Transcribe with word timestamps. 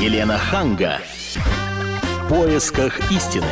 Елена 0.00 0.38
Ханга. 0.38 1.00
В 1.34 2.28
поисках 2.28 3.10
истины. 3.10 3.48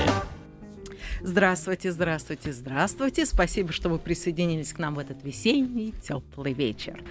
Здравствуйте, 1.20 1.90
здравствуйте, 1.90 2.52
здравствуйте. 2.52 3.26
Спасибо, 3.26 3.72
что 3.72 3.88
вы 3.88 3.98
присоединились 3.98 4.72
к 4.72 4.78
нам 4.78 4.94
в 4.94 5.00
этот 5.00 5.24
весенний 5.24 5.92
теплый 6.06 6.52
вечер. 6.52 7.02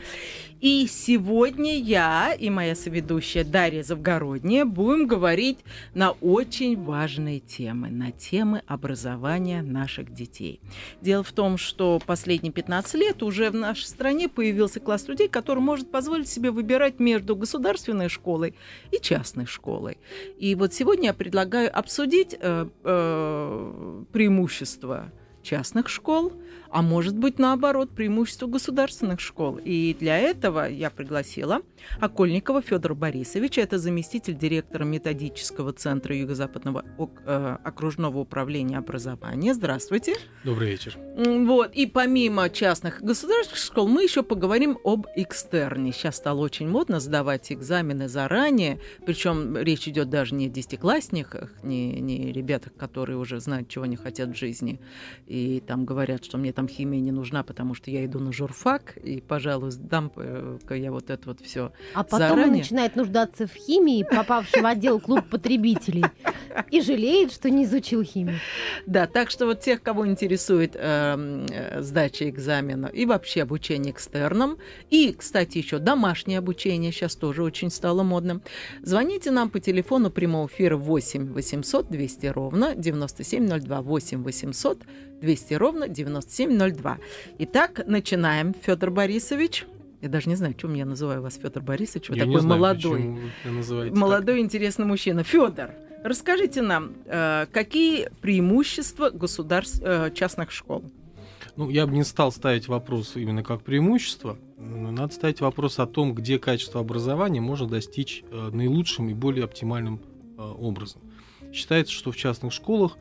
И 0.61 0.87
сегодня 0.87 1.77
я 1.77 2.33
и 2.33 2.49
моя 2.49 2.75
соведущая 2.75 3.43
Дарья 3.43 3.83
Завгородняя 3.83 4.63
будем 4.63 5.05
говорить 5.05 5.59
на 5.93 6.11
очень 6.11 6.81
важные 6.81 7.41
темы, 7.41 7.89
на 7.89 8.11
темы 8.11 8.61
образования 8.65 9.61
наших 9.61 10.13
детей. 10.13 10.61
Дело 11.01 11.23
в 11.23 11.31
том, 11.33 11.57
что 11.57 12.01
последние 12.05 12.53
15 12.53 12.95
лет 12.95 13.21
уже 13.21 13.49
в 13.49 13.55
нашей 13.55 13.85
стране 13.85 14.29
появился 14.29 14.79
класс 14.79 15.07
людей, 15.07 15.27
который 15.27 15.59
может 15.59 15.91
позволить 15.91 16.29
себе 16.29 16.51
выбирать 16.51 16.99
между 16.99 17.35
государственной 17.35 18.07
школой 18.07 18.55
и 18.91 18.99
частной 18.99 19.45
школой. 19.45 19.97
И 20.39 20.55
вот 20.55 20.73
сегодня 20.73 21.07
я 21.07 21.13
предлагаю 21.13 21.77
обсудить 21.77 22.35
э, 22.39 22.67
э, 22.83 24.03
преимущества 24.11 25.11
частных 25.45 25.89
школ, 25.89 26.33
а 26.75 26.81
может 26.81 27.15
быть, 27.17 27.39
наоборот, 27.39 27.91
преимущество 27.91 28.47
государственных 28.47 29.21
школ. 29.21 29.61
И 29.63 29.95
для 29.97 30.17
этого 30.17 30.69
я 30.69 30.89
пригласила 30.89 31.61
Окольникова 32.01 32.61
Федора 32.61 32.93
Борисовича, 32.93 33.61
это 33.61 33.77
заместитель 33.77 34.37
директора 34.37 34.83
методического 34.83 35.71
центра 35.71 36.13
Юго-Западного 36.13 36.83
э, 37.25 37.57
окружного 37.63 38.19
управления 38.19 38.77
образования. 38.77 39.53
Здравствуйте. 39.53 40.15
Добрый 40.43 40.71
вечер. 40.71 40.97
Вот. 41.15 41.71
И 41.73 41.85
помимо 41.85 42.49
частных 42.49 43.01
государственных 43.01 43.63
школ, 43.63 43.87
мы 43.87 44.03
еще 44.03 44.21
поговорим 44.21 44.77
об 44.83 45.07
экстерне. 45.15 45.93
Сейчас 45.93 46.17
стало 46.17 46.41
очень 46.41 46.67
модно 46.67 46.99
сдавать 46.99 47.53
экзамены 47.53 48.09
заранее, 48.09 48.81
причем 49.05 49.55
речь 49.55 49.87
идет 49.87 50.09
даже 50.09 50.35
не 50.35 50.47
о 50.47 50.49
десятиклассниках, 50.49 51.51
не, 51.63 52.01
не 52.01 52.33
ребятах, 52.33 52.73
которые 52.75 53.17
уже 53.17 53.39
знают, 53.39 53.69
чего 53.69 53.85
они 53.85 53.95
хотят 53.95 54.31
в 54.31 54.35
жизни, 54.35 54.81
и 55.25 55.63
там 55.65 55.85
говорят, 55.85 56.25
что 56.25 56.37
мне 56.37 56.51
там 56.51 56.64
химия 56.67 56.99
не 56.99 57.11
нужна, 57.11 57.43
потому 57.43 57.73
что 57.73 57.91
я 57.91 58.05
иду 58.05 58.19
на 58.19 58.31
журфак, 58.31 58.97
и, 58.97 59.21
пожалуй, 59.21 59.71
дам-ка 59.77 60.75
я 60.75 60.91
вот 60.91 61.09
это 61.09 61.29
вот 61.29 61.41
все 61.41 61.71
А 61.93 62.03
потом 62.03 62.19
заранее. 62.19 62.45
он 62.45 62.51
начинает 62.57 62.95
нуждаться 62.95 63.47
в 63.47 63.53
химии, 63.53 64.03
попавший 64.03 64.61
в 64.61 64.65
отдел 64.65 64.99
клуб 64.99 65.21
потребителей, 65.29 66.05
и 66.71 66.81
жалеет, 66.81 67.31
что 67.31 67.49
не 67.49 67.65
изучил 67.65 68.03
химию. 68.03 68.39
Да, 68.85 69.07
так 69.07 69.29
что 69.29 69.45
вот 69.45 69.61
тех, 69.61 69.81
кого 69.81 70.07
интересует 70.07 70.75
э, 70.75 71.45
э, 71.51 71.81
сдача 71.81 72.29
экзамена 72.29 72.87
и 72.87 73.05
вообще 73.05 73.43
обучение 73.43 73.91
экстерном, 73.91 74.57
и, 74.89 75.13
кстати, 75.17 75.57
еще 75.57 75.79
домашнее 75.79 76.39
обучение 76.39 76.91
сейчас 76.91 77.15
тоже 77.15 77.43
очень 77.43 77.69
стало 77.69 78.03
модным, 78.03 78.41
звоните 78.81 79.31
нам 79.31 79.49
по 79.49 79.59
телефону 79.59 80.09
прямого 80.11 80.47
эфира 80.47 80.77
8 80.77 81.33
800 81.33 81.89
200 81.89 82.25
ровно 82.27 82.75
9702 82.75 83.81
8 83.81 84.23
800 84.23 84.79
200 85.25 85.53
ровно 85.55 85.87
9702. 85.87 86.99
Итак, 87.39 87.81
начинаем, 87.87 88.53
Федор 88.53 88.91
Борисович. 88.91 89.65
Я 90.01 90.09
даже 90.09 90.29
не 90.29 90.35
знаю, 90.35 90.53
чем 90.53 90.75
я 90.75 90.85
называю 90.85 91.23
вас, 91.23 91.39
Федор 91.41 91.63
Борисович. 91.63 92.09
Вы 92.09 92.17
Я 92.17 92.25
такой 92.25 92.41
знаю, 92.41 92.59
молодой. 92.59 93.91
Молодой 93.91 94.39
интересный 94.39 94.85
мужчина. 94.85 95.23
Федор, 95.23 95.71
расскажите 96.03 96.61
нам, 96.61 96.91
э, 97.05 97.47
какие 97.51 98.09
преимущества 98.21 99.09
государств, 99.09 99.81
э, 99.83 100.11
частных 100.13 100.51
школ? 100.51 100.81
так. 100.81 101.53
Ну, 101.55 101.69
я 101.71 101.87
бы 101.87 101.93
не 101.93 102.03
стал 102.03 102.31
ставить 102.31 102.67
вопрос 102.67 103.15
именно 103.15 103.41
как 103.41 103.63
преимущество. 103.63 104.37
но 104.59 104.91
Надо 104.91 105.11
ставить 105.11 105.41
вопрос 105.41 105.79
о 105.79 105.87
том, 105.87 106.13
где 106.13 106.37
качество 106.37 106.81
образования 106.81 107.41
можно 107.41 107.67
достичь 107.67 108.23
э, 108.29 108.49
наилучшим 108.53 109.09
и 109.09 109.15
более 109.15 109.45
оптимальным 109.45 110.01
образом. 110.37 111.01
Считается, 111.53 111.93
что 111.93 112.11
в 112.11 112.17
частных 112.17 112.51
школах 112.51 112.97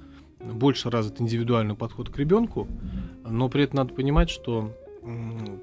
больше 0.52 0.90
развит 0.90 1.20
индивидуальный 1.20 1.74
подход 1.74 2.10
к 2.10 2.18
ребенку, 2.18 2.68
но 3.24 3.48
при 3.48 3.64
этом 3.64 3.78
надо 3.78 3.94
понимать, 3.94 4.30
что 4.30 4.72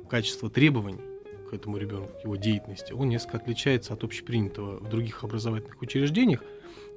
качество 0.10 0.50
требований 0.50 1.02
к 1.50 1.54
этому 1.54 1.78
ребенку, 1.78 2.14
к 2.20 2.24
его 2.24 2.36
деятельности, 2.36 2.94
он 2.94 3.10
несколько 3.10 3.38
отличается 3.38 3.94
от 3.94 4.04
общепринятого 4.04 4.80
в 4.80 4.90
других 4.90 5.24
образовательных 5.24 5.82
учреждениях. 5.82 6.42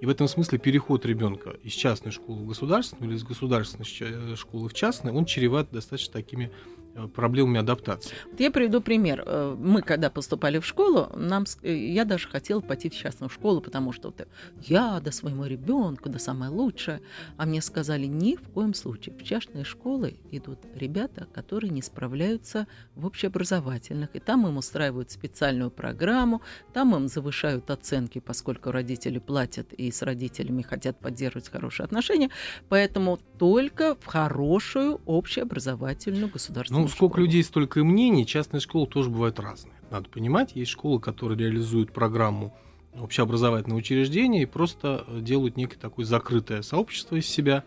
И 0.01 0.07
в 0.07 0.09
этом 0.09 0.29
смысле 0.29 0.59
переход 0.59 1.07
ребенка 1.07 1.57
из 1.63 1.73
частной 1.73 2.13
школы 2.13 2.43
в 2.43 2.47
государственную 2.47 3.11
или 3.11 3.17
из 3.17 3.25
государственной 3.25 3.85
ща- 3.85 4.37
школы 4.37 4.69
в 4.69 4.75
частную, 4.75 5.17
он 5.17 5.25
чреват 5.25 5.71
достаточно 5.71 6.13
такими 6.13 6.45
э, 6.45 6.84
проблемами 7.15 7.61
адаптации. 7.61 8.15
Вот 8.31 8.41
я 8.41 8.51
приведу 8.51 8.81
пример. 8.81 9.23
Э, 9.27 9.57
Мы, 9.59 9.83
когда 9.83 10.11
поступали 10.11 10.59
в 10.59 10.67
школу, 10.67 11.11
нам, 11.17 11.45
э, 11.63 11.75
я 11.75 12.05
даже 12.05 12.29
хотела 12.29 12.61
пойти 12.61 12.89
в 12.89 12.95
частную 12.95 13.31
школу, 13.31 13.61
потому 13.61 13.93
что 13.93 14.09
вот, 14.09 14.21
э, 14.21 14.27
я 14.63 15.01
до 15.01 15.11
своему 15.11 15.45
ребенку, 15.47 16.09
да 16.09 16.19
самое 16.19 16.51
лучшее. 16.51 17.01
А 17.37 17.47
мне 17.47 17.61
сказали, 17.63 18.07
ни 18.07 18.37
в 18.37 18.49
коем 18.51 18.75
случае. 18.75 19.15
В 19.17 19.23
частные 19.23 19.65
школы 19.65 20.17
идут 20.31 20.59
ребята, 20.75 21.27
которые 21.33 21.71
не 21.71 21.83
справляются 21.83 22.67
в 22.95 23.07
общеобразовательных. 23.07 24.11
И 24.15 24.21
там 24.21 24.47
им 24.47 24.57
устраивают 24.57 25.11
специальную 25.11 25.71
программу, 25.71 26.43
там 26.73 26.95
им 26.95 27.09
завышают 27.09 27.71
оценки, 27.71 28.21
поскольку 28.21 28.71
родители 28.71 29.19
платят 29.19 29.73
и 29.73 29.91
с 29.91 30.03
родителями 30.03 30.63
хотят 30.63 30.99
поддерживать 30.99 31.49
хорошие 31.49 31.85
отношения. 31.85 32.31
Поэтому 32.69 33.19
только 33.39 33.97
в 33.97 34.07
хорошую 34.07 35.01
общеобразовательную 35.07 36.29
государственную 36.31 36.84
Ну, 36.84 36.84
сколько 36.89 37.15
школу. 37.15 37.27
людей, 37.27 37.43
столько 37.43 37.81
и 37.81 37.83
мнений. 37.83 38.27
Частные 38.27 38.61
школы 38.61 38.87
тоже 38.87 39.11
бывают 39.11 39.41
разные. 39.41 39.75
Надо 39.91 40.09
понимать, 40.09 40.53
есть 40.55 40.71
школы, 40.71 41.01
которые 41.01 41.39
реализуют 41.39 41.93
программу 41.93 42.55
общеобразовательного 42.99 43.79
учреждения 43.79 44.43
и 44.43 44.47
просто 44.47 45.05
э, 45.07 45.21
делают 45.21 45.57
некое 45.57 45.79
такое 45.79 46.05
закрытое 46.05 46.63
сообщество 46.63 47.17
из 47.17 47.27
себя. 47.27 47.65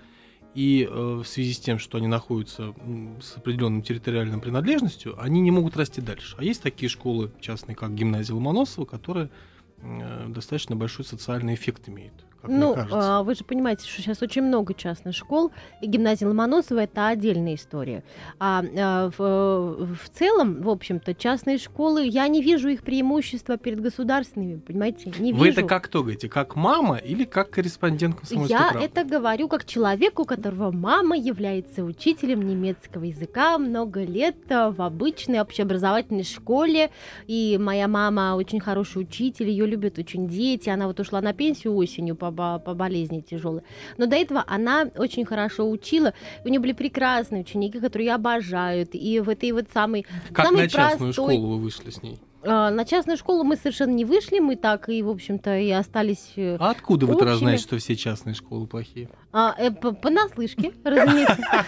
И 0.53 0.87
э, 0.89 1.21
в 1.23 1.25
связи 1.25 1.53
с 1.53 1.59
тем, 1.59 1.77
что 1.77 1.97
они 1.97 2.07
находятся 2.07 2.73
с 3.21 3.37
определенной 3.37 3.81
территориальной 3.81 4.39
принадлежностью, 4.39 5.21
они 5.21 5.39
не 5.41 5.51
могут 5.51 5.77
расти 5.77 6.01
дальше. 6.01 6.35
А 6.39 6.43
есть 6.43 6.63
такие 6.63 6.89
школы 6.89 7.31
частные, 7.41 7.75
как 7.75 7.93
гимназия 7.93 8.33
Ломоносова, 8.33 8.85
которые 8.85 9.29
э, 9.77 10.25
достаточно 10.29 10.75
большой 10.75 11.05
социальный 11.05 11.53
эффект 11.53 11.89
имеют, 11.89 12.25
как 12.41 12.49
ну, 12.49 12.67
мне 12.67 12.75
кажется. 12.75 13.17
а, 13.17 13.23
вы 13.23 13.35
же 13.35 13.43
понимаете, 13.43 13.87
что 13.87 14.01
сейчас 14.01 14.21
очень 14.21 14.43
много 14.43 14.73
частных 14.73 15.15
школ, 15.15 15.51
и 15.81 15.87
гимназия 15.87 16.27
Ломоносова 16.27 16.79
это 16.79 17.07
отдельная 17.07 17.55
история. 17.55 18.03
А, 18.39 18.63
а, 18.77 19.09
в, 19.17 19.95
в 19.95 20.09
целом, 20.09 20.61
в 20.61 20.69
общем-то, 20.69 21.13
частные 21.13 21.57
школы, 21.57 22.05
я 22.05 22.27
не 22.27 22.41
вижу 22.41 22.69
их 22.69 22.83
преимущества 22.83 23.57
перед 23.57 23.81
государственными, 23.81 24.59
понимаете? 24.59 25.11
Не 25.19 25.33
Вы 25.33 25.47
вижу. 25.47 25.59
это 25.59 25.67
как 25.67 25.85
кто 25.85 26.01
говорите? 26.01 26.29
Как 26.29 26.55
мама 26.55 26.97
или 26.97 27.23
как 27.23 27.49
корреспондент 27.49 28.17
комсомольской 28.17 28.57
Я 28.57 28.69
правды? 28.71 28.85
это 28.85 29.03
говорю 29.03 29.47
как 29.47 29.65
человеку, 29.65 30.23
у 30.23 30.25
которого 30.25 30.71
мама 30.71 31.17
является 31.17 31.83
учителем 31.83 32.41
немецкого 32.41 33.05
языка 33.05 33.57
много 33.57 34.03
лет 34.03 34.35
э, 34.49 34.69
в 34.69 34.81
обычной 34.81 35.41
общеобразовательной 35.41 36.23
школе. 36.23 36.91
И 37.27 37.57
моя 37.59 37.87
мама 37.87 38.35
очень 38.35 38.59
хороший 38.59 39.01
учитель, 39.01 39.49
ее 39.49 39.65
любят 39.65 39.97
очень 39.97 40.27
дети. 40.27 40.69
Она 40.69 40.87
вот 40.87 40.99
ушла 40.99 41.21
на 41.21 41.33
пенсию 41.33 41.75
осенью 41.75 42.15
по, 42.15 42.26
бо- 42.31 42.59
по 42.59 42.73
болезни 42.73 43.21
тяжелой. 43.21 43.61
Но 43.97 44.05
до 44.05 44.15
этого 44.15 44.43
она 44.47 44.87
очень 44.97 45.25
хорошо 45.25 45.69
учила. 45.69 46.13
У 46.45 46.49
нее 46.49 46.59
были 46.59 46.73
прекрасные 46.73 47.41
ученики, 47.41 47.79
которые 47.79 48.07
ее 48.07 48.13
обожают. 48.15 48.89
И 48.93 49.19
в 49.19 49.29
этой 49.29 49.51
вот 49.51 49.65
самой 49.73 50.05
Как 50.33 50.45
самый 50.47 50.63
на 50.63 50.69
частную 50.69 51.13
простой- 51.13 51.35
школу 51.35 51.55
вы 51.55 51.61
вышли 51.63 51.89
с 51.89 52.01
ней? 52.03 52.19
э, 52.43 52.49
на 52.69 52.85
частную 52.85 53.17
школу 53.17 53.43
мы 53.43 53.55
совершенно 53.57 53.91
не 53.91 54.05
вышли, 54.05 54.39
мы 54.39 54.55
так 54.55 54.87
и, 54.89 55.01
в 55.01 55.09
общем-то, 55.09 55.57
и 55.57 55.69
остались 55.71 56.31
э, 56.37 56.55
А 56.59 56.69
откуда 56.69 57.05
вы 57.05 57.15
тогда 57.15 57.35
знаете, 57.35 57.63
что 57.63 57.77
все 57.77 57.95
частные 57.95 58.35
школы 58.35 58.67
плохие? 58.67 59.09
а, 59.33 59.53
э, 59.57 59.71
по- 59.71 59.91
понаслышке, 59.93 60.71
разумеется. 60.85 61.37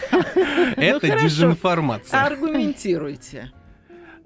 Это 0.78 1.08
хорошо. 1.08 1.24
дезинформация. 1.26 2.24
Аргументируйте. 2.26 3.52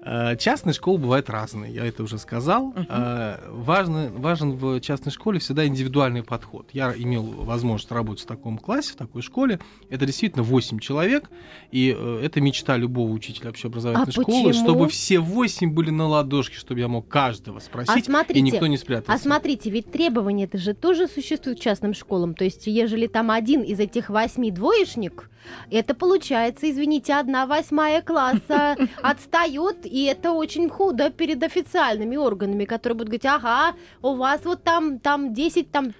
Э, 0.04 0.36
Частные 0.36 0.74
школы 0.74 0.98
бывают 0.98 1.30
разные, 1.30 1.72
я 1.72 1.84
это 1.86 2.02
уже 2.02 2.18
сказал. 2.18 2.74
Э, 2.76 3.38
Важно, 3.50 4.10
важен 4.14 4.52
в 4.52 4.80
частной 4.80 5.10
школе 5.12 5.38
всегда 5.38 5.66
индивидуальный 5.66 6.22
подход. 6.22 6.68
Я 6.72 6.92
имел 6.96 7.22
возможность 7.22 7.90
работать 7.90 8.24
в 8.24 8.26
таком 8.26 8.58
классе, 8.58 8.92
в 8.92 8.96
такой 8.96 9.22
школе. 9.22 9.58
Это 9.88 10.04
действительно 10.06 10.42
8 10.42 10.78
человек, 10.78 11.30
и 11.70 11.96
э, 11.98 12.20
это 12.22 12.40
мечта 12.40 12.76
любого 12.76 13.10
учителя 13.10 13.50
общеобразовательной 13.50 14.08
А 14.08 14.12
школы, 14.12 14.48
почему? 14.48 14.64
чтобы 14.64 14.88
все 14.88 15.18
8 15.20 15.70
были 15.72 15.90
на 15.90 16.06
ладошке, 16.06 16.56
чтобы 16.56 16.80
я 16.80 16.88
мог 16.88 17.08
каждого 17.08 17.58
А 17.58 17.60
спросить, 17.60 17.96
и 17.96 18.02
смотрите, 18.02 18.40
никто 18.42 18.66
не 18.66 18.76
спрятался. 18.76 19.12
а 19.12 19.18
смотрите, 19.18 19.70
ведь 19.70 19.90
требования 19.90 20.44
это 20.44 20.58
же 20.58 20.74
тоже 20.74 21.08
существуют 21.08 21.60
частным 21.60 21.94
школам. 21.94 22.34
То 22.34 22.44
есть, 22.44 22.66
ежели 22.66 23.06
там 23.06 23.30
один 23.30 23.62
из 23.62 23.80
этих 23.80 24.10
восьми 24.10 24.50
двоечник, 24.50 25.30
это 25.70 25.94
получается, 25.94 26.70
извините, 26.70 27.14
одна 27.14 27.46
восьмая 27.46 28.02
класса. 28.02 28.76
Отстает, 29.02 29.84
и 29.84 30.04
это 30.04 30.32
очень 30.32 30.68
худо 30.68 31.10
перед 31.10 31.42
официальными 31.42 32.16
органами, 32.16 32.64
которые 32.64 32.96
будут 32.96 33.08
говорить, 33.08 33.26
ага, 33.26 33.74
у 34.02 34.14
вас 34.14 34.40
вот 34.44 34.62
там, 34.62 34.98
там 34.98 35.34
10, 35.34 35.70
там 35.70 35.92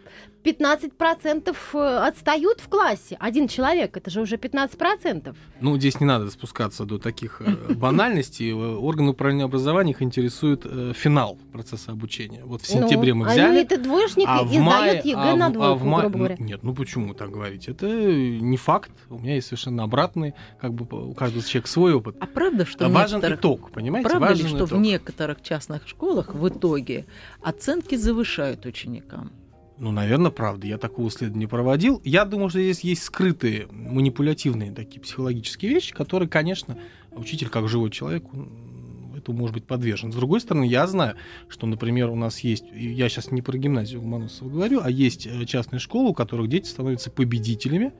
15% 0.45 1.57
э, 1.73 1.79
отстают 2.07 2.61
в 2.61 2.69
классе. 2.69 3.17
Один 3.19 3.49
человек, 3.49 3.97
это 3.97 4.11
же 4.11 4.21
уже 4.21 4.37
15%. 4.37 5.35
Ну, 5.61 5.79
здесь 5.79 6.01
не 6.01 6.07
надо 6.07 6.31
спускаться 6.31 6.85
до 6.85 6.99
таких 6.99 7.41
э, 7.41 7.75
банальностей. 7.75 8.51
Э, 8.51 8.55
Органы 8.55 9.11
управления 9.11 9.45
образованием 9.45 9.97
их 9.97 10.03
интересует 10.03 10.65
финал 10.95 11.39
процесса 11.53 11.93
обучения. 11.93 12.43
Вот 12.45 12.63
в 12.63 12.67
сентябре 12.67 13.15
ну, 13.15 13.21
мы 13.21 13.31
взяли. 13.31 13.59
А 13.59 13.61
это 13.61 13.79
двоечник 13.79 14.27
а 14.29 14.43
и 14.43 14.59
в 14.59 14.61
мае, 14.61 14.91
сдает 14.91 15.05
ЕГЭ 15.07 15.19
а 15.19 15.37
на 15.37 15.49
в- 15.49 15.51
а 15.51 15.77
двойку, 15.77 16.01
грубо 16.01 16.19
говоря. 16.19 16.37
Нет, 16.39 16.63
ну 16.63 16.75
почему 16.75 17.15
так 17.15 17.31
говорить? 17.31 17.69
Это 17.69 17.87
не 17.87 18.57
факт. 18.57 18.93
У 19.09 19.19
меня 19.19 19.37
есть 19.37 19.47
совершенно 19.47 19.85
обратный, 19.85 20.35
как 20.61 20.75
бы 20.75 21.09
у 21.09 21.15
каждого 21.15 21.43
человека 21.45 21.69
свой 21.69 21.95
опыт. 21.95 22.17
А 22.21 22.27
правда, 22.27 22.67
что 22.67 22.89
важен 22.89 23.21
итог, 23.21 23.71
понимаете? 23.71 24.09
Правда 24.09 24.35
ли, 24.35 24.47
что 24.47 24.67
в 24.67 24.75
некоторых 24.75 25.43
частных 25.43 25.89
школах 25.89 26.35
в 26.35 26.49
итоге 26.49 27.07
оценки 27.41 27.95
завышают 27.95 28.67
ученикам? 28.67 29.33
Ну, 29.79 29.91
наверное, 29.91 30.31
правда. 30.31 30.67
Я 30.67 30.79
такого 30.79 31.09
исследования 31.09 31.45
не 31.45 31.47
проводил. 31.47 32.01
Я 32.05 32.25
думаю, 32.25 32.49
что 32.49 32.61
здесь 32.61 32.81
есть 32.81 33.03
скрытые 33.03 33.67
манипулятивные 33.71 34.73
такие 34.73 35.01
психологические 35.01 35.73
вещи, 35.73 35.93
которые, 35.93 36.29
конечно, 36.29 36.79
учитель 37.13 37.49
как 37.49 37.69
живой 37.69 37.91
человек, 37.91 38.25
этому 39.17 39.39
может 39.39 39.55
быть 39.55 39.65
подвержен. 39.67 40.13
С 40.13 40.17
другой 40.17 40.41
стороны, 40.41 40.65
я 40.65 40.87
знаю, 40.87 41.17
что, 41.49 41.67
например, 41.67 42.11
у 42.11 42.17
нас 42.17 42.41
есть, 42.41 42.65
я 42.73 43.09
сейчас 43.09 43.31
не 43.31 43.43
про 43.43 43.57
гимназию 43.57 44.01
Ломоносова 44.01 44.49
говорю, 44.49 44.81
а 44.83 44.91
есть 44.91 45.27
э, 45.27 45.45
частные 45.47 45.81
школы, 45.81 46.11
у 46.11 46.15
которых 46.15 46.49
дети 46.49 46.69
становятся 46.69 47.11
победителями 47.11 47.93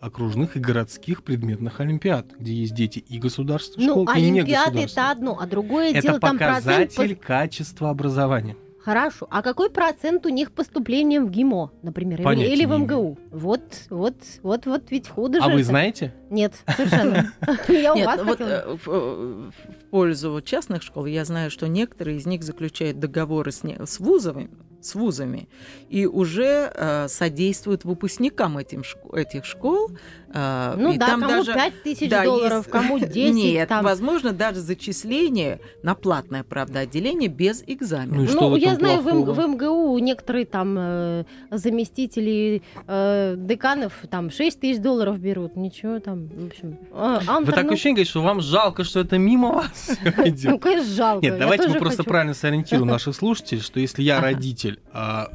окружных 0.00 0.56
и 0.56 0.60
городских 0.60 1.22
предметных 1.22 1.78
олимпиад, 1.80 2.32
где 2.36 2.52
есть 2.52 2.74
дети 2.74 2.98
и 2.98 3.18
государственных 3.18 3.86
Ну, 3.86 4.02
школ, 4.04 4.16
и 4.16 4.20
не 4.20 4.40
Олимпиады 4.40 4.50
это 4.50 4.72
государственных. 4.72 5.10
одно, 5.12 5.38
а 5.40 5.46
другое 5.46 5.90
Это 5.90 6.02
дело 6.02 6.18
там 6.20 6.38
процент... 6.38 6.64
показатель 6.64 7.16
качества 7.16 7.90
образования. 7.90 8.56
Хорошо. 8.84 9.28
А 9.30 9.42
какой 9.42 9.70
процент 9.70 10.26
у 10.26 10.28
них 10.28 10.50
поступления 10.52 11.20
в 11.20 11.30
ГИМО, 11.30 11.70
например, 11.82 12.18
или- 12.18 12.24
Понятия 12.24 12.52
или 12.52 12.64
в 12.64 12.70
не 12.70 12.78
МГУ? 12.78 13.18
Вот, 13.30 13.62
вот, 13.90 14.14
вот, 14.42 14.66
вот 14.66 14.90
ведь 14.90 15.08
худо 15.08 15.38
А 15.40 15.42
же 15.44 15.50
вы 15.54 15.60
это. 15.60 15.68
знаете? 15.68 16.12
Нет, 16.30 16.54
совершенно. 16.76 17.32
Я 17.68 17.94
у 17.94 18.02
вас 18.04 18.20
э, 18.40 18.76
в, 18.84 18.88
э, 18.88 19.50
в 19.50 19.90
пользу 19.90 20.32
вот 20.32 20.44
частных 20.44 20.82
школ 20.82 21.06
я 21.06 21.24
знаю, 21.24 21.50
что 21.50 21.68
некоторые 21.68 22.16
из 22.18 22.26
них 22.26 22.42
заключают 22.42 22.98
договоры 22.98 23.52
с, 23.52 23.62
не- 23.62 23.78
с 23.86 24.00
вузовыми, 24.00 24.50
с 24.82 24.94
вузами 24.94 25.48
и 25.88 26.06
уже 26.06 26.70
э, 26.74 27.08
содействуют 27.08 27.84
выпускникам 27.84 28.58
этим 28.58 28.80
шко- 28.82 29.16
этих 29.16 29.44
школ. 29.44 29.90
э, 30.34 30.74
Ну 30.78 30.92
и 30.92 30.98
да, 30.98 31.06
там 31.08 31.20
кому 31.20 31.32
даже, 31.32 31.54
5 31.54 31.82
тысяч 31.82 32.08
да, 32.10 32.24
долларов, 32.24 32.58
есть- 32.66 32.70
кому 32.70 32.98
10. 33.00 33.34
Нет, 33.34 33.68
там. 33.68 33.84
возможно, 33.84 34.32
даже 34.32 34.60
зачисление 34.60 35.60
на 35.82 35.94
платное, 35.94 36.42
правда, 36.42 36.80
отделение 36.80 37.28
без 37.28 37.62
Ну 37.66 37.74
экзамена. 37.74 38.26
Ну, 38.32 38.50
в 38.50 38.56
я 38.56 38.74
знаю, 38.76 39.00
в, 39.02 39.08
М- 39.08 39.24
плохого? 39.24 39.46
в 39.46 39.48
МГУ 39.50 39.98
некоторые 39.98 40.46
там 40.46 40.76
э, 40.78 41.24
заместители 41.50 42.62
э, 42.86 43.34
деканов 43.38 43.92
там 44.10 44.30
6 44.30 44.60
тысяч 44.60 44.80
долларов 44.80 45.18
берут. 45.18 45.56
Ничего 45.56 45.98
там, 46.00 46.28
в 46.28 46.46
общем. 46.46 46.78
А, 46.92 47.20
Вы 47.20 47.32
Антон, 47.32 47.54
так 47.54 47.64
ну, 47.66 47.72
ощущение, 47.72 47.94
говорите, 47.96 48.10
что 48.10 48.22
вам 48.22 48.40
жалко, 48.40 48.84
что 48.84 49.00
это 49.00 49.18
мимо 49.18 49.52
вас 49.52 49.90
ну, 50.16 50.28
идет. 50.28 50.60
конечно, 50.62 50.94
жалко. 50.94 51.24
Нет, 51.26 51.38
давайте 51.38 51.68
мы 51.68 51.78
просто 51.78 52.04
правильно 52.04 52.34
сориентируем 52.34 52.88
наших 52.96 53.14
слушателей, 53.14 53.60
что 53.60 53.80
если 53.80 54.02
я 54.02 54.20
родитель 54.20 54.71
а, 54.92 55.28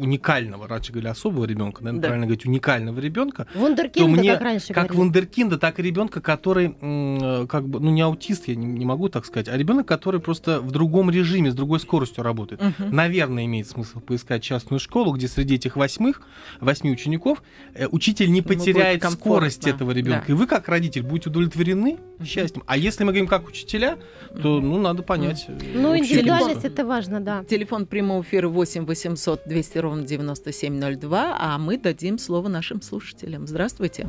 уникального, 0.00 0.66
раньше 0.66 0.92
говорили 0.92 1.10
особого 1.10 1.44
ребенка, 1.44 1.82
наверное, 1.84 2.00
Да. 2.02 2.08
правильно 2.08 2.26
говорить 2.26 2.46
уникального 2.46 2.98
ребенка, 3.00 3.46
то 3.52 3.58
Вундеркинда, 3.58 4.10
мне, 4.20 4.32
как 4.32 4.42
раньше 4.42 4.66
как 4.72 4.84
говорили. 4.88 4.96
вундеркинда, 4.98 5.58
так 5.58 5.78
и 5.78 5.82
ребенка, 5.82 6.20
который, 6.20 6.74
э, 6.80 7.46
как 7.48 7.68
бы, 7.68 7.80
ну 7.80 7.90
не 7.90 8.00
аутист, 8.02 8.48
я 8.48 8.54
не, 8.54 8.66
не 8.66 8.84
могу 8.84 9.08
так 9.08 9.24
сказать, 9.26 9.48
а 9.48 9.56
ребенок, 9.56 9.86
который 9.86 10.20
просто 10.20 10.60
в 10.60 10.70
другом 10.70 11.10
режиме, 11.10 11.50
с 11.50 11.54
другой 11.54 11.80
скоростью 11.80 12.24
работает. 12.24 12.60
Мгм. 12.62 12.94
Наверное, 12.94 13.44
имеет 13.46 13.68
смысл 13.68 14.00
поискать 14.00 14.42
частную 14.42 14.80
школу, 14.80 15.12
где 15.12 15.28
среди 15.28 15.54
этих 15.56 15.76
восьмых, 15.76 16.22
восьми 16.60 16.90
учеников 16.90 17.42
э, 17.74 17.86
учитель 17.90 18.30
не 18.30 18.42
потеряет 18.42 19.04
скорость 19.04 19.66
этого 19.66 19.90
ребенка. 19.92 20.24
да. 20.26 20.32
И 20.32 20.36
вы, 20.36 20.46
как 20.46 20.68
родитель, 20.68 21.02
будете 21.02 21.30
удовлетворены 21.30 21.98
Мгм. 22.18 22.26
счастьем. 22.26 22.62
А 22.66 22.76
если 22.76 23.04
мы 23.04 23.12
говорим 23.12 23.26
как 23.28 23.46
учителя, 23.48 23.98
то, 24.42 24.60
ну, 24.60 24.78
надо 24.80 25.02
понять. 25.02 25.46
э, 25.48 25.52
Ну, 25.74 25.90
общий 25.92 26.02
индивидуальность 26.04 26.64
это 26.64 26.84
важно, 26.84 27.20
да. 27.20 27.44
Телефон 27.44 27.86
прямого 27.86 28.22
эфира 28.22 28.48
8 28.48 28.84
800 28.86 29.42
200 29.46 29.78
ровно 29.90 30.04
9702, 30.06 31.36
а 31.38 31.58
мы 31.58 31.76
дадим 31.76 32.18
слово 32.18 32.48
нашим 32.48 32.80
слушателям. 32.80 33.46
Здравствуйте. 33.46 34.08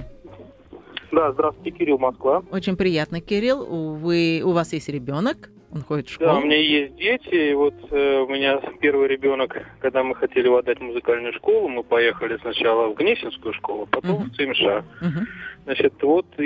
Да, 1.12 1.32
здравствуйте, 1.34 1.72
Кирилл, 1.72 1.98
Москва. 1.98 2.44
Очень 2.52 2.78
приятно, 2.78 3.20
Кирилл. 3.20 3.66
Вы, 3.96 4.42
у 4.46 4.52
вас 4.52 4.72
есть 4.74 4.88
ребенок, 4.88 5.50
он 5.74 5.82
ходит 5.82 6.08
в 6.10 6.18
Да, 6.20 6.26
школу. 6.28 6.42
у 6.42 6.46
меня 6.46 6.58
есть 6.58 6.96
дети, 6.96 7.50
и 7.52 7.54
вот 7.54 7.74
э, 7.92 8.20
у 8.20 8.28
меня 8.30 8.62
первый 8.80 9.08
ребенок, 9.08 9.58
когда 9.80 10.04
мы 10.04 10.16
хотели 10.16 10.46
его 10.46 10.58
отдать 10.58 10.78
в 10.80 10.84
музыкальную 10.84 11.34
школу, 11.34 11.68
мы 11.68 11.84
поехали 11.84 12.38
сначала 12.42 12.88
в 12.90 12.96
Гнесинскую 12.96 13.54
школу, 13.56 13.88
потом 13.88 14.12
Мгм. 14.22 14.30
в 14.30 14.36
ЦМШ. 14.36 14.62
Мгм. 15.02 15.28
Значит, 15.66 15.94
вот, 16.02 16.26
и, 16.40 16.44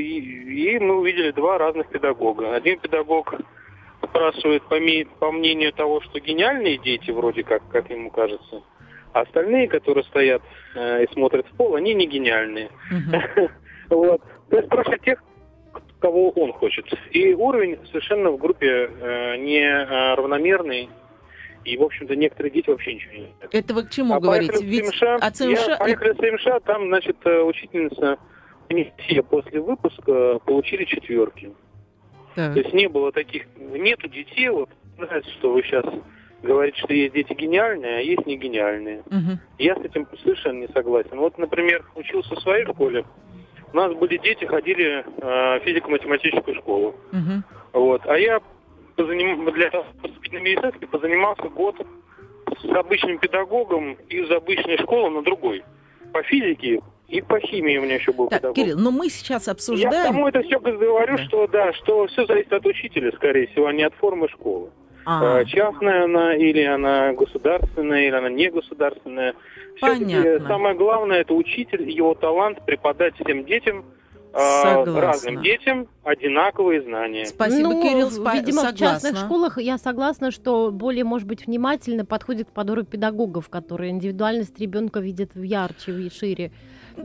и 0.76 0.80
мы 0.80 0.96
увидели 1.00 1.32
два 1.32 1.58
разных 1.58 1.90
педагога. 1.90 2.56
Один 2.56 2.80
педагог 2.80 3.34
спрашивает 4.04 4.64
по, 4.64 4.80
ми- 4.80 5.08
по 5.20 5.32
мнению 5.32 5.74
того, 5.74 6.02
что 6.02 6.20
гениальные 6.20 6.78
дети, 6.80 7.12
вроде 7.12 7.44
как, 7.44 7.68
как 7.70 7.90
ему 7.92 8.10
кажется, 8.12 8.62
а 9.16 9.22
остальные, 9.22 9.70
которые 9.70 10.04
стоят 10.04 10.42
э, 10.76 11.06
и 11.06 11.14
смотрят 11.14 11.48
в 11.48 11.56
пол, 11.56 11.76
они 11.76 11.94
не 11.94 12.06
гениальные. 12.06 12.70
Вот. 13.88 14.20
То 14.50 14.58
есть 14.58 14.68
спрашивать 14.68 15.04
тех, 15.04 15.24
кого 16.00 16.32
он 16.32 16.52
хочет. 16.54 16.86
И 17.12 17.36
уровень 17.36 17.78
совершенно 17.86 18.32
в 18.32 18.38
группе 18.40 18.90
э, 18.90 19.38
не 19.38 19.60
э, 19.62 20.16
равномерный. 20.16 20.90
И, 21.66 21.78
в 21.78 21.84
общем-то, 21.84 22.16
некоторые 22.16 22.52
дети 22.52 22.68
вообще 22.68 22.96
ничего 22.96 23.14
не 23.14 23.20
знают. 23.20 23.54
Это 23.54 23.74
вы 23.76 23.84
к 23.84 23.92
чему 23.92 24.16
А 24.16 24.20
говорите? 24.20 24.66
Ведь 24.66 24.88
ЦМШ, 24.88 25.04
а 25.22 25.30
ЦМШ 25.32 25.68
я- 25.68 25.78
поехали 25.78 26.14
в 26.14 26.18
ЦМШ, 26.18 26.64
там, 26.66 26.88
значит, 26.88 27.18
э, 27.26 27.42
учительница, 27.44 28.18
они 28.70 28.92
все 28.98 29.22
после 29.22 29.62
выпуска 29.62 30.40
получили 30.40 30.86
четверки. 30.86 31.54
Так. 32.34 32.54
То 32.56 32.60
есть 32.60 32.74
не 32.74 32.88
было 32.88 33.12
таких, 33.12 33.46
нету 33.56 34.08
детей, 34.08 34.50
вот, 34.50 34.70
нравится, 34.98 35.30
что 35.34 35.54
вы 35.54 35.62
сейчас 35.62 35.86
говорите, 36.46 36.78
что 36.80 36.94
есть 36.94 37.14
дети 37.14 37.34
гениальные, 37.34 37.98
а 37.98 38.02
есть 38.02 38.26
не 38.26 38.38
гениальные. 38.38 39.04
Мгм. 39.10 39.40
Я 39.58 39.76
с 39.76 39.80
этим 39.80 40.08
совершенно 40.24 40.60
не 40.62 40.68
согласен. 40.70 41.18
Вот, 41.18 41.38
например, 41.38 41.84
учился 41.96 42.36
в 42.36 42.40
своей 42.40 42.66
школе, 42.66 43.04
у 43.74 43.76
нас 43.76 43.94
были 43.94 44.18
дети, 44.18 44.46
ходили 44.46 45.04
э, 45.22 45.60
физико-математическую 45.66 46.56
школу. 46.56 46.96
Мгм. 47.12 47.44
Вот. 47.74 48.02
А 48.06 48.18
я 48.18 48.40
позаним- 48.96 49.52
для 49.52 49.70
поступить 50.02 50.32
на 50.32 50.38
медицинский, 50.38 50.86
позанимался 50.86 51.50
год 51.50 51.76
с 52.62 52.66
обычным 52.76 53.18
педагогом 53.20 53.98
из 54.08 54.32
обычной 54.32 54.78
школы 54.78 55.10
на 55.10 55.24
другой. 55.24 55.64
По 56.14 56.24
физике 56.24 56.80
и 57.10 57.22
по 57.22 57.40
химии 57.40 57.78
у 57.78 57.82
меня 57.84 57.96
еще 57.96 58.14
был 58.14 58.28
Так, 58.30 58.40
педагог. 58.40 58.56
Кирилл, 58.56 58.78
но 58.80 58.92
мы 58.92 59.10
сейчас 59.10 59.48
Я 59.48 59.54
к 59.54 59.56
обсуждаем... 59.56 60.06
тому 60.14 60.28
это 60.28 60.42
все 60.44 60.60
говорю, 60.60 61.18
Да. 61.18 61.24
что 61.26 61.48
да, 61.48 61.74
что 61.74 62.08
все 62.08 62.26
зависит 62.26 62.54
от 62.54 62.66
учителя, 62.66 63.12
скорее 63.12 63.48
всего, 63.48 63.66
а 63.68 63.74
не 63.74 63.84
от 63.84 63.94
формы 63.96 64.30
школы. 64.30 64.70
А, 65.06 65.42
Э, 65.42 65.46
Частная 65.46 66.06
она 66.06 66.36
или 66.36 66.64
она 66.64 67.14
государственная, 67.14 68.08
или 68.08 68.16
она 68.16 68.30
не 68.30 68.50
государственная. 68.50 69.34
Понятно. 69.80 70.48
самое 70.48 70.76
главное 70.76 71.22
это 71.22 71.34
учитель, 71.34 71.90
его 71.90 72.14
талант 72.16 72.64
преподать 72.66 73.14
всем 73.16 73.44
детям, 73.46 73.84
э, 74.34 74.38
Согласна. 74.38 75.02
разным 75.02 75.42
детям 75.44 75.88
одинаковые 76.04 76.82
знания. 76.82 77.26
Спасибо, 77.26 77.70
ну, 77.70 77.82
Кирилл, 77.82 78.08
в- 78.10 78.20
спа- 78.20 78.34
видимо, 78.36 78.62
в 78.62 78.76
частных 78.76 79.02
согласна. 79.02 79.18
школах 79.28 79.58
я 79.58 79.78
согласна, 79.78 80.32
что 80.32 80.72
более, 80.72 81.04
может 81.04 81.28
быть, 81.28 81.46
внимательно 81.46 82.06
подходит 82.06 82.48
к 82.50 82.52
подбору 82.54 82.84
педагогов, 82.84 83.50
которые 83.50 83.92
индивидуальность 83.92 84.60
ребенка 84.60 85.00
видят 85.02 85.36
в 85.36 85.42
ярче, 85.42 85.92
в 85.92 86.10
шире 86.14 86.52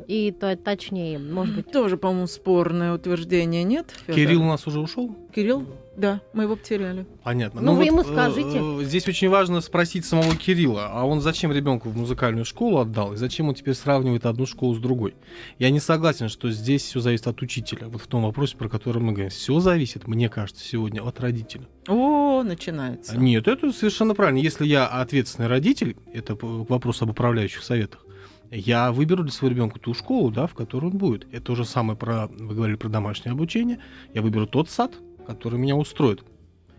и 0.06 0.30
то, 0.32 0.56
точнее, 0.56 1.18
может 1.18 1.54
быть. 1.54 1.70
Тоже, 1.72 1.96
по-моему, 1.96 2.26
спорное 2.26 2.94
утверждение, 2.94 3.64
нет? 3.64 3.90
Фёдор? 4.06 4.14
Кирилл 4.14 4.42
у 4.42 4.46
нас 4.46 4.66
уже 4.66 4.80
ушел? 4.80 5.16
Кирилл? 5.34 5.64
Да, 5.96 6.20
мы 6.32 6.44
его 6.44 6.56
потеряли. 6.56 7.04
Понятно. 7.22 7.60
Ну, 7.60 7.74
вы 7.74 7.84
ему 7.84 8.00
э, 8.00 8.04
скажите. 8.04 8.58
э, 8.58 8.84
Здесь 8.84 9.06
очень 9.06 9.28
важно 9.28 9.60
спросить 9.60 10.04
самого 10.06 10.34
Кирилла, 10.34 10.88
а 10.92 11.04
он 11.04 11.20
зачем 11.20 11.52
ребенку 11.52 11.90
в 11.90 11.96
музыкальную 11.96 12.44
школу 12.44 12.78
отдал, 12.78 13.12
и 13.12 13.16
зачем 13.16 13.48
он 13.48 13.54
теперь 13.54 13.74
сравнивает 13.74 14.24
одну 14.24 14.46
школу 14.46 14.74
с 14.74 14.78
другой? 14.78 15.14
Я 15.58 15.70
не 15.70 15.78
согласен, 15.80 16.28
что 16.28 16.50
здесь 16.50 16.82
все 16.82 17.00
зависит 17.00 17.26
от 17.26 17.42
учителя. 17.42 17.88
Вот 17.88 18.00
в 18.00 18.06
том 18.06 18.22
вопросе, 18.22 18.56
про 18.56 18.68
который 18.68 19.02
мы 19.02 19.12
говорим. 19.12 19.30
Все 19.30 19.60
зависит, 19.60 20.06
мне 20.06 20.28
кажется, 20.30 20.64
сегодня 20.64 21.02
от 21.02 21.20
родителя. 21.20 21.64
О, 21.86 22.42
начинается. 22.42 23.18
Нет, 23.18 23.46
это 23.46 23.70
совершенно 23.72 24.14
правильно. 24.14 24.38
Если 24.38 24.66
я 24.66 24.86
ответственный 24.86 25.48
родитель, 25.48 25.96
это 26.14 26.34
вопросу 26.40 27.04
об 27.04 27.10
управляющих 27.10 27.62
советах, 27.62 28.04
я 28.50 28.92
выберу 28.92 29.22
для 29.22 29.32
своего 29.32 29.54
ребенка 29.56 29.78
ту 29.78 29.94
школу, 29.94 30.30
да, 30.30 30.46
в 30.46 30.54
которой 30.54 30.86
он 30.86 30.98
будет. 30.98 31.26
Это 31.32 31.42
то 31.42 31.54
же 31.54 31.64
самое 31.64 31.96
про, 31.96 32.26
вы 32.26 32.54
говорили 32.54 32.76
про 32.76 32.88
домашнее 32.88 33.32
обучение. 33.32 33.78
Я 34.12 34.22
выберу 34.22 34.46
тот 34.46 34.68
сад, 34.68 34.92
который 35.26 35.58
меня 35.58 35.76
устроит. 35.76 36.24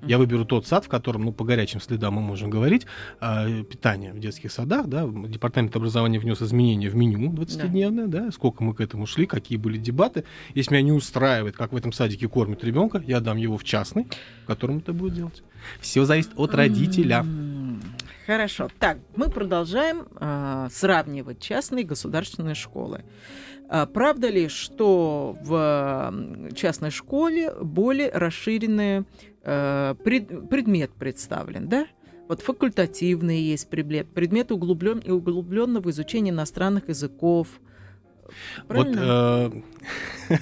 Я 0.05 0.17
выберу 0.17 0.45
тот 0.45 0.65
сад, 0.65 0.85
в 0.85 0.87
котором, 0.87 1.25
ну, 1.25 1.31
по 1.31 1.43
горячим 1.43 1.79
следам 1.79 2.15
мы 2.15 2.21
можем 2.21 2.49
говорить, 2.49 2.87
а, 3.19 3.47
питание 3.63 4.13
в 4.13 4.19
детских 4.19 4.51
садах, 4.51 4.87
да, 4.87 5.07
департамент 5.07 5.75
образования 5.75 6.17
внес 6.17 6.41
изменения 6.41 6.89
в 6.89 6.95
меню 6.95 7.31
20-дневное, 7.31 8.07
да. 8.07 8.31
сколько 8.31 8.63
мы 8.63 8.73
к 8.73 8.81
этому 8.81 9.05
шли, 9.05 9.27
какие 9.27 9.59
были 9.59 9.77
дебаты. 9.77 10.23
Если 10.55 10.73
меня 10.73 10.83
не 10.85 10.91
устраивает, 10.91 11.55
как 11.55 11.71
в 11.71 11.75
этом 11.75 11.91
садике 11.93 12.27
кормят 12.27 12.63
ребенка, 12.63 13.03
я 13.05 13.19
дам 13.19 13.37
его 13.37 13.57
в 13.57 13.63
частный, 13.63 14.07
в 14.43 14.47
котором 14.47 14.79
это 14.79 14.91
будет 14.91 15.13
делать. 15.13 15.43
Все 15.79 16.03
зависит 16.05 16.31
от 16.35 16.55
родителя. 16.55 17.17
М. 17.19 17.50
Хорошо. 18.31 18.69
Так, 18.79 18.99
мы 19.17 19.29
продолжаем 19.29 20.07
э, 20.17 20.69
сравнивать 20.71 21.41
частные 21.41 21.83
и 21.83 21.85
государственные 21.85 22.55
школы. 22.55 23.03
А 23.67 23.85
правда 23.85 24.29
ли, 24.29 24.47
что 24.47 25.35
в 25.41 26.13
частной 26.55 26.91
школе 26.91 27.53
более 27.61 28.09
расширенный 28.09 29.03
э, 29.43 29.95
пред, 30.01 30.49
предмет 30.49 30.91
представлен, 30.91 31.67
да? 31.67 31.87
Вот 32.29 32.41
факультативные 32.41 33.51
есть 33.51 33.69
предмет, 33.69 34.07
предмет 34.13 34.53
углублен, 34.53 35.03
углубленного 35.11 35.89
изучения 35.89 36.29
иностранных 36.29 36.87
языков. 36.87 37.49
Правильно? 38.65 39.49
Вот, 39.49 39.63
э, 40.29 40.37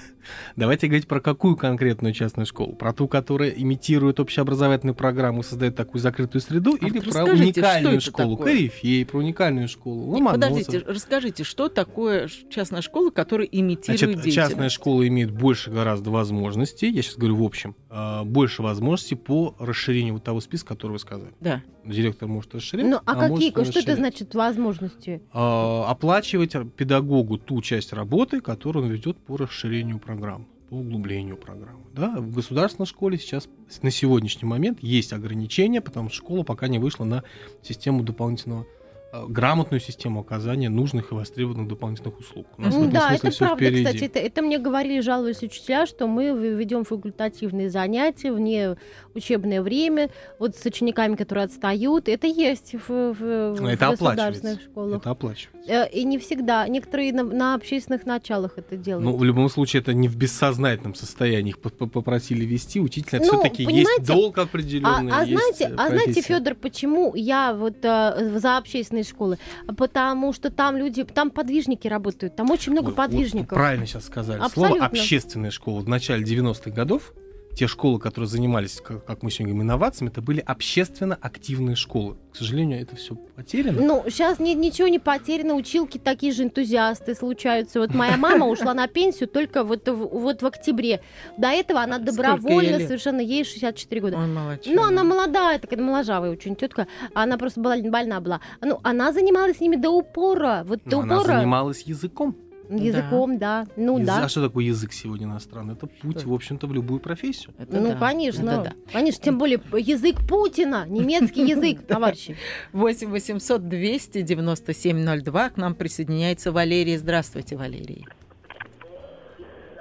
Давайте 0.55 0.87
говорить 0.87 1.07
про 1.07 1.19
какую 1.19 1.55
конкретную 1.55 2.13
частную 2.13 2.45
школу? 2.45 2.73
Про 2.73 2.93
ту, 2.93 3.07
которая 3.07 3.49
имитирует 3.49 4.19
общеобразовательную 4.19 4.95
программу, 4.95 5.43
создает 5.43 5.75
такую 5.75 6.01
закрытую 6.01 6.41
среду, 6.41 6.77
а 6.79 6.85
или 6.85 6.99
про 6.99 7.25
уникальную 7.25 8.01
школу 8.01 8.37
такое? 8.37 8.53
Корифей, 8.53 9.05
про 9.05 9.17
уникальную 9.19 9.67
школу 9.67 10.11
Ломоносов? 10.11 10.41
Подождите, 10.41 10.83
расскажите, 10.85 11.43
что 11.43 11.69
такое 11.69 12.29
частная 12.49 12.81
школа, 12.81 13.09
которая 13.11 13.47
имитирует 13.47 14.19
Значит, 14.19 14.33
частная 14.33 14.69
школа 14.69 15.07
имеет 15.07 15.31
больше 15.31 15.71
гораздо 15.71 16.11
возможностей, 16.11 16.89
я 16.89 17.01
сейчас 17.01 17.15
говорю 17.15 17.37
в 17.37 17.43
общем, 17.43 17.75
больше 17.89 18.61
возможностей 18.61 19.15
по 19.15 19.55
расширению 19.59 20.13
вот 20.15 20.23
того 20.23 20.41
списка, 20.41 20.69
который 20.69 20.93
вы 20.93 20.99
сказали. 20.99 21.31
Да. 21.39 21.63
Директор 21.83 22.27
может 22.27 22.53
расширять. 22.53 22.85
Ну, 22.85 22.97
а, 22.97 23.01
а 23.05 23.15
какие? 23.15 23.51
Что 23.63 23.79
это 23.79 23.95
значит 23.95 24.35
возможности? 24.35 25.21
А, 25.33 25.85
оплачивать 25.89 26.55
педагогу 26.75 27.37
ту 27.37 27.61
часть 27.61 27.93
работы, 27.93 28.41
которую 28.41 28.85
он 28.85 28.91
ведет 28.91 29.17
по 29.17 29.37
расширению 29.37 29.99
программ 29.99 30.47
по 30.69 30.75
углублению 30.75 31.35
программы. 31.35 31.81
Да? 31.95 32.17
В 32.17 32.31
государственной 32.31 32.85
школе 32.85 33.17
сейчас 33.17 33.49
на 33.81 33.89
сегодняшний 33.89 34.47
момент 34.47 34.83
есть 34.83 35.13
ограничения, 35.13 35.81
потому 35.81 36.09
что 36.09 36.17
школа 36.17 36.43
пока 36.43 36.67
не 36.67 36.77
вышла 36.77 37.05
на 37.05 37.23
систему 37.63 38.03
дополнительного 38.03 38.67
Э, 38.67 38.78
грамотную 39.11 39.79
систему 39.79 40.19
оказания 40.21 40.69
нужных 40.69 41.11
и 41.11 41.15
востребованных 41.15 41.67
дополнительных 41.67 42.19
услуг. 42.19 42.47
У 42.57 42.61
нас 42.61 42.75
mm, 42.75 42.91
да, 42.91 43.13
это 43.13 43.31
правда, 43.37 43.55
впереди. 43.55 43.85
кстати. 43.85 44.03
Это, 44.03 44.19
это 44.19 44.41
мне 44.41 44.59
говорили, 44.59 45.01
жалуются 45.01 45.45
учителя, 45.45 45.85
что 45.85 46.07
мы 46.07 46.29
ведем 46.29 46.83
факультативные 46.83 47.69
занятия 47.69 48.31
вне 48.31 48.75
учебное 49.15 49.61
время, 49.61 50.09
вот 50.37 50.55
с 50.55 50.65
учениками, 50.65 51.15
которые 51.15 51.45
отстают. 51.45 52.07
Это 52.07 52.27
есть 52.27 52.73
в, 52.73 53.13
в, 53.13 53.53
в 53.55 53.65
это 53.65 53.89
государственных 53.89 54.61
школах. 54.61 55.01
Это 55.01 55.11
оплачивается. 55.11 55.59
Э, 55.69 55.89
и 55.89 56.03
не 56.03 56.17
всегда. 56.17 56.67
Некоторые 56.67 57.13
на, 57.13 57.23
на 57.23 57.55
общественных 57.55 58.05
началах 58.05 58.57
это 58.57 58.75
делают. 58.77 59.05
Ну, 59.05 59.17
в 59.17 59.23
любом 59.23 59.49
случае, 59.49 59.81
это 59.81 59.93
не 59.93 60.07
в 60.07 60.15
бессознательном 60.15 60.95
состоянии. 60.95 61.49
Их 61.49 61.59
попросили 61.59 62.45
вести. 62.45 62.79
Учителя 62.79 63.19
ну, 63.19 63.25
все-таки 63.25 63.63
есть 63.63 64.03
долг 64.05 64.37
определенный. 64.37 65.11
А, 65.11 65.21
а 65.21 65.25
знаете, 65.25 65.65
э, 65.65 65.75
а 65.77 65.87
знаете, 65.89 66.21
Федор, 66.21 66.55
почему 66.55 67.13
я 67.15 67.53
вот 67.53 67.77
э, 67.83 68.39
за 68.39 68.57
общественные 68.57 68.98
частные 68.99 69.03
школы, 69.03 69.37
потому 69.77 70.33
что 70.33 70.49
там 70.49 70.77
люди, 70.77 71.03
там 71.03 71.31
подвижники 71.31 71.87
работают, 71.87 72.35
там 72.35 72.51
очень 72.51 72.71
много 72.71 72.89
Ой, 72.89 72.95
подвижников. 72.95 73.51
Вот 73.51 73.57
правильно 73.57 73.85
сейчас 73.85 74.05
сказали. 74.05 74.39
Абсолютно. 74.39 74.77
Слово 74.77 74.85
общественная 74.85 75.51
школа 75.51 75.81
в 75.81 75.87
начале 75.87 76.23
90-х 76.23 76.71
годов 76.71 77.13
те 77.55 77.67
школы, 77.67 77.99
которые 77.99 78.29
занимались, 78.29 78.79
как, 78.81 79.05
как 79.05 79.21
мы 79.21 79.31
сегодня 79.31 79.53
говорим, 79.53 79.67
инновациями, 79.67 80.09
это 80.09 80.21
были 80.21 80.39
общественно 80.39 81.17
активные 81.19 81.75
школы. 81.75 82.15
К 82.31 82.37
сожалению, 82.37 82.81
это 82.81 82.95
все 82.95 83.15
потеряно. 83.15 83.81
Ну, 83.81 84.03
сейчас 84.07 84.39
ни, 84.39 84.51
ничего 84.51 84.87
не 84.87 84.99
потеряно. 84.99 85.55
Училки 85.55 85.97
такие 85.97 86.31
же 86.31 86.43
энтузиасты 86.43 87.15
случаются. 87.15 87.79
Вот 87.79 87.93
моя 87.93 88.17
мама 88.17 88.45
ушла 88.47 88.73
на 88.73 88.87
пенсию 88.87 89.27
только 89.27 89.63
вот, 89.63 89.87
вот 89.87 90.41
в 90.41 90.45
октябре. 90.45 91.01
До 91.37 91.49
этого 91.49 91.81
она 91.81 91.97
добровольно 91.97 92.79
совершенно, 92.79 93.19
ей 93.19 93.43
64 93.43 94.01
года. 94.01 94.17
Ну, 94.65 94.83
она 94.83 95.03
молодая, 95.03 95.59
такая 95.59 95.79
моложавая 95.79 96.31
очень 96.31 96.55
тетка. 96.55 96.87
Она 97.13 97.37
просто 97.37 97.59
была 97.59 97.77
больна 97.77 98.21
была. 98.21 98.41
Ну, 98.61 98.79
она 98.83 99.11
занималась 99.11 99.57
с 99.57 99.59
ними 99.59 99.75
до 99.75 99.89
упора. 99.89 100.63
Вот 100.65 100.81
до 100.85 100.99
она 100.99 101.17
упора. 101.19 101.39
занималась 101.39 101.81
языком. 101.81 102.35
Языком, 102.69 103.37
да. 103.37 103.65
да. 103.65 103.71
Ну, 103.75 103.97
Язы... 103.97 104.05
да. 104.05 104.23
А 104.23 104.29
что 104.29 104.47
такое 104.47 104.65
язык 104.65 104.93
сегодня 104.93 105.25
иностранный? 105.25 105.73
Это 105.73 105.87
путь, 105.87 106.19
что? 106.19 106.29
в 106.29 106.33
общем-то, 106.33 106.67
в 106.67 106.73
любую 106.73 106.99
профессию. 106.99 107.53
Это 107.57 107.79
ну, 107.79 107.89
да. 107.89 107.95
конечно. 107.95 108.49
Это 108.49 108.63
да. 108.63 108.73
Конечно, 108.91 109.23
тем 109.23 109.37
более 109.37 109.59
язык 109.77 110.17
Путина, 110.27 110.85
немецкий 110.87 111.45
язык, 111.45 111.81
товарищи. 111.87 112.37
8 112.73 113.09
800 113.09 113.67
297 113.67 115.21
02. 115.23 115.49
К 115.49 115.57
нам 115.57 115.75
присоединяется 115.75 116.51
Валерий. 116.51 116.97
Здравствуйте, 116.97 117.55
Валерий. 117.55 118.05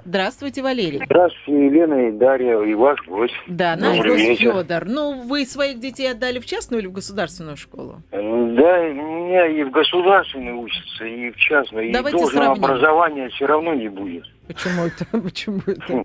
Здравствуйте, 0.05 0.61
Валерий. 0.61 1.01
Здравствуйте, 1.05 1.65
Елена 1.65 2.09
и 2.09 2.11
Дарья, 2.11 2.61
и 2.61 2.73
ваш 2.73 2.99
гость. 3.07 3.33
Да, 3.47 3.75
наш 3.75 3.97
гость 3.99 4.39
Федор. 4.39 4.85
Ну, 4.85 5.21
вы 5.21 5.45
своих 5.45 5.79
детей 5.79 6.11
отдали 6.11 6.39
в 6.39 6.45
частную 6.45 6.81
или 6.81 6.87
в 6.87 6.93
государственную 6.93 7.57
школу? 7.57 8.01
Да, 8.11 8.17
у 8.17 8.93
меня 8.93 9.47
и 9.47 9.63
в 9.63 9.71
государственной 9.71 10.53
учатся, 10.53 11.05
и 11.05 11.31
в 11.31 11.35
частной. 11.37 11.91
Давайте 11.91 12.17
и 12.17 12.21
должного 12.21 12.45
сравним. 12.45 12.65
образования 12.65 13.29
все 13.29 13.45
равно 13.45 13.73
не 13.73 13.89
будет. 13.89 14.25
Почему 14.47 14.85
это? 14.85 15.05
Почему 15.21 15.59
это? 15.65 16.03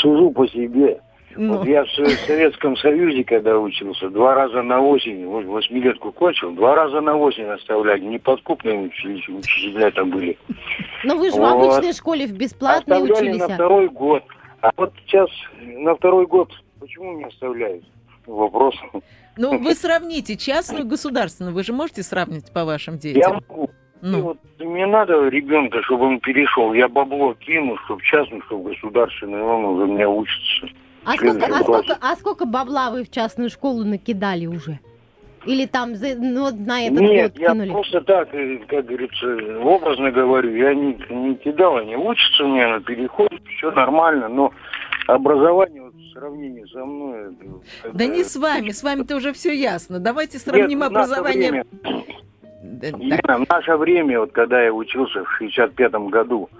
Сужу 0.00 0.30
по 0.30 0.46
себе. 0.48 1.00
Ну. 1.36 1.58
Вот 1.58 1.66
я 1.66 1.84
в 1.84 1.88
Советском 1.90 2.76
Союзе, 2.76 3.24
когда 3.24 3.58
учился, 3.58 4.08
два 4.08 4.34
раза 4.34 4.62
на 4.62 4.80
осень, 4.80 5.26
вот 5.26 5.44
восьмилетку 5.44 6.12
кончил, 6.12 6.52
два 6.52 6.74
раза 6.74 7.00
на 7.00 7.16
осень 7.16 7.44
оставляли. 7.44 8.00
Неподкупные 8.00 8.78
учителя 8.88 9.90
там 9.90 10.10
были. 10.10 10.38
Но 11.04 11.16
вы 11.16 11.30
же 11.30 11.36
вот. 11.36 11.50
в 11.50 11.64
обычной 11.64 11.92
школе 11.92 12.26
в 12.26 12.32
бесплатной 12.32 12.96
оставляли 12.96 13.28
учились. 13.28 13.48
на 13.48 13.54
второй 13.54 13.88
год. 13.88 14.22
А 14.62 14.70
вот 14.76 14.92
сейчас 15.04 15.28
на 15.60 15.94
второй 15.94 16.26
год 16.26 16.50
почему 16.80 17.18
не 17.18 17.24
оставляют? 17.24 17.84
Вопрос. 18.26 18.74
Ну, 19.36 19.58
вы 19.58 19.74
сравните 19.74 20.36
частную 20.36 20.84
и 20.84 20.88
государственную. 20.88 21.54
Вы 21.54 21.62
же 21.62 21.72
можете 21.72 22.02
сравнить 22.02 22.52
по 22.52 22.64
вашим 22.64 22.98
детям? 22.98 23.20
Я 23.20 23.34
могу. 23.34 23.70
Ну. 24.02 24.20
вот 24.22 24.38
мне 24.58 24.86
надо 24.86 25.28
ребенка, 25.28 25.82
чтобы 25.82 26.06
он 26.06 26.20
перешел. 26.20 26.72
Я 26.74 26.88
бабло 26.88 27.34
кину, 27.34 27.76
чтобы 27.84 28.02
частную, 28.02 28.42
чтобы 28.42 28.70
государственную, 28.70 29.44
он 29.44 29.64
уже 29.64 29.84
у 29.84 29.94
меня 29.94 30.08
учится. 30.08 30.68
А 31.06 31.12
сколько, 31.12 31.46
а, 31.46 31.62
сколько, 31.62 31.98
а 32.00 32.16
сколько 32.16 32.46
бабла 32.46 32.90
вы 32.90 33.04
в 33.04 33.10
частную 33.10 33.48
школу 33.48 33.84
накидали 33.84 34.46
уже? 34.46 34.80
Или 35.44 35.66
там 35.66 35.92
ну, 35.92 36.50
на 36.50 36.86
этот 36.86 37.00
Нет, 37.00 37.32
год 37.32 37.40
кинули? 37.40 37.68
я 37.68 37.72
просто 37.72 38.00
так, 38.00 38.34
э, 38.34 38.58
как 38.66 38.86
говорится, 38.86 39.26
образно 39.62 40.10
говорю, 40.10 40.52
я 40.56 40.74
не, 40.74 40.98
не 41.08 41.36
кидал, 41.36 41.76
они 41.76 41.94
учатся 41.94 42.42
у 42.42 42.48
меня 42.48 42.68
на 42.70 42.80
переходе, 42.80 43.38
все 43.56 43.70
нормально, 43.70 44.28
но 44.28 44.52
образование 45.06 45.82
вот, 45.82 45.94
в 45.94 46.12
сравнении 46.12 46.64
со 46.72 46.84
мной... 46.84 47.36
Это, 47.84 47.96
да 47.96 48.06
не 48.06 48.24
с 48.24 48.34
вами, 48.34 48.70
с 48.70 48.82
вами-то 48.82 49.14
уже 49.14 49.32
все 49.32 49.52
ясно. 49.52 50.00
Давайте 50.00 50.40
сравним 50.40 50.80
Нет, 50.80 50.88
образование... 50.88 51.50
Время, 51.52 51.66
в 52.60 53.48
наше 53.48 53.76
время, 53.76 54.18
вот 54.18 54.32
когда 54.32 54.60
я 54.60 54.72
учился 54.72 55.22
в 55.22 55.40
65-м 55.40 56.08
году, 56.08 56.50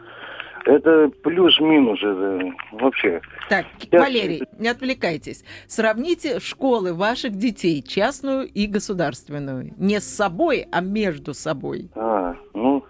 это 0.66 1.08
плюс-минус, 1.22 1.98
это 2.02 2.52
вообще. 2.72 3.20
Так, 3.48 3.66
Сейчас... 3.78 4.00
Валерий, 4.00 4.42
не 4.58 4.68
отвлекайтесь. 4.68 5.44
Сравните 5.66 6.40
школы 6.40 6.92
ваших 6.92 7.36
детей, 7.36 7.82
частную 7.82 8.46
и 8.46 8.66
государственную. 8.66 9.72
Не 9.78 10.00
с 10.00 10.04
собой, 10.04 10.66
а 10.72 10.80
между 10.80 11.34
собой. 11.34 11.88
А, 11.94 12.34
ну, 12.52 12.84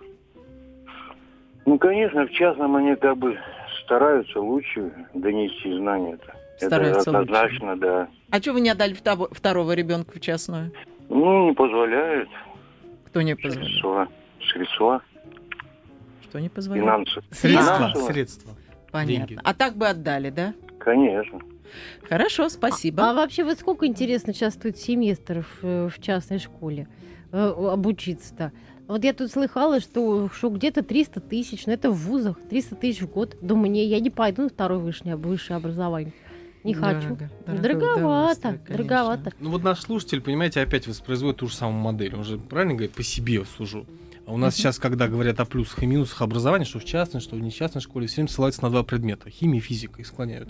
ну, 1.67 1.79
конечно, 1.79 2.27
в 2.27 2.31
частном 2.31 2.77
они 2.77 2.97
как 2.97 3.19
бы 3.19 3.39
стараются 3.85 4.41
лучше 4.41 4.91
донести 5.15 5.77
знания. 5.77 6.15
-то. 6.15 6.33
Стараются 6.59 7.11
Это 7.11 7.19
однозначно, 7.21 7.73
лучше. 7.73 7.81
да. 7.81 8.09
А 8.31 8.41
что 8.41 8.53
вы 8.53 8.61
не 8.61 8.71
отдали 8.71 8.95
второго, 8.95 9.29
второго 9.33 9.73
ребенка 9.73 10.13
в 10.17 10.21
частную? 10.21 10.73
Ну, 11.09 11.49
не 11.49 11.55
позволяют. 11.55 12.29
Кто 13.07 13.23
не 13.23 13.35
позволяет? 13.35 13.69
Средства. 13.69 14.09
Средства. 14.41 15.03
Что 16.29 16.41
не 16.41 16.49
позволяет? 16.49 16.87
Финансы. 16.87 17.23
Средства. 17.31 17.77
Финансово. 17.77 18.13
Средства. 18.13 18.53
Понятно. 18.91 19.27
Деньги. 19.27 19.41
А 19.43 19.55
так 19.55 19.77
бы 19.77 19.89
отдали, 19.89 20.31
да? 20.31 20.55
Конечно. 20.79 21.41
Хорошо, 22.09 22.49
спасибо. 22.49 23.05
А, 23.05 23.11
а 23.11 23.15
вообще 23.15 23.45
вот 23.45 23.59
сколько 23.59 23.87
интересно 23.87 24.33
сейчас 24.33 24.55
стоит 24.55 24.79
семестров 24.79 25.59
в 25.63 25.93
частной 26.01 26.39
школе 26.39 26.89
э, 27.33 27.39
обучиться-то? 27.39 28.53
Вот 28.87 29.03
я 29.03 29.13
тут 29.13 29.33
слыхала, 29.33 29.81
что, 29.81 30.29
что 30.33 30.49
где-то 30.49 30.85
300 30.85 31.21
тысяч, 31.21 31.67
но 31.67 31.73
это 31.73 31.91
в 31.91 31.97
вузах, 31.97 32.39
300 32.49 32.77
тысяч 32.77 33.03
в 33.03 33.11
год. 33.11 33.37
Думаю, 33.41 33.71
не, 33.71 33.85
я 33.85 33.99
не 33.99 34.11
пойду 34.11 34.43
на 34.43 34.49
второе 34.49 34.79
высшее, 34.79 35.17
высшее 35.17 35.57
образование. 35.57 36.13
Не 36.63 36.75
дорого, 36.75 36.95
хочу. 36.95 37.17
Дорого, 37.47 37.63
дороговато, 37.63 38.59
дороговато. 38.69 39.33
Ну 39.41 39.51
вот 39.51 39.63
наш 39.63 39.81
слушатель, 39.81 40.21
понимаете, 40.21 40.61
опять 40.61 40.87
воспроизводит 40.87 41.39
ту 41.39 41.49
же 41.49 41.55
самую 41.55 41.81
модель. 41.83 42.15
Он 42.15 42.25
же 42.25 42.39
правильно 42.39 42.75
говорит, 42.75 42.93
по 42.93 43.03
себе 43.03 43.45
сужу. 43.45 43.87
А 44.27 44.33
у 44.33 44.39
нас 44.39 44.57
сейчас, 44.57 44.81
когда 44.81 45.07
говорят 45.07 45.39
о 45.39 45.45
плюсах 45.45 45.85
и 45.85 45.87
минусах 45.87 46.21
образования, 46.21 46.65
что 46.65 46.81
в 46.81 46.85
частной, 46.85 47.21
что 47.21 47.37
в 47.37 47.41
нечастной 47.41 47.81
школе, 47.81 48.09
все 48.09 48.17
время 48.17 48.29
ссылаются 48.29 48.63
на 48.63 48.71
два 48.71 48.83
предмета. 48.83 49.31
Химия 49.31 49.61
и 49.61 49.63
физика, 49.63 50.01
их 50.01 50.07
склоняют. 50.07 50.49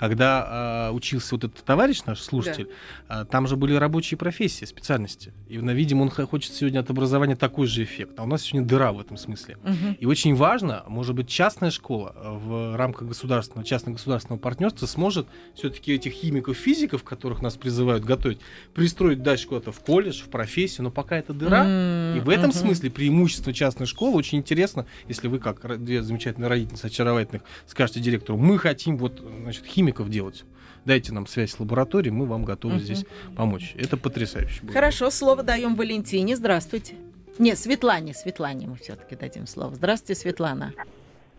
Когда 0.00 0.88
э, 0.90 0.92
учился 0.92 1.36
вот 1.36 1.44
этот 1.44 1.64
товарищ, 1.64 2.02
наш 2.04 2.20
слушатель, 2.20 2.68
да. 3.08 3.22
э, 3.22 3.24
там 3.26 3.46
же 3.46 3.54
были 3.54 3.74
рабочие 3.74 4.18
профессии, 4.18 4.64
специальности. 4.64 5.32
И, 5.48 5.56
видимо, 5.56 6.02
он 6.02 6.10
хочет 6.10 6.52
сегодня 6.52 6.80
от 6.80 6.90
образования 6.90 7.36
такой 7.36 7.68
же 7.68 7.84
эффект. 7.84 8.18
А 8.18 8.24
у 8.24 8.26
нас 8.26 8.42
сегодня 8.42 8.66
дыра 8.66 8.92
в 8.92 8.98
этом 8.98 9.16
смысле. 9.16 9.56
Uh-huh. 9.62 9.96
И 9.98 10.06
очень 10.06 10.34
важно, 10.34 10.82
может 10.88 11.14
быть, 11.14 11.28
частная 11.28 11.70
школа 11.70 12.12
в 12.16 12.76
рамках 12.76 13.06
государственного, 13.06 13.64
частно-государственного 13.64 14.40
партнерства 14.40 14.86
сможет 14.86 15.28
все-таки 15.54 15.92
этих 15.92 16.12
химиков, 16.12 16.56
физиков, 16.56 17.04
которых 17.04 17.40
нас 17.40 17.56
призывают 17.56 18.04
готовить, 18.04 18.40
пристроить 18.74 19.22
дальше 19.22 19.46
куда-то 19.46 19.70
в 19.70 19.78
колледж, 19.78 20.22
в 20.22 20.28
профессию, 20.28 20.84
но 20.84 20.90
пока 20.90 21.18
это 21.18 21.32
дыра. 21.32 21.64
М, 21.64 22.16
И 22.16 22.20
в 22.20 22.28
этом 22.28 22.50
мгм. 22.50 22.58
смысле 22.58 22.90
преимущество 23.12 23.52
частной 23.52 23.86
школы 23.86 24.16
очень 24.16 24.38
интересно, 24.38 24.86
если 25.06 25.28
вы, 25.28 25.38
как 25.38 25.82
две 25.84 26.02
замечательные 26.02 26.48
родительницы 26.48 26.86
очаровательных, 26.86 27.42
скажете 27.66 28.00
директору, 28.00 28.38
мы 28.38 28.56
хотим 28.58 28.96
вот, 28.96 29.22
значит, 29.42 29.66
химиков 29.66 30.08
делать. 30.08 30.44
Дайте 30.86 31.12
нам 31.12 31.26
связь 31.26 31.50
с 31.52 31.60
лабораторией, 31.60 32.10
мы 32.12 32.24
вам 32.24 32.44
готовы 32.44 32.76
Мгм. 32.76 32.82
здесь 32.82 33.04
помочь. 33.36 33.74
Это 33.76 33.98
потрясающе. 33.98 34.62
будет. 34.62 34.72
Хорошо, 34.72 35.10
слово 35.10 35.42
даем 35.42 35.74
Валентине. 35.74 36.36
Здравствуйте. 36.36 36.94
Нет, 37.38 37.58
Светлане, 37.58 38.14
Светлане 38.14 38.66
мы 38.66 38.76
все-таки 38.76 39.14
дадим 39.14 39.46
слово. 39.46 39.74
Здравствуйте, 39.74 40.18
Светлана. 40.20 40.72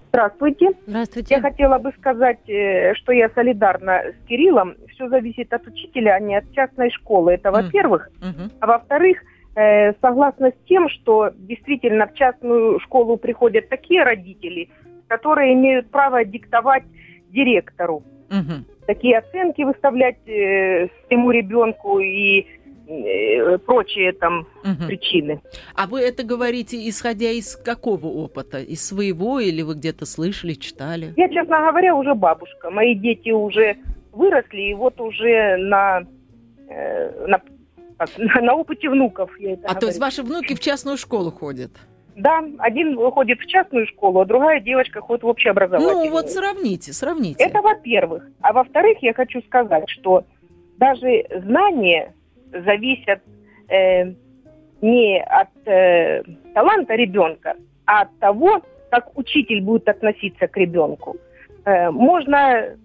Здравствуйте. 0.09 0.69
Здравствуйте. 0.85 1.33
Я 1.35 1.41
хотела 1.41 1.79
бы 1.79 1.91
сказать, 1.97 2.47
э, 2.47 2.93
что 2.95 3.11
я 3.13 3.29
солидарна 3.33 4.03
с 4.11 4.27
Кириллом. 4.27 4.75
Все 4.93 5.09
зависит 5.09 5.51
от 5.51 5.65
учителя, 5.65 6.13
а 6.15 6.19
не 6.19 6.35
от 6.37 6.51
частной 6.53 6.91
школы. 6.91 7.33
Это 7.33 7.51
во-первых. 7.51 8.09
Мгм. 8.21 8.51
А 8.59 8.67
во-вторых, 8.67 9.17
согласна 10.01 10.49
с 10.51 10.67
тем, 10.67 10.89
что 10.89 11.29
действительно 11.35 12.07
в 12.07 12.13
частную 12.15 12.79
школу 12.79 13.17
приходят 13.17 13.69
такие 13.69 14.03
родители, 14.03 14.69
которые 15.07 15.53
имеют 15.53 15.91
право 15.91 16.25
диктовать 16.25 16.83
директору. 17.29 18.03
Мгм. 18.29 18.65
Такие 18.87 19.19
оценки 19.19 19.61
выставлять 19.61 20.17
э, 20.27 20.87
своему 21.07 21.31
ребенку 21.31 21.99
и 21.99 22.45
э, 22.87 23.57
прочие 23.59 24.11
там 24.13 24.47
Мгм. 24.63 24.87
причины. 24.87 25.41
А 25.75 25.87
вы 25.87 26.01
это 26.01 26.23
говорите, 26.23 26.77
исходя 26.89 27.29
из 27.29 27.55
какого 27.55 28.07
опыта? 28.07 28.57
Из 28.59 28.85
своего 28.85 29.39
или 29.39 29.61
вы 29.61 29.75
где-то 29.75 30.05
слышали, 30.05 30.53
читали? 30.53 31.13
Я, 31.15 31.29
честно 31.29 31.59
говоря, 31.59 31.95
уже 31.95 32.13
бабушка. 32.15 32.71
Мои 32.71 32.95
дети 32.95 33.29
уже 33.29 33.77
выросли, 34.11 34.61
и 34.61 34.73
вот 34.73 34.99
уже 34.99 35.57
на, 35.57 36.01
э, 36.69 37.27
на, 37.27 37.39
как, 38.05 38.17
на, 38.17 38.41
на 38.41 38.55
опыте 38.55 38.89
внуков 38.89 39.31
я 39.39 39.53
это 39.53 39.67
А 39.67 39.75
то 39.75 39.87
есть 39.87 39.99
говорю. 39.99 39.99
ваши 39.99 40.23
внуки 40.23 40.55
в 40.55 40.59
частную 40.59 40.97
школу 40.97 41.31
ходят? 41.31 41.71
Да, 42.15 42.43
один 42.59 42.95
ходит 43.11 43.39
в 43.39 43.47
частную 43.47 43.87
школу, 43.87 44.21
а 44.21 44.25
другая 44.25 44.59
девочка 44.59 45.01
ходит 45.01 45.23
в 45.23 45.27
общеобразовательную. 45.27 46.05
Ну 46.05 46.11
вот 46.11 46.29
сравните, 46.29 46.93
сравните. 46.93 47.43
Это 47.43 47.61
во-первых. 47.61 48.27
А 48.41 48.53
во-вторых, 48.53 48.99
я 49.01 49.13
хочу 49.13 49.41
сказать, 49.41 49.89
что 49.89 50.23
даже 50.77 51.25
знания 51.43 52.13
зависят 52.51 53.21
э, 53.67 54.13
не 54.81 55.23
от 55.23 55.49
э, 55.65 56.21
таланта 56.53 56.93
ребенка, 56.93 57.55
а 57.85 58.01
от 58.01 58.19
того, 58.19 58.61
как 58.91 59.17
учитель 59.17 59.61
будет 59.61 59.89
относиться 59.89 60.47
к 60.47 60.55
ребенку. 60.55 61.17
Э, 61.65 61.89
можно 61.89 62.77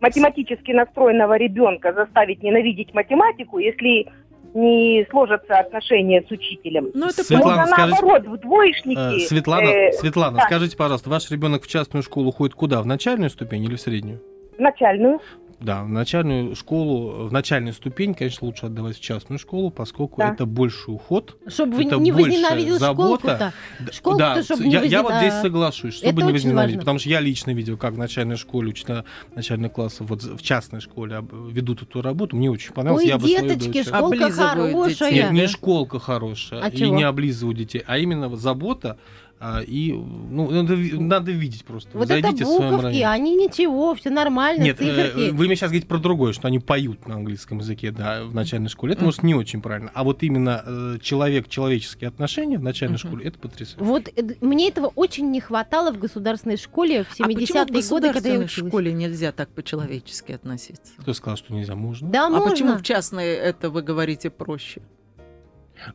математически 0.00 0.72
настроенного 0.72 1.36
ребенка 1.36 1.92
заставить 1.92 2.42
ненавидеть 2.42 2.94
математику, 2.94 3.58
если 3.58 4.06
не 4.54 5.06
сложатся 5.10 5.58
отношения 5.58 6.24
с 6.26 6.30
учителем. 6.30 6.90
Ну 6.94 7.06
это 7.06 7.22
Светлана, 7.22 7.60
Можно 7.62 7.66
скажите- 7.76 8.02
наоборот, 8.02 8.26
в 8.26 8.40
двоечники. 8.40 9.16
Э, 9.16 9.26
Светлана, 9.26 9.68
э, 9.68 9.92
Светлана, 9.92 10.36
да. 10.38 10.42
скажите, 10.44 10.76
пожалуйста, 10.76 11.10
ваш 11.10 11.30
ребенок 11.30 11.64
в 11.64 11.68
частную 11.68 12.02
школу 12.02 12.32
ходит 12.32 12.54
куда? 12.54 12.80
В 12.80 12.86
начальную 12.86 13.30
ступень 13.30 13.64
или 13.64 13.74
в 13.76 13.80
среднюю? 13.80 14.20
начальную. 14.58 15.20
Да, 15.60 15.82
в 15.82 15.88
начальную 15.88 16.54
школу, 16.54 17.26
в 17.26 17.32
начальную 17.32 17.72
ступень, 17.74 18.14
конечно, 18.14 18.46
лучше 18.46 18.66
отдавать 18.66 18.96
в 18.96 19.00
частную 19.00 19.40
школу, 19.40 19.70
поскольку 19.70 20.18
Да. 20.18 20.32
это 20.32 20.46
больше 20.46 20.90
уход. 20.92 21.36
Чтобы 21.48 21.76
вы 21.76 21.84
это 21.84 21.96
не 21.96 22.12
возненавидел 22.12 22.78
забота. 22.78 23.52
школку-то. 23.92 24.16
Да, 24.18 24.42
чтоб 24.42 24.58
ц- 24.58 24.64
не 24.64 24.70
я, 24.72 24.82
я 24.82 25.02
вот 25.02 25.14
здесь 25.14 25.34
соглашусь, 25.34 25.94
чтобы 25.94 26.12
Это 26.20 26.22
не 26.26 26.32
возненавидеть. 26.32 26.76
важно. 26.76 26.78
Потому 26.80 26.98
что 27.00 27.08
я 27.08 27.20
лично 27.20 27.50
видел, 27.52 27.76
как 27.76 27.94
в 27.94 27.98
начальной 27.98 28.36
школе, 28.36 28.68
учителя 28.68 29.04
начальных 29.34 29.72
классов, 29.72 30.08
вот 30.08 30.22
в 30.22 30.40
частной 30.42 30.80
школе 30.80 31.24
ведут 31.50 31.82
эту 31.82 32.02
работу. 32.02 32.36
Мне 32.36 32.50
очень 32.52 32.72
понравилось. 32.72 33.02
Ой, 33.04 33.08
я 33.08 33.18
бы 33.18 33.26
свою 33.28 33.48
деточки, 33.48 33.72
дочь- 33.82 33.86
школка 33.88 34.30
хорошая. 34.30 34.88
детей. 35.10 35.12
Нет, 35.14 35.32
не 35.32 35.46
школка 35.48 35.98
хорошая, 35.98 36.62
А 36.62 36.68
и 36.68 36.76
чего? 36.76 36.94
не 36.94 37.02
облизывают 37.02 37.58
детей, 37.58 37.82
а 37.84 37.98
именно 37.98 38.28
вот 38.28 38.38
забота, 38.38 38.96
а, 39.40 39.60
и 39.60 39.92
ну, 39.92 40.50
надо, 40.50 40.76
надо 40.76 41.30
видеть 41.30 41.64
просто. 41.64 41.90
Вот 41.96 42.10
это 42.10 42.20
зайдите 42.20 42.44
в 42.44 42.48
своем 42.48 42.76
буковки, 42.76 43.02
они 43.02 43.36
ничего, 43.36 43.94
все 43.94 44.10
нормально, 44.10 44.62
Нет, 44.64 44.80
э, 44.80 44.84
циферки. 44.84 45.30
вы 45.30 45.46
мне 45.46 45.54
сейчас 45.54 45.70
говорите 45.70 45.86
про 45.86 45.98
другое, 45.98 46.32
что 46.32 46.48
они 46.48 46.58
поют 46.58 47.06
на 47.06 47.14
английском 47.14 47.58
языке, 47.58 47.92
да, 47.92 48.24
в 48.24 48.34
начальной 48.34 48.68
школе. 48.68 48.94
Это, 48.94 49.04
может, 49.04 49.22
не 49.22 49.34
очень 49.34 49.62
правильно. 49.62 49.90
А 49.94 50.02
вот 50.02 50.22
именно 50.22 50.62
э, 50.66 50.98
человек-человеческие 51.00 52.08
отношения 52.08 52.58
в 52.58 52.62
начальной 52.62 52.98
школе, 52.98 53.26
это 53.26 53.38
потрясающе. 53.38 53.84
Вот 53.84 54.08
э, 54.08 54.22
мне 54.40 54.68
этого 54.68 54.86
очень 54.96 55.30
не 55.30 55.40
хватало 55.40 55.92
в 55.92 55.98
государственной 55.98 56.56
школе 56.56 57.04
в 57.04 57.20
А 57.20 57.24
почему 57.24 57.38
в 57.64 57.68
70-е 57.70 57.88
годы, 57.88 58.12
когда 58.12 58.28
я 58.28 58.38
училась. 58.40 58.70
школе 58.70 58.92
нельзя 58.92 59.32
так 59.32 59.48
по-человечески 59.50 60.32
относиться? 60.32 60.92
Кто 60.98 61.14
сказал, 61.14 61.36
что 61.36 61.54
нельзя? 61.54 61.74
Можно. 61.74 62.08
Да, 62.08 62.26
А 62.26 62.30
можно. 62.30 62.50
почему 62.50 62.74
в 62.74 62.82
частной 62.82 63.26
это 63.34 63.70
вы 63.70 63.82
говорите 63.82 64.30
проще? 64.30 64.82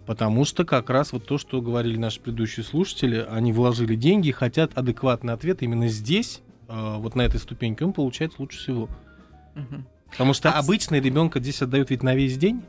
Потому 0.05 0.45
что 0.45 0.65
как 0.65 0.89
раз 0.89 1.11
вот 1.13 1.25
то, 1.25 1.37
что 1.37 1.61
говорили 1.61 1.97
наши 1.97 2.19
предыдущие 2.19 2.63
слушатели, 2.63 3.25
они 3.29 3.51
вложили 3.53 3.95
деньги 3.95 4.29
и 4.29 4.31
хотят 4.31 4.77
адекватный 4.77 5.33
ответ 5.33 5.61
именно 5.61 5.87
здесь, 5.87 6.41
э, 6.67 6.95
вот 6.97 7.15
на 7.15 7.21
этой 7.21 7.39
ступеньке, 7.39 7.85
он 7.85 7.93
получается 7.93 8.41
лучше 8.41 8.59
всего. 8.59 8.89
Потому 10.11 10.33
что 10.33 10.51
А 10.51 10.59
обычно 10.59 10.99
ребенка 10.99 11.39
здесь 11.39 11.61
отдают 11.61 11.89
ведь 11.89 12.03
на 12.03 12.15
весь 12.15 12.37
день, 12.37 12.61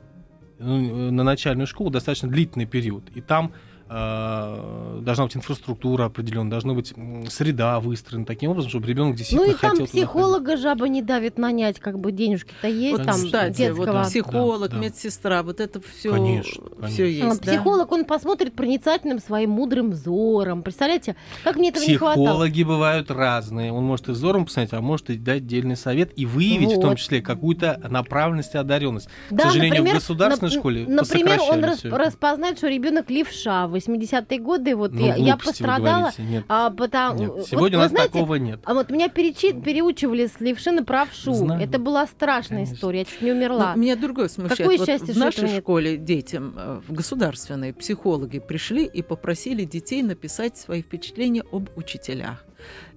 ну, 0.59 1.11
на 1.11 1.23
начальную 1.25 1.67
школу 1.67 1.91
достаточно 1.91 2.29
длительный 2.29 2.67
период. 2.67 3.05
И 3.15 3.21
там 3.21 3.53
должна 3.89 5.25
быть 5.25 5.37
инфраструктура 5.37 6.07
определенная, 6.07 6.51
должна 6.51 6.75
быть 6.75 6.93
среда 7.31 7.81
выстроена 7.81 8.25
таким 8.25 8.51
образом, 8.51 8.71
чтобы 8.71 8.87
ребенок 8.87 9.13
Ну 9.13 9.17
действительно 9.19 9.51
и 9.51 9.53
там 9.53 9.57
хотел 9.59 9.71
туда 9.73 9.87
ходить. 9.87 9.91
психолога 9.93 10.57
жаба 10.57 10.89
не 10.89 11.03
давит 11.03 11.39
нанять, 11.39 11.79
как 11.81 11.99
бы 11.99 12.13
денежки-то 12.13 12.67
есть 12.69 12.99
Вот, 12.99 13.07
там 13.07 13.15
кстати, 13.15 13.57
детского. 13.59 13.93
вот 13.93 14.07
психолог, 14.07 14.71
Да, 14.71 14.77
да. 14.77 14.83
медсестра, 14.83 15.43
вот 15.43 15.61
это 15.61 15.81
все, 15.81 16.11
Конечно, 16.13 16.63
все 16.89 17.05
конечно. 17.05 17.05
А, 17.05 17.31
есть, 17.31 17.43
да? 17.43 17.53
Психолог, 17.53 17.93
он 17.93 18.05
посмотрит 18.05 18.55
проницательным 18.55 19.19
своим 19.21 19.51
мудрым 19.51 19.91
взором. 19.91 20.63
Представляете, 20.63 21.17
как 21.45 21.57
мне 21.57 21.69
этого 21.71 21.85
не 21.85 21.97
хватало. 21.97 22.25
Психологи 22.25 22.63
бывают 22.63 23.11
разные. 23.11 23.73
Он 23.73 23.85
может 23.85 24.09
и 24.09 24.13
взором 24.13 24.47
посмотреть, 24.47 24.73
а 24.73 24.81
может 24.81 25.11
и 25.11 25.17
дать 25.17 25.39
отдельный 25.45 25.77
совет 25.77 26.13
и 26.17 26.25
выявить 26.27 26.73
в 26.73 26.81
том 26.81 26.91
Вот. 26.91 26.99
числе 26.99 27.21
какую-то 27.21 27.81
направленность 27.91 28.55
и 28.55 28.59
одаренность. 28.59 29.09
Да, 29.31 29.45
К 29.45 29.47
сожалению, 29.49 29.71
например, 29.81 29.95
в 29.97 29.99
государственной 30.01 30.49
нап- 30.51 30.59
школе 30.59 30.87
Например, 30.89 31.41
он 31.51 31.65
рас- 31.65 31.85
распознает, 31.85 32.59
что 32.59 32.69
ребенок 32.69 33.11
левша. 33.11 33.67
В 33.75 33.77
80-е 33.77 34.39
годы 34.39 34.77
вот 34.77 34.93
Ну, 34.93 35.05
я, 35.05 35.17
я 35.17 35.37
пострадала. 35.37 36.13
Нет, 36.19 36.45
А, 36.49 36.71
потому, 36.71 37.19
нет. 37.19 37.31
вот 37.31 37.47
Сегодня 37.49 37.79
вы 37.79 37.83
у 37.83 37.85
нас 37.87 37.91
знаете, 37.91 38.13
такого 38.13 38.35
нет. 38.37 38.61
А 38.65 38.75
вот 38.75 38.91
меня 38.91 39.09
перечи- 39.09 39.61
переучивали 39.61 40.27
с 40.27 40.39
левши 40.41 40.71
на 40.71 40.85
правшу. 40.85 41.33
Знаю. 41.35 41.61
Это 41.61 41.79
была 41.81 42.07
страшная 42.07 42.59
Конечно. 42.59 42.75
история, 42.75 42.99
я 43.01 43.05
чуть 43.05 43.23
не 43.23 43.33
умерла. 43.33 43.75
Но 43.75 43.81
меня 43.83 43.97
другое 43.97 44.29
смущает. 44.29 44.59
Какое 44.59 44.79
Вот 44.79 44.87
счастье, 44.87 45.09
в 45.09 45.17
что 45.17 45.25
нашей 45.25 45.39
этого 45.39 45.51
нет. 45.55 45.63
школе 45.63 45.97
детям, 45.97 46.55
э, 46.57 46.81
в 46.87 46.93
государственной, 46.93 47.73
психологи 47.75 48.39
пришли 48.39 48.85
и 48.85 49.03
попросили 49.03 49.65
детей 49.65 50.03
написать 50.03 50.57
свои 50.57 50.83
впечатления 50.83 51.43
об 51.51 51.69
учителях. 51.77 52.45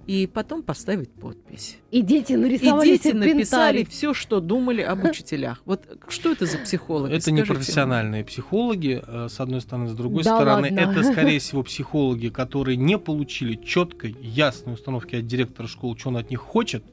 И 0.08 0.26
потом 0.26 0.64
поставить 0.64 1.10
подпись. 1.12 1.78
И 1.92 2.02
дети 2.02 2.32
И 2.32 2.38
нарисовали 2.38 2.88
дети 2.88 3.04
серпентарий. 3.04 3.34
написали 3.36 3.84
все, 3.84 4.14
что 4.14 4.40
думали 4.40 4.82
об 4.82 5.04
учителях. 5.10 5.62
Вот 5.66 5.84
что 6.08 6.32
это 6.32 6.46
за 6.46 6.58
психологи? 6.60 7.14
Это 7.14 7.30
не 7.32 7.40
скажите 7.42 7.54
профессиональные 7.54 8.24
психологи, 8.24 9.04
э, 9.06 9.28
с 9.30 9.40
одной 9.42 9.60
стороны, 9.60 9.90
с 9.90 9.94
другой 9.94 10.24
Да 10.24 10.36
стороны, 10.36 10.70
ладно. 10.72 10.80
это, 10.80 11.04
скорее 11.12 11.40
всего, 11.40 11.62
психологи, 11.62 12.30
которые 12.30 12.78
не 12.78 12.98
получили 12.98 13.56
четкой, 13.56 14.16
ясной 14.22 14.76
установки 14.76 15.18
от 15.18 15.28
директора 15.28 15.68
школы, 15.68 15.98
что 15.98 16.10
он 16.10 16.18
от 16.18 16.30
них 16.30 16.40
хочет, 16.40 16.84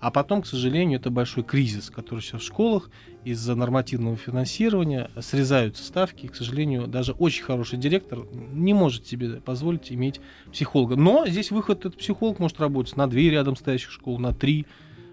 а 0.00 0.10
потом, 0.10 0.42
к 0.42 0.46
сожалению, 0.46 0.98
это 1.00 1.10
большой 1.10 1.44
кризис, 1.44 1.90
который 1.90 2.20
сейчас 2.20 2.42
в 2.42 2.44
школах 2.44 2.90
из-за 3.24 3.54
нормативного 3.54 4.16
финансирования 4.16 5.10
срезаются 5.20 5.82
ставки. 5.84 6.26
И, 6.26 6.28
к 6.28 6.36
сожалению, 6.36 6.86
даже 6.86 7.12
очень 7.12 7.44
хороший 7.44 7.78
директор 7.78 8.26
не 8.32 8.74
может 8.74 9.06
себе 9.06 9.40
позволить 9.40 9.90
иметь 9.92 10.20
психолога. 10.52 10.96
Но 10.96 11.26
здесь 11.26 11.50
выход, 11.50 11.80
этот 11.80 11.96
психолог 11.98 12.38
может 12.38 12.60
работать 12.60 12.96
на 12.96 13.06
две 13.08 13.30
рядом 13.30 13.56
стоящих 13.56 13.90
школ, 13.90 14.18
на 14.18 14.32
три. 14.34 14.66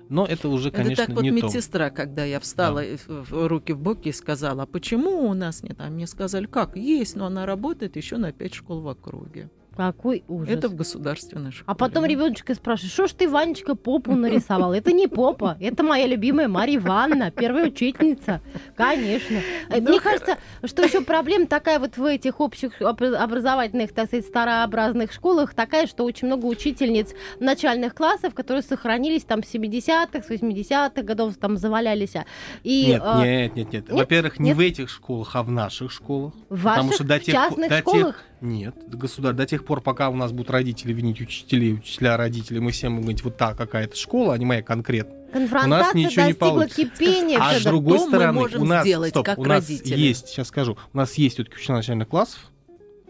Но 0.09 0.25
это 0.25 0.49
уже, 0.49 0.71
конечно, 0.71 1.03
это 1.03 1.05
так 1.05 1.15
вот 1.15 1.21
не 1.23 1.29
то. 1.29 1.45
медсестра, 1.47 1.89
когда 1.89 2.25
я 2.25 2.41
встала 2.41 2.83
в- 3.07 3.31
в 3.31 3.47
руки 3.47 3.71
в 3.71 3.79
боки 3.79 4.09
и 4.09 4.11
сказала, 4.11 4.63
а 4.63 4.65
почему 4.65 5.29
у 5.29 5.33
нас 5.33 5.63
нет? 5.63 5.77
А 5.79 5.89
мне 5.89 6.05
сказали, 6.05 6.47
как, 6.47 6.75
есть, 6.75 7.15
но 7.15 7.27
она 7.27 7.45
работает 7.45 7.95
еще 7.95 8.17
на 8.17 8.33
пять 8.33 8.53
школ 8.53 8.81
в 8.81 8.89
округе. 8.89 9.49
Какой 9.75 10.23
ужас. 10.27 10.49
Это 10.49 10.67
в 10.67 10.75
государственной 10.75 11.51
школе. 11.51 11.63
А 11.65 11.75
потом 11.75 12.05
ребеночка 12.05 12.53
спрашивает, 12.53 12.91
что 12.91 13.07
ж 13.07 13.11
ты, 13.13 13.29
Ванечка, 13.29 13.73
попу 13.75 14.13
нарисовал? 14.15 14.73
Это 14.73 14.91
не 14.91 15.07
попа, 15.07 15.57
это 15.61 15.81
моя 15.83 16.07
любимая 16.07 16.49
Марья 16.49 16.75
Ивановна, 16.77 17.31
первая 17.31 17.67
учительница. 17.67 18.41
Конечно. 18.75 19.37
Э, 19.69 19.79
Ну, 19.79 19.89
Мне 19.89 19.99
кажется, 20.01 20.37
что 20.65 20.83
еще 20.83 21.01
проблема 21.01 21.47
такая 21.47 21.79
вот 21.79 21.95
в 21.95 22.03
этих 22.03 22.41
общих 22.41 22.81
обра- 22.81 23.15
образовательных, 23.15 23.93
так 23.93 24.07
сказать, 24.07 24.25
старообразных 24.25 25.13
школах, 25.13 25.53
такая, 25.53 25.87
что 25.87 26.03
очень 26.03 26.27
много 26.27 26.45
учительниц 26.47 27.13
начальных 27.39 27.95
классов, 27.95 28.33
которые 28.33 28.63
сохранились 28.63 29.23
там 29.23 29.41
с 29.41 29.53
70-х, 29.53 30.21
с 30.21 30.29
80-х 30.29 31.01
годов, 31.03 31.37
там 31.37 31.55
завалялись. 31.57 32.15
а. 32.17 32.25
И, 32.63 32.87
Нет, 32.87 33.01
а, 33.05 33.23
нет, 33.23 33.55
нет, 33.55 33.71
нет. 33.73 33.87
нет? 33.89 33.97
Во-первых, 33.97 34.37
не 34.39 34.49
Нет? 34.49 34.57
в 34.57 34.59
этих 34.59 34.89
школах, 34.89 35.33
а 35.35 35.43
в 35.43 35.49
наших 35.51 35.91
школах. 35.91 36.33
в 36.49 36.61
потому 36.63 36.89
ваших 36.89 36.95
что 36.95 37.03
до 37.05 37.19
тех 37.19 37.33
частных 37.33 37.69
до 37.69 37.75
тех- 37.77 37.87
школах 37.87 38.23
Нет, 38.41 38.75
государь, 38.87 39.33
до 39.33 39.45
тех 39.45 39.63
пор, 39.63 39.81
пока 39.81 40.09
у 40.09 40.15
нас 40.15 40.31
будут 40.31 40.49
родители 40.49 40.91
винить 40.93 41.21
учителей, 41.21 41.75
учителя 41.75 42.17
родителей, 42.17 42.59
мы 42.59 42.71
всем 42.71 42.93
будем 42.93 43.03
говорить, 43.03 43.23
вот 43.23 43.37
та 43.37 43.53
какая-то 43.53 43.95
школа, 43.95 44.33
а 44.33 44.37
не 44.39 44.45
моя 44.45 44.63
конкретно. 44.63 45.15
Конфронтация 45.31 45.93
ничего 45.99 46.25
не 46.25 46.33
получится. 46.33 46.75
кипения. 46.75 47.37
А 47.39 47.59
с 47.59 47.63
другой 47.63 47.99
стороны, 47.99 48.31
можем 48.33 48.63
у 48.63 48.65
нас, 48.65 48.83
сделать 48.83 49.11
стоп, 49.11 49.27
у 49.37 49.45
нас 49.45 49.69
родители? 49.69 49.99
есть, 49.99 50.29
сейчас 50.29 50.47
скажу, 50.47 50.75
у 50.91 50.97
нас 50.97 51.13
есть 51.15 51.35
все-таки 51.35 51.55
учителя 51.55 51.75
начальных 51.75 52.07
классов, 52.07 52.39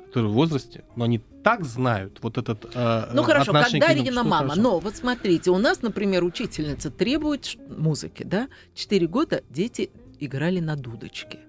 которые 0.07 0.31
в 0.31 0.33
возрасте, 0.33 0.83
но 0.97 1.05
они 1.05 1.21
так 1.43 1.63
знают 1.63 2.19
вот 2.21 2.37
этот 2.37 2.69
э, 2.75 3.11
Ну 3.13 3.23
хорошо, 3.23 3.53
как 3.53 3.61
отношение 3.61 3.81
к 3.81 3.87
Дарьина 3.87 4.03
ребенку, 4.03 4.19
что 4.19 4.29
мама. 4.29 4.49
хорошо. 4.49 4.61
Но 4.61 4.79
вот 4.79 4.95
смотрите, 4.97 5.49
у 5.51 5.57
нас, 5.57 5.81
например, 5.81 6.25
учительница 6.25 6.91
требует 6.91 7.55
музыки, 7.69 8.23
да? 8.23 8.49
Четыре 8.75 9.07
года 9.07 9.41
дети 9.49 9.89
играли 10.19 10.59
на 10.59 10.75
дудочке. 10.75 11.39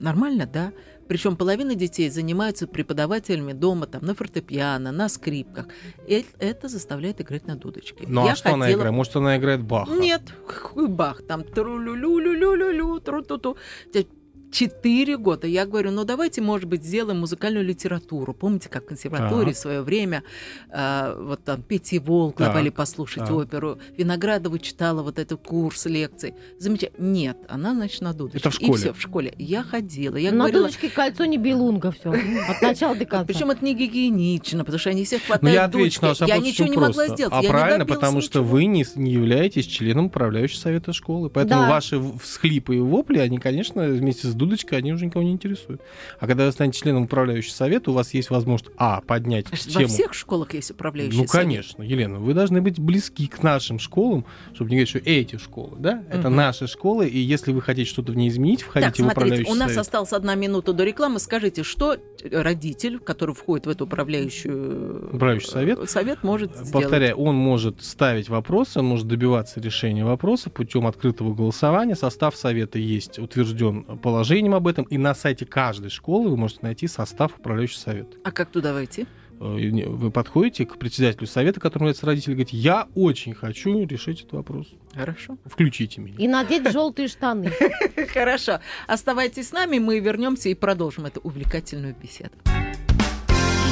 Нормально, 0.00 0.50
да? 0.52 0.72
Причем 1.12 1.36
половина 1.36 1.74
детей 1.74 2.08
занимаются 2.08 2.66
преподавателями 2.66 3.52
дома, 3.52 3.86
там, 3.86 4.02
на 4.02 4.14
фортепиано, 4.14 4.92
на 4.92 5.10
скрипках. 5.10 5.66
И 6.08 6.24
это 6.38 6.68
заставляет 6.68 7.20
играть 7.20 7.46
на 7.46 7.54
дудочке. 7.54 8.06
Ну 8.08 8.24
Я 8.24 8.32
а 8.32 8.34
что 8.34 8.54
она 8.54 8.64
хотела- 8.64 8.78
играет? 8.80 8.94
Может, 8.96 9.16
она 9.16 9.36
играет 9.36 9.62
Баха? 9.62 9.92
Нет, 9.92 10.22
какой 10.48 10.88
бах, 10.88 11.20
там 11.26 11.44
тру-лю-лю-лю-лю-лю, 11.44 12.98
тру-ту-ту. 13.00 13.58
Те- 13.92 14.06
Четыре 14.52 15.16
года. 15.16 15.46
Я 15.46 15.64
говорю, 15.64 15.90
ну 15.92 16.04
давайте, 16.04 16.42
может 16.42 16.68
быть, 16.68 16.84
сделаем 16.84 17.20
музыкальную 17.20 17.64
литературу. 17.64 18.34
Помните, 18.34 18.68
как 18.68 18.84
в 18.84 18.86
консерватории 18.88 19.46
Так. 19.46 19.54
в 19.56 19.58
свое 19.58 19.80
время 19.80 20.24
э, 20.70 21.16
вот 21.18 21.42
там 21.42 21.62
Петя 21.62 21.98
Волк 22.02 22.36
Так, 22.36 22.48
давали 22.48 22.68
послушать 22.68 23.24
так. 23.24 23.30
оперу. 23.32 23.78
Виноградова 23.96 24.58
читала 24.58 25.02
вот 25.02 25.18
этот 25.18 25.40
курс 25.40 25.86
лекций. 25.86 26.34
Замечательно. 26.58 27.02
Нет, 27.06 27.38
она, 27.48 27.72
значит, 27.74 28.02
на 28.02 28.12
дудочке. 28.12 28.38
Это 28.40 28.50
в 28.50 28.60
И 28.60 28.64
школе? 28.64 28.78
все, 28.78 28.92
в 28.92 29.00
школе. 29.00 29.34
Я 29.38 29.62
ходила, 29.62 30.16
я 30.16 30.30
На 30.32 30.40
говорила... 30.40 30.64
дудочке 30.64 30.90
кольцо 30.90 31.24
не 31.24 31.38
белунга 31.38 31.90
все. 31.90 32.10
От 32.10 32.60
начала 32.60 32.94
до 32.94 33.06
конца. 33.06 33.24
Причем 33.24 33.50
это 33.50 33.64
не 33.64 33.74
гигиенично, 33.74 34.64
потому 34.64 34.78
что 34.78 34.90
они 34.90 35.06
всех 35.06 35.22
Ну, 35.22 35.26
хватают 35.28 35.54
я 35.54 35.64
отвечу 35.64 36.02
на 36.02 36.08
ваш. 36.08 36.20
Я 36.20 36.36
ничего 36.36 36.68
не 36.68 36.76
могла 36.76 37.08
сделать. 37.08 37.32
А 37.34 37.42
правильно, 37.42 37.86
потому 37.86 38.20
что 38.20 38.42
вы 38.42 38.66
не, 38.66 38.84
не 38.96 39.12
являетесь 39.12 39.64
членом 39.64 40.06
управляющего 40.06 40.60
совета 40.60 40.92
школы. 40.92 41.30
Поэтому 41.30 41.68
ваши 41.70 41.98
всхлипы 42.22 42.76
и 42.76 42.80
вопли, 42.80 43.16
они, 43.18 43.38
конечно, 43.38 43.86
вместе 43.86 44.26
с 44.26 44.34
дудочкой, 44.46 44.78
они 44.78 44.92
уже 44.92 45.06
никого 45.06 45.24
не 45.24 45.32
интересуют. 45.32 45.80
А 46.18 46.26
когда 46.26 46.46
вы 46.46 46.52
станете 46.52 46.80
членом 46.80 47.04
управляющего 47.04 47.52
совета, 47.54 47.90
у 47.90 47.94
вас 47.94 48.12
есть 48.14 48.30
возможность, 48.30 48.72
а, 48.76 49.00
поднять 49.00 49.46
Во 49.50 49.56
тему... 49.56 49.88
всех 49.88 50.14
школах 50.14 50.54
есть 50.54 50.70
управляющий 50.70 51.16
Ну, 51.16 51.26
совет. 51.26 51.30
конечно, 51.30 51.82
Елена, 51.82 52.18
вы 52.18 52.34
должны 52.34 52.60
быть 52.60 52.78
близки 52.78 53.26
к 53.26 53.42
нашим 53.42 53.78
школам, 53.78 54.24
чтобы 54.54 54.70
не 54.70 54.76
говорить, 54.76 54.88
что 54.88 54.98
эти 54.98 55.36
школы, 55.36 55.76
да, 55.78 56.02
это 56.10 56.28
Мгм. 56.28 56.36
наши 56.36 56.66
школы, 56.66 57.06
и 57.08 57.18
если 57.18 57.52
вы 57.52 57.62
хотите 57.62 57.88
что-то 57.88 58.12
в 58.12 58.16
ней 58.16 58.28
изменить, 58.28 58.62
входите 58.62 58.88
Так, 58.90 58.94
в 58.94 58.98
смотрите, 58.98 59.20
управляющий 59.20 59.50
у 59.50 59.54
нас 59.54 59.68
совет. 59.68 59.78
осталась 59.80 60.12
одна 60.12 60.34
минута 60.34 60.72
до 60.72 60.84
рекламы. 60.84 61.18
Скажите, 61.20 61.62
что 61.62 61.96
родитель, 62.30 62.98
который 62.98 63.34
входит 63.34 63.66
в 63.66 63.70
эту 63.70 63.84
управляющую 63.84 65.10
Управляющий 65.14 65.48
совет? 65.48 65.78
э, 65.78 65.86
совет 65.86 66.22
может 66.22 66.54
сделать? 66.56 66.72
Повторяю, 66.72 67.16
он 67.16 67.36
может 67.36 67.82
ставить 67.82 68.28
вопросы, 68.28 68.78
он 68.78 68.86
может 68.86 69.06
добиваться 69.08 69.60
решения 69.60 70.04
вопроса 70.04 70.50
путем 70.50 70.86
открытого 70.86 71.34
голосования. 71.34 71.94
Состав 71.94 72.36
совета 72.36 72.78
есть 72.78 73.18
утвержден 73.18 73.84
положением 73.84 74.31
об 74.54 74.66
этом, 74.66 74.84
и 74.84 74.98
на 74.98 75.14
сайте 75.14 75.44
каждой 75.46 75.90
школы 75.90 76.30
вы 76.30 76.36
можете 76.36 76.60
найти 76.62 76.86
состав 76.86 77.36
управляющего 77.38 77.78
совета. 77.78 78.16
А 78.24 78.32
как 78.32 78.50
туда 78.50 78.72
войти? 78.72 79.06
Э, 79.40 79.88
Вы 79.88 80.10
подходите 80.10 80.64
к 80.66 80.76
председателю 80.78 81.26
совета, 81.26 81.58
которому 81.60 81.86
является 81.86 82.06
родитель, 82.06 82.32
и 82.32 82.34
говорите, 82.36 82.56
я 82.56 82.88
очень 82.94 83.34
хочу 83.34 83.86
решить 83.86 84.20
этот 84.20 84.32
вопрос. 84.32 84.68
Хорошо. 84.94 85.36
Включите 85.44 86.00
меня. 86.00 86.14
И 86.16 86.28
надеть 86.28 86.70
желтые 86.70 87.08
штаны. 87.08 87.52
Хорошо. 88.12 88.60
Оставайтесь 88.86 89.48
с 89.48 89.52
нами, 89.52 89.78
мы 89.78 89.98
вернемся 89.98 90.48
и 90.48 90.54
продолжим 90.54 91.06
эту 91.06 91.20
увлекательную 91.20 91.94
беседу. 92.00 92.30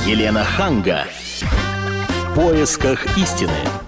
Елена 0.07 0.45
Ханга. 0.45 1.05
В 1.41 2.35
поисках 2.35 3.17
истины. 3.17 3.80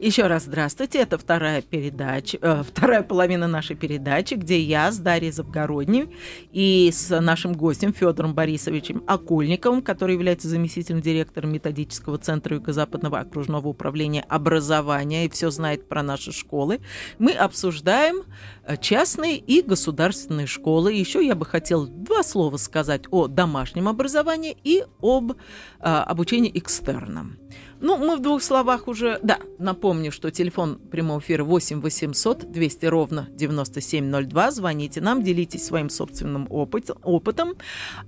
Еще 0.00 0.26
раз 0.26 0.44
здравствуйте. 0.44 0.98
Это 0.98 1.16
вторая 1.16 1.62
передача, 1.62 2.38
э, 2.42 2.62
вторая 2.62 3.02
половина 3.02 3.48
нашей 3.48 3.76
передачи, 3.76 4.34
где 4.34 4.60
я 4.60 4.92
с 4.92 4.98
Дарьей 4.98 5.32
Завгородней 5.32 6.14
и 6.52 6.90
с 6.92 7.18
нашим 7.20 7.54
гостем 7.54 7.94
Федором 7.94 8.34
Борисовичем 8.34 9.02
Окольниковым, 9.06 9.80
который 9.80 10.12
является 10.14 10.48
заместителем 10.48 11.00
директора 11.00 11.46
методического 11.46 12.18
центра 12.18 12.56
Юго-Западного 12.56 13.20
окружного 13.20 13.68
управления 13.68 14.22
образования 14.28 15.24
и 15.24 15.30
все 15.30 15.50
знает 15.50 15.88
про 15.88 16.02
наши 16.02 16.30
школы. 16.30 16.80
Мы 17.18 17.32
обсуждаем 17.32 18.24
э, 18.64 18.76
частные 18.76 19.38
и 19.38 19.62
государственные 19.62 20.46
школы. 20.46 20.92
Еще 20.92 21.26
я 21.26 21.34
бы 21.34 21.46
хотела 21.46 21.86
два 21.86 22.22
слова 22.22 22.58
сказать 22.58 23.04
о 23.10 23.28
домашнем 23.28 23.88
образовании 23.88 24.58
и 24.62 24.84
об 25.00 25.32
э, 25.32 25.34
обучении 25.80 26.50
экстерном. 26.54 27.38
Ну, 27.80 27.98
мы 27.98 28.16
в 28.16 28.22
двух 28.22 28.42
словах 28.42 28.88
уже... 28.88 29.18
Да, 29.22 29.38
напомню, 29.58 30.10
что 30.10 30.30
телефон 30.30 30.78
прямого 30.78 31.20
эфира 31.20 31.44
8 31.44 31.80
800 31.80 32.50
200 32.50 32.86
ровно 32.86 33.28
9702. 33.34 34.50
Звоните 34.50 35.00
нам, 35.00 35.22
делитесь 35.22 35.66
своим 35.66 35.90
собственным 35.90 36.46
опыт, 36.48 36.90
опытом. 37.02 37.54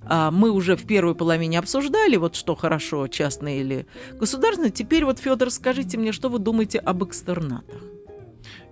А, 0.04 0.31
мы 0.31 0.50
уже 0.50 0.76
в 0.76 0.87
первой 0.87 1.14
половине 1.14 1.59
обсуждали, 1.59 2.16
вот 2.16 2.35
что 2.35 2.54
хорошо, 2.54 3.09
частное 3.09 3.61
или 3.61 3.87
государственное. 4.12 4.70
Теперь 4.70 5.04
вот, 5.04 5.18
Федор, 5.18 5.50
скажите 5.50 5.98
мне, 5.98 6.12
что 6.12 6.28
вы 6.28 6.38
думаете 6.38 6.78
об 6.78 7.04
экстернатах? 7.04 7.83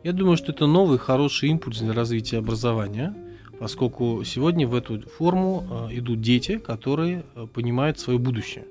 Я 0.02 0.12
думаю, 0.12 0.36
что 0.36 0.52
это 0.52 0.66
новый 0.66 0.98
хороший 0.98 1.50
импульс 1.50 1.80
для 1.80 1.92
развития 1.92 2.38
образования, 2.38 3.14
поскольку 3.58 4.22
сегодня 4.24 4.66
в 4.66 4.74
эту 4.74 5.00
форму 5.00 5.88
э, 5.90 5.98
идут 5.98 6.20
дети, 6.20 6.58
которые 6.58 7.24
э, 7.34 7.46
понимают 7.52 7.98
свое 7.98 8.18
будущее. 8.18 8.66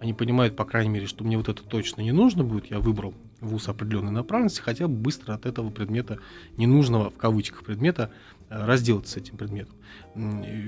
Они 0.00 0.14
понимают, 0.14 0.56
по 0.56 0.64
крайней 0.64 0.88
мере, 0.88 1.06
что 1.06 1.24
мне 1.24 1.36
вот 1.36 1.50
это 1.50 1.62
точно 1.62 2.00
не 2.00 2.12
нужно 2.12 2.42
будет, 2.42 2.70
я 2.70 2.78
выбрал 2.80 3.12
вуз 3.40 3.68
определенной 3.68 4.12
направленности, 4.12 4.62
хотя 4.62 4.88
бы 4.88 4.94
быстро 4.94 5.34
от 5.34 5.44
этого 5.44 5.68
предмета, 5.70 6.18
ненужного 6.56 7.10
в 7.10 7.16
кавычках 7.18 7.64
предмета, 7.64 8.10
э, 8.48 8.64
разделаться 8.64 9.12
с 9.12 9.16
этим 9.18 9.36
предметом. 9.36 9.76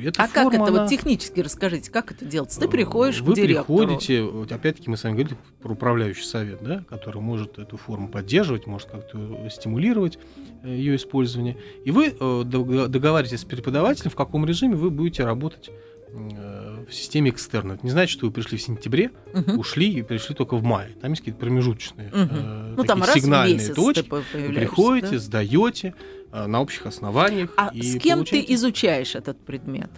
Эта 0.04 0.22
а 0.22 0.28
как 0.28 0.44
форма, 0.52 0.64
это? 0.64 0.72
она- 0.74 0.82
Вот 0.82 0.90
технически 0.90 1.40
расскажите, 1.40 1.90
как 1.90 2.12
это 2.12 2.26
делается? 2.26 2.60
Ты 2.60 2.68
приходишь 2.68 3.22
вы 3.22 3.32
к 3.32 3.36
директору. 3.36 3.78
приходите, 3.78 4.22
вот 4.22 4.52
опять-таки 4.52 4.90
мы 4.90 4.98
с 4.98 5.04
вами 5.04 5.14
говорили 5.14 5.36
про 5.62 5.72
управляющий 5.72 6.24
совет, 6.24 6.62
да, 6.62 6.84
который 6.90 7.22
может 7.22 7.58
эту 7.58 7.78
форму 7.78 8.08
поддерживать, 8.08 8.66
может 8.66 8.88
как-то 8.90 9.48
стимулировать 9.50 10.18
э, 10.62 10.68
ее 10.68 10.96
использование. 10.96 11.56
И 11.86 11.90
вы 11.90 12.08
э, 12.20 12.42
дог- 12.44 12.88
договариваетесь 12.88 13.40
с 13.40 13.44
преподавателем, 13.44 14.10
в 14.10 14.14
каком 14.14 14.44
режиме 14.44 14.76
вы 14.76 14.90
будете 14.90 15.24
работать 15.24 15.70
э, 16.10 16.71
в 16.88 16.94
системе 16.94 17.30
экстерна. 17.30 17.72
Это 17.74 17.84
не 17.84 17.90
значит, 17.90 18.12
что 18.12 18.26
вы 18.26 18.32
пришли 18.32 18.58
в 18.58 18.62
сентябре, 18.62 19.10
Мгм. 19.34 19.58
ушли 19.58 19.92
и 19.92 20.02
пришли 20.02 20.34
только 20.34 20.56
в 20.56 20.62
мае. 20.62 20.90
Там 21.00 21.10
есть 21.12 21.20
какие-то 21.22 21.40
промежуточные 21.40 22.08
Мгм. 22.08 22.28
э, 22.30 22.74
Ну, 22.76 22.84
там 22.84 23.02
сигнальные 23.04 23.54
месяц 23.54 23.74
точки. 23.74 24.02
ты 24.02 24.10
Вы 24.38 24.54
приходите, 24.54 25.10
да? 25.12 25.18
сдаете 25.18 25.94
э, 26.32 26.46
на 26.46 26.60
общих 26.62 26.86
основаниях. 26.86 27.52
А 27.56 27.70
и 27.74 27.82
с 27.82 27.98
кем 28.00 28.18
получаете- 28.20 28.46
ты 28.46 28.54
изучаешь 28.54 29.14
этот 29.14 29.38
предмет? 29.44 29.90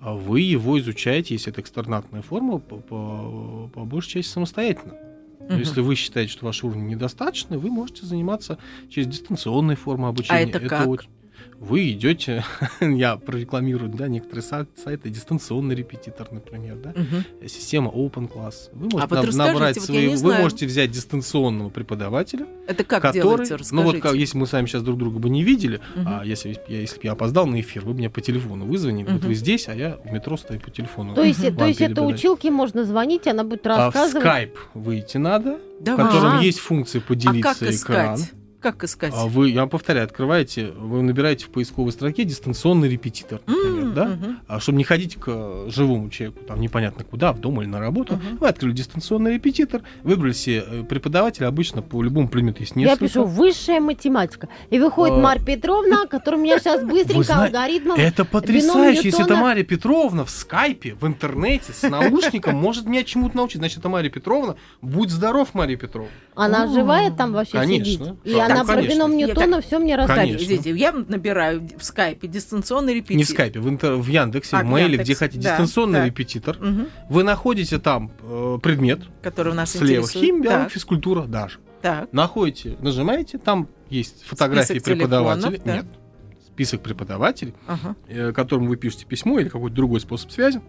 а 0.00 0.14
вы 0.14 0.40
его 0.40 0.80
изучаете, 0.80 1.34
если 1.34 1.52
это 1.52 1.60
экстернатная 1.60 2.22
форма, 2.22 2.58
по, 2.58 2.76
по- 2.78 3.70
по 3.72 3.84
большей 3.84 4.12
части 4.14 4.30
самостоятельно. 4.32 4.94
Но 5.38 5.46
Мгм. 5.46 5.58
если 5.58 5.80
вы 5.80 5.94
считаете, 5.94 6.32
что 6.32 6.44
ваш 6.46 6.64
уровень 6.64 6.86
недостаточный, 6.86 7.56
вы 7.58 7.68
можете 7.70 8.06
заниматься 8.06 8.58
через 8.90 9.06
дистанционные 9.08 9.76
формы 9.76 10.08
обучения. 10.08 10.42
это 10.50 10.60
как? 10.60 10.88
очень- 10.88 11.08
Вы 11.58 11.92
идете, 11.92 12.44
я 12.80 13.16
прорекламирую, 13.16 13.90
да, 13.92 14.08
некоторые 14.08 14.42
са- 14.42 14.66
сайты, 14.82 15.10
дистанционный 15.10 15.74
репетитор, 15.74 16.28
например, 16.32 16.76
да, 16.76 16.90
Мгм. 16.90 17.24
система 17.48 17.90
Open 17.90 18.30
Class. 18.32 18.70
Вы 18.72 18.84
можете 18.90 18.96
вот 18.98 19.10
наб- 19.10 19.24
расскажите, 19.26 19.52
набрать 19.52 19.76
вот 19.76 19.84
свои, 19.86 20.08
вы 20.08 20.16
знаю. 20.16 20.42
можете 20.42 20.66
взять 20.66 20.90
дистанционного 20.90 21.68
преподавателя, 21.70 22.46
Это 22.66 22.82
как 22.84 23.02
который, 23.02 23.46
делается? 23.46 23.74
ну 23.74 23.82
вот 23.82 24.00
как, 24.00 24.14
если 24.14 24.36
мы 24.38 24.46
с 24.46 24.52
вами 24.52 24.66
сейчас 24.66 24.82
друг 24.82 24.98
друга 24.98 25.18
бы 25.18 25.30
не 25.30 25.42
видели, 25.44 25.80
Мгм. 25.94 26.08
а 26.08 26.24
если, 26.24 26.56
я- 26.68 26.80
если 26.80 26.96
бы 26.96 27.02
я 27.04 27.12
опоздал 27.12 27.46
на 27.46 27.60
эфир, 27.60 27.84
вы 27.84 27.92
бы 27.92 27.98
меня 27.98 28.10
по 28.10 28.20
телефону 28.20 28.64
вызвонили, 28.66 29.04
вот 29.06 29.20
Мгм. 29.20 29.28
вы 29.28 29.34
здесь, 29.34 29.68
а 29.68 29.74
я 29.74 29.98
в 30.04 30.10
метро 30.12 30.36
стою 30.36 30.58
по 30.60 30.70
телефону. 30.70 31.14
То 31.14 31.22
есть, 31.22 31.40
то 31.56 31.64
есть 31.66 31.80
это 31.80 32.02
училке 32.02 32.50
можно 32.50 32.84
звонить, 32.84 33.26
она 33.26 33.44
будет 33.44 33.66
А 33.66 33.74
в 33.90 33.94
рассказывать. 33.94 34.22
скайп 34.24 34.58
выйти 34.74 35.16
надо, 35.18 35.58
в 35.80 35.84
Давай. 35.84 36.06
котором 36.06 36.38
А. 36.38 36.42
есть 36.42 36.58
функция 36.58 37.00
А 37.00 37.02
поделиться 37.02 37.42
как 37.60 37.62
экран. 37.74 38.14
искать? 38.16 38.32
Как 38.62 38.84
искать? 38.84 39.12
А 39.16 39.26
вы, 39.26 39.50
я 39.50 39.60
вам 39.60 39.68
повторяю, 39.68 40.04
открываете, 40.06 40.70
вы 40.78 41.02
набираете 41.02 41.46
в 41.46 41.48
поисковой 41.50 41.90
строке 41.90 42.22
дистанционный 42.24 42.88
репетитор, 42.88 43.40
например, 43.46 43.82
М, 43.82 43.94
да? 43.94 44.18
А 44.46 44.60
чтобы 44.60 44.78
не 44.78 44.84
ходить 44.84 45.16
к 45.16 45.64
живому 45.68 46.10
человеку, 46.10 46.44
там 46.44 46.60
непонятно 46.60 47.04
куда, 47.04 47.32
в 47.32 47.40
дом 47.40 47.60
или 47.60 47.68
на 47.68 47.80
работу, 47.80 48.14
Мгм. 48.14 48.38
вы 48.38 48.46
открыли 48.48 48.72
дистанционный 48.72 49.34
репетитор, 49.34 49.82
выбрали 50.04 50.32
себе 50.32 50.64
э, 50.66 50.82
преподавателя, 50.84 51.48
обычно 51.48 51.82
по 51.82 52.02
любому 52.02 52.28
предмету 52.28 52.60
есть 52.60 52.72
Я 52.76 52.82
несколько. 52.82 53.06
пишу 53.08 53.24
высшая 53.24 53.80
математика. 53.80 54.48
И 54.70 54.78
выходит 54.78 55.16
А. 55.16 55.18
Марья 55.20 55.44
Петровна, 55.44 56.06
которая 56.06 56.40
меня 56.40 56.58
сейчас 56.60 56.82
быстренько 56.84 57.24
зна- 57.24 57.44
алгоритмом. 57.46 57.98
Это 57.98 58.24
потрясающе, 58.24 59.00
если 59.08 59.24
это. 59.24 59.34
Мария 59.36 59.64
Петровна 59.64 60.24
в 60.24 60.30
скайпе, 60.30 60.94
в 60.94 61.04
интернете, 61.06 61.72
с 61.72 61.82
наушником 61.88 62.54
может 62.56 62.86
меня 62.86 63.02
чему-то 63.02 63.36
научить. 63.36 63.58
Значит, 63.58 63.78
это 63.78 63.88
Мария 63.88 64.10
Петровна. 64.10 64.54
Будь 64.80 65.10
здоров, 65.10 65.48
Мария 65.54 65.76
Петровна. 65.76 66.10
Она 66.36 66.66
живая 66.68 67.10
там 67.10 67.32
вообще 67.32 67.52
конечно. 67.58 67.84
сидит. 67.84 68.14
И 68.24 68.30
Да, 68.34 68.46
она 68.46 68.51
конечно. 68.51 68.51
Про 68.64 68.82
бином 68.82 69.16
Я 69.16 69.26
Ньютона 69.28 69.60
все 69.60 69.78
мне 69.78 69.96
подождите, 69.96 70.70
я 70.70 70.92
набираю 70.92 71.68
в 71.76 71.84
скайпе 71.84 72.28
дистанционный 72.28 72.94
репетитор. 72.94 73.16
Не 73.16 73.24
в 73.24 73.28
скайпе, 73.28 73.60
в, 73.60 73.68
интер- 73.68 73.96
в 73.96 74.06
Яндексе, 74.08 74.56
А, 74.56 74.62
в 74.62 74.66
Мейле, 74.66 74.98
где 74.98 75.14
хотите, 75.14 75.42
да, 75.42 75.50
дистанционный 75.50 76.00
да. 76.00 76.06
репетитор. 76.06 76.58
Мгм. 76.60 76.88
Вы 77.08 77.22
находите 77.22 77.78
там 77.78 78.10
э, 78.22 78.58
предмет 78.62 79.00
Который 79.22 79.54
нас 79.54 79.72
слева, 79.72 80.02
интересует. 80.02 80.24
химия, 80.24 80.50
Так. 80.50 80.70
физкультура 80.70 81.22
даже. 81.22 81.58
Так. 81.80 82.12
Находите, 82.12 82.76
нажимаете, 82.80 83.38
там 83.38 83.68
есть 83.90 84.24
фотографии 84.24 84.78
Список 84.78 84.84
преподавателей. 84.84 85.60
да. 85.64 85.76
Нет. 85.78 85.86
Список 86.46 86.82
преподавателей, 86.82 87.54
Ага. 87.66 87.96
э, 88.08 88.32
которому 88.32 88.68
вы 88.68 88.76
пишете 88.76 89.06
письмо 89.06 89.38
или 89.38 89.48
какой-то 89.48 89.74
другой 89.74 90.00
способ 90.00 90.30
связи. 90.30 90.60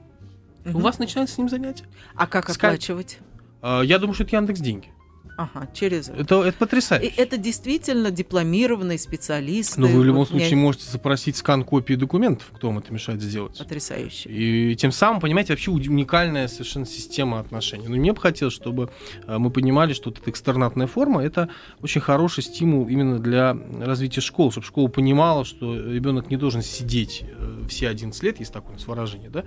У 0.65 0.69
Мгм. 0.69 0.80
вас 0.82 0.98
начинается 0.98 1.36
с 1.36 1.38
ним 1.38 1.50
занятие. 1.50 1.86
А 2.15 2.26
как 2.26 2.50
Скайп. 2.50 2.76
оплачивать? 2.76 3.19
А, 3.62 3.82
Я 3.82 4.00
думаю, 4.00 4.13
что 4.13 4.24
это 4.24 4.36
Яндекс 4.38 4.62
деньги. 4.62 4.92
Ага, 5.36 5.67
через 5.74 6.10
это. 6.10 6.22
Это, 6.22 6.36
это 6.43 6.50
И 6.50 6.60
потрясающе. 6.60 7.13
это 7.17 7.38
действительно 7.38 8.12
дипломированные 8.12 9.00
специалисты. 9.00 9.82
Но 9.82 9.88
вы 9.88 10.02
в 10.02 10.04
любом 10.04 10.19
Вот 10.22 10.30
случае 10.30 10.56
можете 10.58 10.89
запросить 10.89 11.38
скан 11.38 11.63
копии 11.63 11.96
документов, 11.96 12.52
кто 12.54 12.67
вам 12.67 12.80
это 12.80 12.93
мешает 12.93 13.22
сделать. 13.22 13.58
Потрясающе. 13.58 14.30
И 14.30 14.76
тем 14.76 14.91
самым, 14.91 15.19
понимаете, 15.22 15.54
вообще 15.54 15.72
уникальная 15.72 16.48
совершенно 16.48 16.86
система 16.86 17.39
отношений. 17.39 17.88
Но 17.88 17.96
мне 17.96 18.13
бы 18.13 18.22
хотелось, 18.22 18.54
чтобы 18.54 18.91
э, 19.26 19.38
мы 19.38 19.50
понимали, 19.50 19.93
что 19.93 20.10
вот 20.10 20.19
эта 20.19 20.30
экстернатная 20.30 20.88
форма 20.88 21.24
это 21.24 21.50
очень 21.82 22.02
хороший 22.02 22.43
стимул 22.43 22.88
именно 22.88 23.19
для 23.19 23.58
развития 23.80 24.22
школ, 24.22 24.52
чтобы 24.52 24.65
школа 24.67 24.88
понимала, 24.88 25.46
что 25.46 25.76
ребенок 25.76 26.30
не 26.30 26.38
должен 26.38 26.62
сидеть 26.62 27.24
э, 27.24 27.63
все 27.69 27.89
11 27.89 28.22
лет, 28.24 28.39
есть 28.39 28.54
такое 28.54 28.72
у 28.72 28.74
нас 28.74 28.88
выражение, 28.88 29.30
да, 29.30 29.43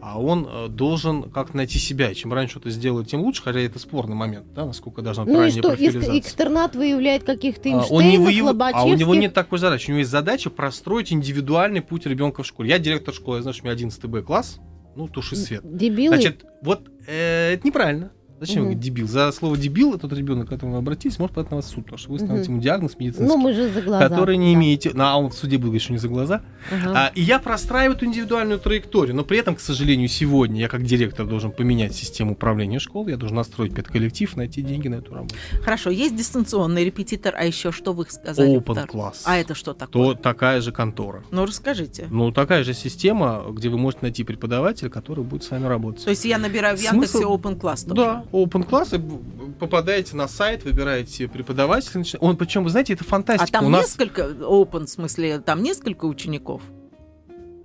а 0.00 0.20
он 0.20 0.46
э, 0.48 0.68
должен 0.68 1.30
как-то 1.30 1.56
найти 1.56 1.78
себя. 1.78 2.14
Чем 2.14 2.32
раньше 2.32 2.52
что-то 2.52 2.70
сделает, 2.70 3.08
тем 3.08 3.20
лучше, 3.20 3.42
хотя 3.42 3.60
это 3.60 3.78
спорный 3.78 4.14
момент, 4.16 4.52
да, 4.54 4.64
насколько 4.64 5.02
должна 5.02 5.24
быть 5.24 5.32
Ну 5.32 5.40
ранняя 5.40 5.58
что, 5.58 5.68
профилизация. 5.70 6.18
экстернат 6.18 6.76
выявляет 6.76 7.24
каких-то 7.24 7.68
А, 7.68 7.72
Эйнштейнов, 7.72 7.90
он 7.90 8.08
не 8.08 8.18
выяв-? 8.18 8.72
А 8.74 8.84
у 8.84 8.94
него 8.94 9.14
нет 9.14 9.34
такой 9.34 9.58
задачи. 9.58 9.86
У 9.86 9.92
него 9.92 9.98
есть 9.98 10.10
задача 10.10 10.50
простроить 10.50 11.12
индивидуальный 11.12 11.82
путь 11.82 12.06
ребенка 12.06 12.42
в 12.42 12.46
школе. 12.46 12.70
Я 12.70 12.78
директор 12.78 13.14
школы, 13.14 13.40
что 13.40 13.50
у 13.50 13.64
меня 13.64 13.72
11 13.72 14.04
Б 14.06 14.22
класс, 14.22 14.58
ну, 14.96 15.08
туши 15.08 15.36
свет. 15.36 15.62
Дебилы? 15.64 16.14
Значит, 16.14 16.44
вот 16.62 16.88
э, 17.06 17.54
это 17.54 17.66
неправильно. 17.66 18.12
Зачем 18.40 18.62
говорить 18.62 18.80
дебил? 18.80 19.08
За 19.08 19.32
слово 19.32 19.56
дебил 19.56 19.94
этот 19.94 20.12
ребенок, 20.12 20.46
к 20.46 20.50
которому 20.50 20.74
вы 20.74 20.78
обратились, 20.78 21.18
может 21.18 21.34
подать 21.34 21.50
на 21.50 21.56
вас 21.56 21.66
в 21.66 21.68
суд, 21.70 21.84
потому 21.84 21.98
что 21.98 22.10
вы 22.12 22.18
ставите 22.18 22.44
Мгм. 22.44 22.52
ему 22.52 22.60
диагноз 22.62 22.96
медицинский, 22.98 23.26
ну, 23.26 23.36
мы 23.36 23.52
же 23.52 23.68
за 23.70 23.82
глаза. 23.82 24.08
который 24.08 24.36
не 24.36 24.52
Да. 24.52 24.54
имеете. 24.54 24.90
Ну, 24.94 25.04
а 25.04 25.16
он 25.16 25.30
в 25.30 25.34
суде 25.34 25.58
говорить, 25.58 25.82
что 25.82 25.92
не 25.92 25.98
за 25.98 26.08
глаза. 26.08 26.42
Ага. 26.72 26.92
А, 26.96 27.12
и 27.14 27.20
я 27.22 27.38
простраиваю 27.38 27.96
эту 27.96 28.06
индивидуальную 28.06 28.58
траекторию, 28.60 29.16
но 29.16 29.24
при 29.24 29.38
этом, 29.38 29.56
к 29.56 29.60
сожалению, 29.60 30.08
сегодня 30.08 30.60
я 30.60 30.68
как 30.68 30.82
директор 30.84 31.26
должен 31.26 31.50
поменять 31.50 31.94
систему 31.94 32.32
управления 32.32 32.78
школы, 32.78 33.10
я 33.10 33.16
должен 33.16 33.36
настроить 33.36 33.74
педколлектив, 33.74 34.36
найти 34.36 34.62
деньги 34.62 34.88
на 34.88 34.96
эту 34.96 35.14
работу. 35.14 35.34
Хорошо, 35.62 35.90
есть 35.90 36.16
дистанционный 36.16 36.84
репетитор, 36.84 37.34
а 37.36 37.44
еще 37.44 37.72
что 37.72 37.92
вы 37.92 38.06
сказали? 38.08 38.56
Open 38.58 38.86
класс. 38.86 39.22
А 39.24 39.36
это 39.36 39.54
что 39.54 39.72
такое? 39.74 40.14
То 40.14 40.14
такая 40.14 40.60
же 40.60 40.72
контора. 40.72 41.22
Ну, 41.30 41.44
расскажите. 41.44 42.06
Ну, 42.10 42.30
такая 42.32 42.62
же 42.64 42.74
система, 42.74 43.44
где 43.50 43.68
вы 43.68 43.78
можете 43.78 44.02
найти 44.02 44.24
преподавателя, 44.24 44.88
который 44.90 45.24
будет 45.24 45.42
с 45.44 45.50
вами 45.50 45.66
работать. 45.66 46.04
То 46.04 46.10
есть 46.10 46.24
я 46.24 46.38
набираю 46.38 46.76
в 46.76 46.80
Смысл- 46.80 46.92
Яндексе 46.94 47.24
Open 47.24 47.58
Class 47.60 47.82
тоже? 47.88 47.94
Да, 47.94 48.24
open 48.32 48.64
класс, 48.64 48.92
и 48.92 48.98
б- 48.98 49.18
попадаете 49.58 50.16
на 50.16 50.28
сайт, 50.28 50.64
выбираете 50.64 51.28
преподавателя. 51.28 52.02
Он, 52.20 52.36
причем, 52.36 52.64
вы 52.64 52.70
знаете, 52.70 52.92
это 52.94 53.04
А 53.04 53.06
фантастика. 53.08 53.52
там 53.52 53.66
У 53.66 53.68
нас 53.68 53.82
несколько, 53.98 54.22
open, 54.22 54.86
в 54.86 54.88
смысле, 54.88 55.38
там 55.40 55.62
несколько 55.62 56.04
учеников? 56.06 56.62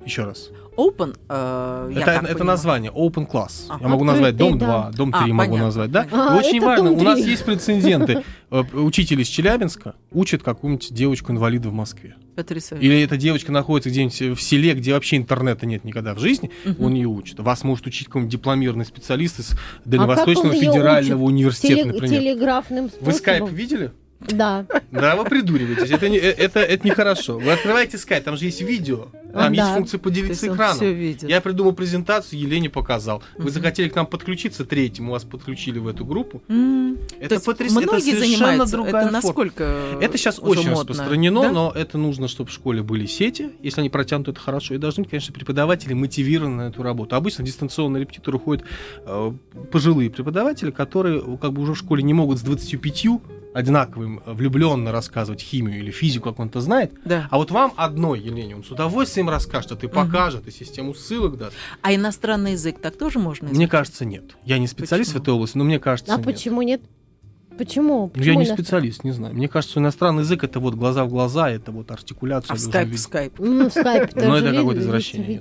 еще 0.06 0.24
раз. 0.26 0.50
Open, 0.78 1.16
э, 1.30 1.90
я 1.94 1.98
это 1.98 2.06
так 2.06 2.16
это 2.24 2.26
понимаю. 2.34 2.46
название 2.46 2.92
open 2.92 3.26
класс. 3.26 3.68
Ага. 3.70 3.80
Я 3.84 3.88
могу 3.90 4.04
назвать 4.04 4.36
дом 4.36 4.58
2, 4.58 4.92
дом 4.96 5.12
3 5.12 5.20
А, 5.22 5.28
могу 5.28 5.38
понятно, 5.52 5.66
назвать, 5.66 5.92
да? 5.92 6.08
А, 6.12 6.36
очень 6.38 6.58
это 6.58 6.66
важно, 6.66 6.90
дом 6.90 7.00
у 7.00 7.04
нас 7.04 7.20
3. 7.20 7.30
есть 7.32 7.46
прецеденты. 7.46 8.24
Э, 8.50 8.64
Учитель 8.74 9.22
из 9.22 9.28
Челябинска 9.28 9.96
учит 10.12 10.42
какую-нибудь 10.44 10.92
девочку-инвалида 10.94 11.70
в 11.70 11.74
Москве. 11.74 12.16
Потрясающе. 12.36 12.86
Или 12.86 13.02
эта 13.04 13.18
девочка 13.18 13.52
находится 13.52 13.90
где-нибудь 13.90 14.38
в 14.40 14.42
селе, 14.42 14.74
где 14.74 14.94
вообще 14.94 15.18
интернета 15.18 15.66
нет 15.66 15.84
никогда 15.84 16.14
в 16.16 16.20
жизни, 16.20 16.50
Мгм. 16.66 16.84
он 16.84 16.94
ее 16.96 17.08
учит. 17.08 17.40
Вас 17.40 17.64
может 17.64 17.86
учить 17.86 18.08
какой-нибудь 18.08 18.32
дипломированный 18.32 18.86
специалист 18.86 19.40
из 19.40 19.52
А 19.52 19.58
Дальневосточного 19.86 20.54
её 20.54 20.72
федерального 20.72 21.22
учит? 21.24 21.34
университета, 21.34 21.74
Теле- 21.84 21.94
например. 21.94 22.20
телеграфным 22.22 22.88
способом. 22.90 23.06
Вы 23.06 23.18
скайп 23.18 23.50
видели? 23.50 23.92
Да. 24.22 24.66
Да, 24.92 25.16
вы 25.18 25.26
придуриваетесь. 25.26 25.92
Это, 25.92 26.08
не, 26.08 26.18
э, 26.18 26.22
это, 26.32 26.62
это 26.62 26.88
нехорошо. 26.88 27.38
Вы 27.40 27.52
открываете 27.52 27.98
скайп, 27.98 28.24
там 28.24 28.38
же 28.38 28.46
есть 28.46 28.62
видео, 28.62 29.08
там 29.34 29.42
А, 29.44 29.56
есть 29.56 29.58
да. 29.58 29.74
функция 29.76 29.98
То 29.98 30.04
поделиться 30.04 30.46
есть 30.46 30.56
экраном. 30.56 30.76
все 30.78 30.94
видит. 30.94 31.30
Я 31.30 31.42
придумал 31.42 31.74
презентацию, 31.74 32.40
Елене 32.40 32.70
показал. 32.70 33.22
Вы 33.38 33.46
Мгм. 33.46 33.52
захотели 33.54 33.90
к 33.90 33.96
нам 33.96 34.06
подключиться 34.06 34.64
третьим, 34.66 35.10
вас 35.10 35.24
подключили 35.24 35.80
в 35.80 35.88
эту 35.88 36.06
группу. 36.06 36.42
М, 36.48 36.98
Это 37.20 37.30
То 37.30 37.36
есть 37.36 37.46
потрясающе. 37.46 37.88
Многие 37.88 38.10
это 38.12 38.20
совершенно 38.22 38.38
занимаются. 38.66 38.76
другая 38.78 39.04
Это 39.04 39.12
насколько 39.12 39.64
Это 40.02 40.18
сейчас 40.18 40.40
очень 40.40 40.70
модно? 40.70 40.72
распространено, 40.94 41.42
Да? 41.42 41.52
но 41.52 41.72
это 41.76 41.98
нужно, 41.98 42.28
чтобы 42.28 42.50
в 42.50 42.54
школе 42.54 42.84
были 42.84 43.06
сети. 43.06 43.50
Если 43.62 43.80
они 43.82 43.90
протянуты, 43.90 44.32
это 44.32 44.40
хорошо. 44.40 44.76
И 44.76 44.78
должны 44.78 45.04
быть, 45.04 45.10
конечно, 45.12 45.34
преподаватели 45.34 45.94
мотивированы 45.94 46.56
на 46.56 46.68
эту 46.70 46.84
работу. 46.84 47.16
Обычно 47.16 47.44
дистанционный 47.44 48.02
репетитор 48.02 48.36
уходят 48.36 48.64
э, 49.06 49.32
пожилые 49.72 50.10
преподаватели, 50.10 50.72
которые 50.72 51.20
э, 51.20 51.38
как 51.42 51.54
бы 51.54 51.62
уже 51.64 51.74
в 51.74 51.78
школе 51.78 52.04
не 52.04 52.14
могут 52.14 52.38
с 52.38 52.42
25 52.42 53.06
одинаковым 53.54 54.22
э, 54.26 54.34
влюбленно 54.34 54.92
рассказывать 54.92 55.42
химию 55.42 55.80
или 55.80 55.92
физику, 55.92 56.30
как 56.30 56.40
он-то 56.40 56.60
знает. 56.62 56.92
Да. 57.06 57.28
А 57.30 57.38
вот 57.38 57.52
вам 57.52 57.74
одной, 57.76 58.20
Елене, 58.20 58.56
он 58.56 58.64
с 58.64 58.72
удовольствием 58.72 59.23
расскажет, 59.30 59.84
и 59.84 59.88
покажет, 59.88 60.48
и 60.48 60.52
систему 60.52 60.94
ссылок 60.94 61.38
даст. 61.38 61.56
А 61.82 61.94
иностранный 61.94 62.54
язык 62.54 62.80
так 62.80 62.98
тоже 62.98 63.20
можно 63.20 63.48
Мне 63.48 63.54
изучить? 63.56 63.72
кажется, 63.72 64.06
нет. 64.06 64.24
Я 64.46 64.58
не 64.60 64.68
специалист 64.68 65.10
Почему? 65.12 65.20
в 65.20 65.24
этой 65.24 65.34
области, 65.34 65.58
но 65.58 65.64
мне 65.64 65.80
кажется, 65.80 66.14
А 66.14 66.18
нет. 66.18 66.26
почему 66.26 66.62
нет? 66.62 66.82
Почему? 67.58 68.02
Ну, 68.04 68.08
Почему 68.10 68.26
я 68.26 68.36
не 68.36 68.44
иностран- 68.46 68.54
специалист, 68.56 69.04
не 69.04 69.12
знаю. 69.12 69.36
Мне 69.36 69.48
кажется, 69.48 69.80
иностранный 69.80 70.24
язык 70.24 70.44
это 70.44 70.60
вот 70.60 70.76
глаза 70.76 71.06
в 71.06 71.10
глаза, 71.10 71.50
это 71.50 71.72
вот 71.72 71.92
артикуляция. 71.92 72.54
А 72.54 72.56
в 72.56 72.60
скайп, 72.60 72.88
в 72.88 72.92
видеть. 72.92 73.04
скайп. 73.04 73.34
Ну, 73.40 73.70
скайп 73.70 74.10
Но 74.16 74.38
это 74.38 74.54
какое-то 74.54 74.82
извращение. 74.82 75.40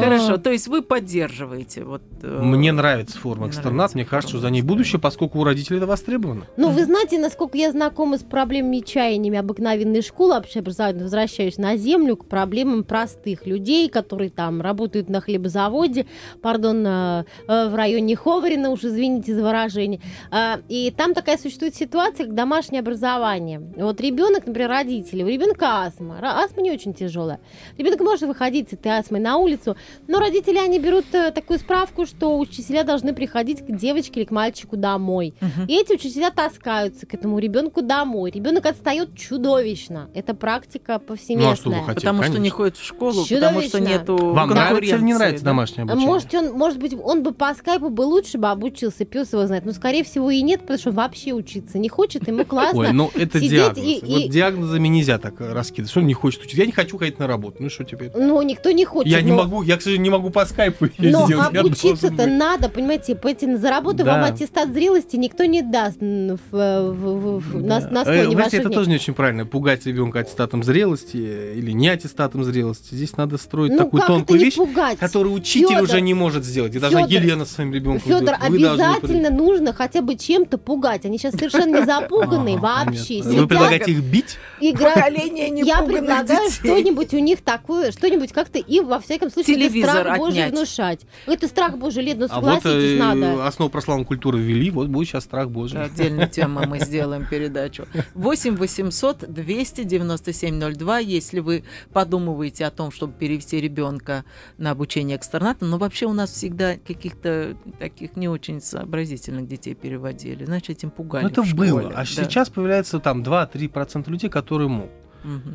Хорошо, 0.00 0.36
то 0.36 0.50
есть 0.50 0.68
вы 0.68 0.82
поддерживаете 0.82 1.84
вот. 1.84 2.02
э, 2.22 2.40
Мне 2.42 2.72
нравится 2.72 3.18
форма 3.18 3.48
экстернат, 3.48 3.94
мне 3.94 4.04
кажется, 4.04 4.36
что 4.36 4.40
за 4.40 4.50
ней 4.50 4.62
будущее, 4.62 5.00
поскольку 5.00 5.38
у 5.40 5.44
родителей 5.44 5.78
это 5.78 5.86
востребовано. 5.86 6.46
Ну, 6.56 6.70
вы 6.70 6.84
знаете, 6.84 7.18
насколько 7.18 7.56
я 7.56 7.70
знакома 7.70 8.18
с 8.18 8.22
проблемами 8.22 8.78
и 8.78 8.84
чаяниями 8.84 9.38
обыкновенной 9.38 10.02
школы 10.02 10.36
общеобразовательной, 10.36 11.04
возвращаюсь 11.04 11.56
на 11.58 11.76
землю 11.76 12.16
к 12.16 12.26
проблемам 12.26 12.84
простых 12.84 13.46
людей, 13.46 13.88
которые 13.88 14.30
там 14.30 14.60
работают 14.60 15.08
на 15.08 15.20
хлебозаводе, 15.20 16.06
пардон, 16.42 16.84
э, 16.86 17.24
э, 17.48 17.68
в 17.68 17.74
районе 17.74 18.16
Ховарина, 18.16 18.70
уж 18.70 18.84
извините 18.84 19.34
за 19.34 19.42
выражение. 19.42 20.00
А, 20.30 20.60
И 20.90 20.92
там 20.92 21.14
такая 21.14 21.38
существует 21.38 21.76
ситуация, 21.76 22.26
как 22.26 22.34
домашнее 22.34 22.80
образование. 22.80 23.62
Вот 23.76 24.00
ребенок, 24.00 24.44
например, 24.44 24.70
родители, 24.70 25.22
у 25.22 25.28
ребенка 25.28 25.84
астма. 25.84 26.18
Астма 26.20 26.62
не 26.62 26.72
очень 26.72 26.94
тяжелая. 26.94 27.38
Ребенок 27.78 28.00
может 28.00 28.22
выходить 28.22 28.70
с 28.70 28.72
этой 28.72 28.88
астмой 28.98 29.20
на 29.20 29.36
улицу, 29.36 29.76
но 30.08 30.18
родители, 30.18 30.58
они 30.58 30.80
берут 30.80 31.04
э, 31.12 31.30
такую 31.30 31.60
справку, 31.60 32.06
что 32.06 32.36
учителя 32.36 32.82
должны 32.82 33.14
приходить 33.14 33.64
к 33.64 33.70
девочке 33.70 34.18
или 34.18 34.26
к 34.26 34.32
мальчику 34.32 34.76
домой. 34.76 35.32
Мгм. 35.40 35.66
И 35.68 35.80
эти 35.80 35.92
учителя 35.92 36.32
таскаются 36.32 37.06
к 37.06 37.14
этому 37.14 37.38
ребенку 37.38 37.82
домой. 37.82 38.32
Ребенок 38.32 38.66
отстает 38.66 39.16
чудовищно. 39.16 40.10
Это 40.12 40.34
практика 40.34 40.98
повсеместная. 40.98 41.46
Ну, 41.46 41.52
а 41.52 41.56
что 41.56 41.70
вы 41.70 41.76
хотите? 41.86 41.94
Потому 41.94 42.22
что 42.24 42.32
не 42.32 42.36
конечно. 42.38 42.56
ходит 42.56 42.76
в 42.78 42.84
школу, 42.84 43.24
Чудовищно. 43.24 43.46
потому 43.46 43.62
что 43.62 43.78
нету 43.78 44.16
Вам 44.16 44.50
нравится 44.50 44.96
или 44.96 45.04
не 45.04 45.14
нравится 45.14 45.44
да? 45.44 45.50
домашнее 45.52 45.84
обучение? 45.84 46.06
Может, 46.08 46.34
он, 46.34 46.52
может 46.52 46.78
быть, 46.80 46.94
он 47.00 47.22
бы 47.22 47.32
по 47.32 47.54
скайпу 47.54 47.90
бы 47.90 48.02
лучше 48.02 48.38
бы 48.38 48.48
обучился, 48.48 49.04
пес 49.04 49.32
его 49.32 49.46
знает. 49.46 49.64
Но, 49.64 49.70
скорее 49.70 50.02
всего, 50.02 50.32
и 50.32 50.42
нет, 50.42 50.62
потому 50.62 50.79
что 50.80 50.90
вообще 50.92 51.32
учиться 51.32 51.78
не 51.78 51.88
хочет, 51.88 52.26
ему 52.26 52.44
классно. 52.44 52.78
Ой, 52.80 52.92
ну 52.92 53.10
это 53.14 53.38
сидеть 53.38 53.50
диагноз. 53.74 53.78
и- 53.84 54.00
Вот 54.02 54.20
и- 54.20 54.28
диагнозами 54.28 54.88
нельзя 54.88 55.18
так 55.18 55.40
э, 55.40 55.52
раскидывать. 55.52 55.90
Что 55.90 56.00
он 56.00 56.06
не 56.06 56.14
хочет 56.14 56.40
учиться? 56.42 56.58
Я 56.58 56.66
не 56.66 56.72
хочу 56.72 56.98
ходить 56.98 57.18
на 57.18 57.26
работу. 57.26 57.56
Ну 57.60 57.70
что 57.70 57.84
теперь? 57.84 58.10
Ну, 58.14 58.40
никто 58.42 58.70
не 58.70 58.84
хочет. 58.84 59.10
Я 59.12 59.22
не 59.22 59.30
но- 59.30 59.36
могу, 59.44 59.62
я, 59.62 59.76
к 59.76 59.82
сожалению, 59.82 60.04
не 60.04 60.10
могу 60.10 60.30
по 60.30 60.44
скайпу 60.46 60.86
Но 60.98 61.26
сделать. 61.26 61.28
Должен 61.52 61.56
обучиться-то 61.56 62.26
надо, 62.26 62.68
понимаете, 62.68 63.14
по 63.14 63.28
этим 63.28 63.56
за 63.58 63.70
работу 63.70 63.98
Да. 64.04 64.16
вам 64.16 64.24
аттестат 64.32 64.72
зрелости 64.72 65.16
никто 65.16 65.44
не 65.44 65.62
даст 65.62 65.98
в, 66.00 66.36
в- 66.50 66.92
в- 66.92 67.38
в- 67.40 67.62
на, 67.64 67.80
Да. 67.80 67.88
на 67.90 67.98
Э, 68.00 68.02
склоне 68.02 68.20
знаете, 68.22 68.36
ваших 68.36 68.54
это 68.54 68.68
дней. 68.68 68.74
тоже 68.74 68.88
не 68.90 68.94
очень 68.96 69.14
правильно. 69.14 69.46
Пугать 69.46 69.86
ребенка 69.86 70.20
аттестатом 70.20 70.62
зрелости 70.62 71.16
э, 71.16 71.54
или 71.56 71.72
не 71.72 71.88
аттестатом 71.88 72.44
зрелости. 72.44 72.94
Здесь 72.94 73.16
надо 73.16 73.36
строить 73.38 73.72
Ну, 73.72 73.78
такую 73.78 74.02
тонкую 74.06 74.38
не 74.38 74.44
вещь, 74.46 74.56
пугать? 74.56 74.98
которую 74.98 75.34
учитель 75.34 75.68
Фёдор, 75.68 75.82
уже 75.82 76.00
не 76.00 76.14
может 76.14 76.44
сделать. 76.44 76.74
И 76.74 76.78
Фёдор, 76.78 77.06
Елена 77.08 77.44
со 77.44 77.54
своим 77.54 77.72
ребенком 77.74 78.00
Федор, 78.08 78.34
обязательно 78.40 79.30
нужно 79.30 79.72
хотя 79.72 80.02
бы 80.02 80.16
чем-то 80.16 80.58
пугать. 80.70 81.04
Они 81.04 81.18
сейчас 81.18 81.34
совершенно 81.34 81.80
не 81.80 81.84
запуганные 81.84 82.56
вообще. 82.56 83.22
Вы 83.22 83.48
предлагаете 83.48 83.90
их 83.90 84.04
бить? 84.04 84.38
Поколение 84.60 85.48
Я 85.48 85.80
непуганных 85.80 85.86
предлагаю 85.86 86.50
что-нибудь 86.50 87.12
у 87.12 87.18
них 87.18 87.40
такое, 87.42 87.90
что-нибудь 87.90 88.32
как-то 88.32 88.60
и 88.60 88.78
во 88.78 89.00
всяком 89.00 89.30
случае 89.30 89.66
это 89.66 89.80
страх 89.80 90.18
Божий 90.18 90.48
внушать. 90.48 91.00
Это 91.26 91.48
страх 91.48 91.76
Божий, 91.76 92.04
Лет, 92.04 92.18
ну 92.18 92.26
А 92.26 92.28
согласитесь, 92.28 92.70
э, 92.70 92.98
надо. 92.98 93.46
основу 93.48 93.68
православной 93.68 94.04
культуры 94.04 94.38
ввели, 94.38 94.70
вот 94.70 94.86
будет 94.86 95.08
сейчас 95.08 95.24
страх 95.24 95.50
Божий. 95.50 95.82
Отдельная 95.82 96.26
тема, 96.28 96.66
мы 96.68 96.78
сделаем 96.78 97.26
передачу. 97.28 97.88
8 98.14 98.54
800 98.54 99.24
297 99.28 100.72
02, 100.74 100.98
если 101.00 101.40
вы 101.40 101.64
подумываете 101.92 102.64
о 102.64 102.70
том, 102.70 102.92
чтобы 102.92 103.14
перевести 103.14 103.60
ребенка 103.60 104.24
на 104.56 104.70
обучение 104.70 105.16
экстерната, 105.16 105.64
но 105.64 105.78
вообще 105.78 106.06
у 106.06 106.12
нас 106.12 106.30
всегда 106.30 106.76
каких-то 106.76 107.56
таких 107.80 108.14
не 108.14 108.28
очень 108.28 108.60
сообразительных 108.60 109.48
детей 109.48 109.74
переводили, 109.74 110.44
значит, 110.60 110.76
этим 110.78 110.90
пугали 110.90 111.24
Ну, 111.24 111.30
это 111.30 111.42
в 111.42 111.46
школе. 111.46 111.72
было. 111.72 111.88
А 111.90 111.96
Да. 112.00 112.04
сейчас 112.04 112.48
появляется 112.50 112.98
там 113.00 113.22
2-3% 113.22 114.08
людей, 114.08 114.30
которые 114.30 114.68
могут. 114.68 114.90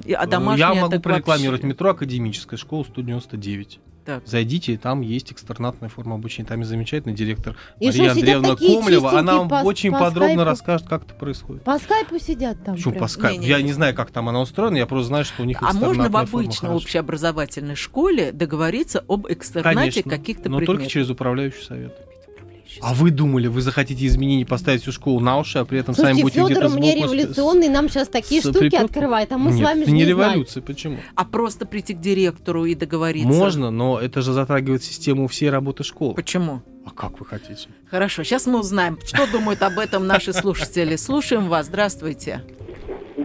И- 0.05 0.13
А 0.13 0.25
Э, 0.25 0.57
Я 0.57 0.73
могу 0.75 0.99
прорекламировать 0.99 1.61
вообще. 1.61 1.67
метро 1.67 1.89
Академическая, 1.89 2.57
школа 2.57 2.83
199. 2.83 3.79
Так. 4.05 4.21
Зайдите, 4.27 4.73
и 4.73 4.77
там 4.77 5.01
есть 5.01 5.31
экстернатная 5.31 5.89
форма 5.89 6.13
обучения. 6.13 6.47
Там 6.47 6.59
есть 6.59 6.69
замечательный 6.69 7.15
директор 7.15 7.55
И 7.79 7.87
Мария 7.87 8.11
Андреевна 8.11 8.55
Комлева. 8.55 9.17
Она 9.17 9.37
вам 9.37 9.49
по- 9.49 9.55
очень 9.63 9.91
по 9.91 9.97
подробно 9.97 10.33
скайпу? 10.35 10.43
расскажет, 10.43 10.87
как 10.87 11.05
это 11.05 11.15
происходит. 11.15 11.63
По 11.63 11.79
скайпу 11.79 12.19
сидят 12.19 12.63
там. 12.63 12.75
Почему 12.75 12.91
прям. 12.91 13.01
по 13.01 13.07
скайпу? 13.07 13.39
Не-не-не. 13.41 13.49
Я 13.57 13.61
не 13.63 13.73
знаю, 13.73 13.95
как 13.95 14.11
там 14.11 14.29
она 14.29 14.41
устроена, 14.41 14.77
я 14.77 14.85
просто 14.85 15.07
знаю, 15.07 15.25
что 15.25 15.41
у 15.41 15.45
них 15.47 15.57
А 15.59 15.73
можно 15.73 16.07
в 16.11 16.15
обычной 16.17 16.69
общеобразовательной 16.69 17.73
школе 17.75 18.31
договориться 18.31 19.03
об 19.07 19.25
экстернате 19.27 19.75
Конечно, 19.75 20.11
каких-то 20.11 20.49
но 20.49 20.57
предметов? 20.57 20.75
только 20.83 20.91
через 20.91 21.09
управляющий 21.09 21.63
совет. 21.63 21.97
А 22.81 22.93
вы 22.93 23.11
думали, 23.11 23.47
вы 23.47 23.61
захотите 23.61 24.05
изменений 24.05 24.45
поставить 24.45 24.81
всю 24.81 24.91
школу 24.91 25.19
на 25.19 25.38
уши, 25.39 25.57
а 25.59 25.65
при 25.65 25.79
этом 25.79 25.93
сами 25.95 26.19
Слушайте, 26.19 26.23
будете 26.23 26.39
Федор 26.39 26.51
где-то 26.51 26.67
у 26.67 26.79
меня 26.81 26.91
сбоку 26.93 27.07
с- 27.07 27.13
революционный, 27.13 27.69
нам 27.69 27.89
сейчас 27.89 28.07
такие 28.07 28.41
с 28.41 28.43
штуки 28.43 28.59
припеткой? 28.59 28.85
открывает, 28.85 29.31
а 29.31 29.38
мы 29.38 29.51
Нет, 29.51 29.59
с 29.59 29.63
вами 29.63 29.81
это 29.81 29.89
же 29.89 29.95
не 29.95 30.03
не 30.05 30.13
знаем. 30.13 30.31
революция, 30.33 30.61
почему? 30.63 30.97
А 31.15 31.25
просто 31.25 31.65
прийти 31.65 31.93
к 31.93 31.99
директору 31.99 32.65
и 32.65 32.75
договориться? 32.75 33.27
Можно, 33.27 33.71
но 33.71 33.99
это 33.99 34.21
же 34.21 34.33
затрагивает 34.33 34.83
систему 34.83 35.27
всей 35.27 35.49
работы 35.49 35.83
школы. 35.83 36.13
Почему? 36.15 36.61
А 36.85 36.91
как 36.91 37.19
вы 37.19 37.25
хотите? 37.25 37.67
Хорошо, 37.89 38.23
сейчас 38.23 38.45
мы 38.45 38.59
узнаем, 38.59 38.99
что 39.05 39.25
думают 39.31 39.61
об 39.63 39.79
этом 39.79 40.05
наши 40.05 40.33
слушатели. 40.33 40.95
Слушаем 40.97 41.47
вас. 41.49 41.65
Здравствуйте. 41.67 42.43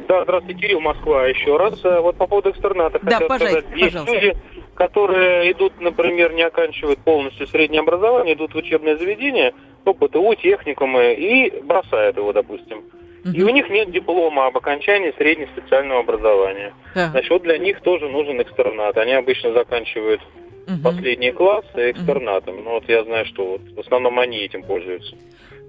Да, 0.09 0.25
здравствуйте, 0.25 0.61
Кирилл, 0.61 0.81
Москва 0.81 1.27
еще 1.27 1.57
раз. 1.57 1.79
Э, 1.85 2.01
Вот 2.01 2.17
по 2.17 2.27
поводу 2.27 2.51
экстерната 2.51 2.99
Да, 3.03 3.21
пожалуйста, 3.21 3.63
пожалуйста. 3.81 4.15
люди, 4.15 4.37
которые 4.81 5.53
идут, 5.53 5.79
например, 5.79 6.33
не 6.33 6.43
оканчивают 6.43 7.01
полностью 7.01 7.47
среднее 7.47 7.81
образование, 7.81 8.35
идут 8.35 8.55
в 8.55 8.57
учебное 8.57 8.97
заведение, 8.97 9.53
по 9.85 9.93
ПТУ, 9.93 10.35
техникумы, 10.37 11.13
и 11.13 11.61
бросают 11.61 12.17
его, 12.17 12.33
допустим. 12.33 12.85
И 13.35 13.43
у 13.43 13.51
них 13.51 13.69
нет 13.69 13.91
диплома 13.91 14.47
об 14.47 14.57
окончании 14.57 15.13
среднеспециального 15.19 16.01
образования. 16.01 16.73
Да. 16.95 17.11
Значит, 17.11 17.31
вот 17.31 17.43
для 17.43 17.59
них 17.59 17.83
тоже 17.83 18.09
нужен 18.09 18.41
экстернат. 18.41 18.97
Они 18.97 19.13
обычно 19.13 19.53
заканчивают 19.53 20.23
Мгм. 20.67 20.83
последние 20.83 21.33
классы 21.33 21.91
экстернатом. 21.91 22.65
Ну 22.65 22.71
вот 22.71 22.89
я 22.89 23.05
знаю, 23.05 23.27
что 23.27 23.45
вот 23.45 23.61
в 23.77 23.81
основном 23.81 24.19
они 24.19 24.39
этим 24.39 24.63
пользуются. 24.63 25.15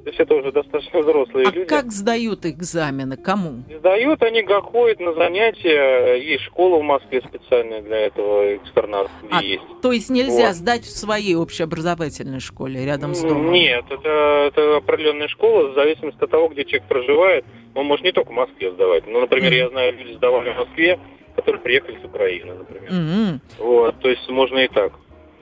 То 0.04 0.10
есть 0.10 0.20
это 0.20 0.34
уже 0.34 0.52
достаточно 0.52 1.00
взрослые 1.02 1.48
А 1.48 1.52
люди. 1.52 1.66
как 1.68 1.92
сдают 1.92 2.46
экзамены? 2.48 3.18
Кому? 3.18 3.64
Сдают 3.80 4.24
они 4.24 4.42
как 4.42 4.64
ходят 4.64 5.00
на 5.00 5.14
занятия. 5.14 6.16
Есть 6.16 6.44
школа 6.46 6.80
в 6.80 6.82
Москве 6.84 7.22
специальная 7.22 7.82
для 7.84 7.98
этого 8.08 8.56
экстернат. 8.56 9.10
А, 9.30 9.44
есть. 9.44 9.62
То 9.84 9.92
есть 9.92 10.10
нельзя 10.10 10.48
Вот. 10.48 10.56
сдать 10.56 10.86
в 10.86 10.90
своей 10.98 11.36
общеобразовательной 11.36 12.40
школе 12.40 12.84
рядом 12.84 13.14
с 13.14 13.22
домом? 13.22 13.52
Нет, 13.52 13.86
это, 13.92 14.46
это 14.48 14.78
определенная 14.78 15.28
школа, 15.28 15.70
в 15.70 15.76
зависимости 15.76 16.24
от 16.24 16.32
того, 16.32 16.48
где 16.48 16.66
человек 16.66 16.88
проживает. 16.88 17.46
Он 17.76 17.86
может 17.86 18.04
не 18.04 18.12
только 18.12 18.30
в 18.30 18.36
Москве 18.36 18.72
сдавать. 18.72 19.04
Ну, 19.08 19.20
например, 19.22 19.52
Мгм. 19.52 19.58
я 19.60 19.70
знаю, 19.70 19.98
люди 19.98 20.14
сдавали 20.14 20.52
в 20.52 20.58
Москве, 20.58 21.00
которые 21.36 21.62
приехали 21.62 22.00
с 22.02 22.06
Украины, 22.06 22.54
например. 22.56 22.92
Мгм. 22.92 23.42
Вот, 23.60 24.00
то 24.00 24.10
есть 24.10 24.28
можно 24.30 24.58
и 24.58 24.68
так. 24.68 24.94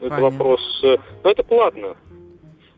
Это 0.01 0.09
Понятно. 0.09 0.29
вопрос... 0.29 0.81
э, 0.83 0.97
Но 1.23 1.31
это 1.31 1.43
платно. 1.43 1.95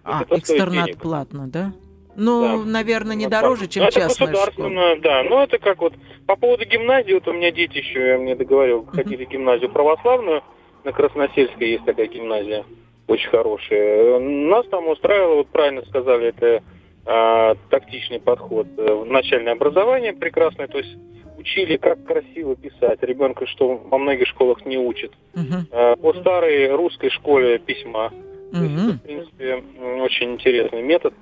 А, 0.04 0.24
Это 0.24 0.38
экстернат 0.40 0.86
денег. 0.88 1.00
платно, 1.02 1.48
да? 1.48 1.74
Ну, 2.16 2.42
Да. 2.42 2.70
наверное, 2.70 3.16
не 3.16 3.26
Ну, 3.26 3.32
дороже, 3.32 3.68
чем 3.68 3.84
это 3.84 3.94
частная 3.94 4.28
школа. 4.28 4.30
государственная, 4.32 4.96
да. 5.00 5.24
Ну, 5.24 5.40
это 5.42 5.58
как 5.60 5.80
вот 5.82 5.94
по 6.28 6.36
поводу 6.36 6.66
гимназии, 6.66 7.14
вот 7.14 7.28
у 7.28 7.34
меня 7.34 7.52
дети 7.52 7.78
еще, 7.78 8.08
я 8.10 8.18
мне 8.18 8.36
договорил, 8.36 8.86
хотели 8.86 9.26
гимназию 9.26 9.70
православную, 9.72 10.42
на 10.84 10.92
Красносельской 10.92 11.70
есть 11.70 11.86
такая 11.86 12.08
гимназия, 12.08 12.66
очень 13.08 13.30
хорошая. 13.30 14.20
Нас 14.20 14.66
там 14.68 14.88
устраивало, 14.90 15.36
вот 15.36 15.48
правильно 15.48 15.86
сказали, 15.86 16.28
это 16.28 16.64
а, 17.06 17.56
тактичный 17.70 18.20
подход. 18.20 18.68
Э, 18.78 18.94
В 18.94 19.06
начальное 19.06 19.54
образование 19.54 20.14
прекрасное, 20.14 20.68
то 20.68 20.78
есть 20.78 20.96
учили, 21.38 21.78
как 21.78 22.04
красиво 22.06 22.56
писать. 22.56 23.02
Ребенка, 23.02 23.48
что 23.48 23.78
во 23.78 23.98
многих 23.98 24.28
школах 24.28 24.66
не 24.66 24.78
учат. 24.78 25.12
Мгм. 25.34 25.68
А, 25.72 25.96
По 25.96 26.14
старой 26.14 26.70
русской 26.76 27.10
школе 27.10 27.58
письма. 27.58 28.12
Есть 28.52 28.74
это, 28.74 28.94
в 28.94 29.02
принципе, 29.02 29.64
очень 30.02 30.34
интересный 30.34 30.82
метод. 30.82 31.14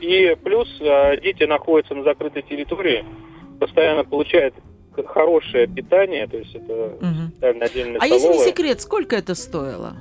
И 0.00 0.36
плюс 0.44 0.68
а, 0.80 1.16
дети 1.16 1.42
находятся 1.44 1.94
на 1.94 2.04
закрытой 2.04 2.42
территории, 2.42 3.04
постоянно 3.58 4.04
получают 4.04 4.54
хорошее 5.06 5.66
питание, 5.68 6.26
то 6.26 6.36
есть 6.36 6.54
это 6.54 6.96
специально 7.32 7.64
отдельная 7.64 7.98
А 8.00 8.06
если 8.06 8.14
не 8.14 8.20
столовая. 8.34 8.48
секрет, 8.48 8.80
сколько 8.80 9.16
это 9.16 9.34
стоило? 9.34 9.96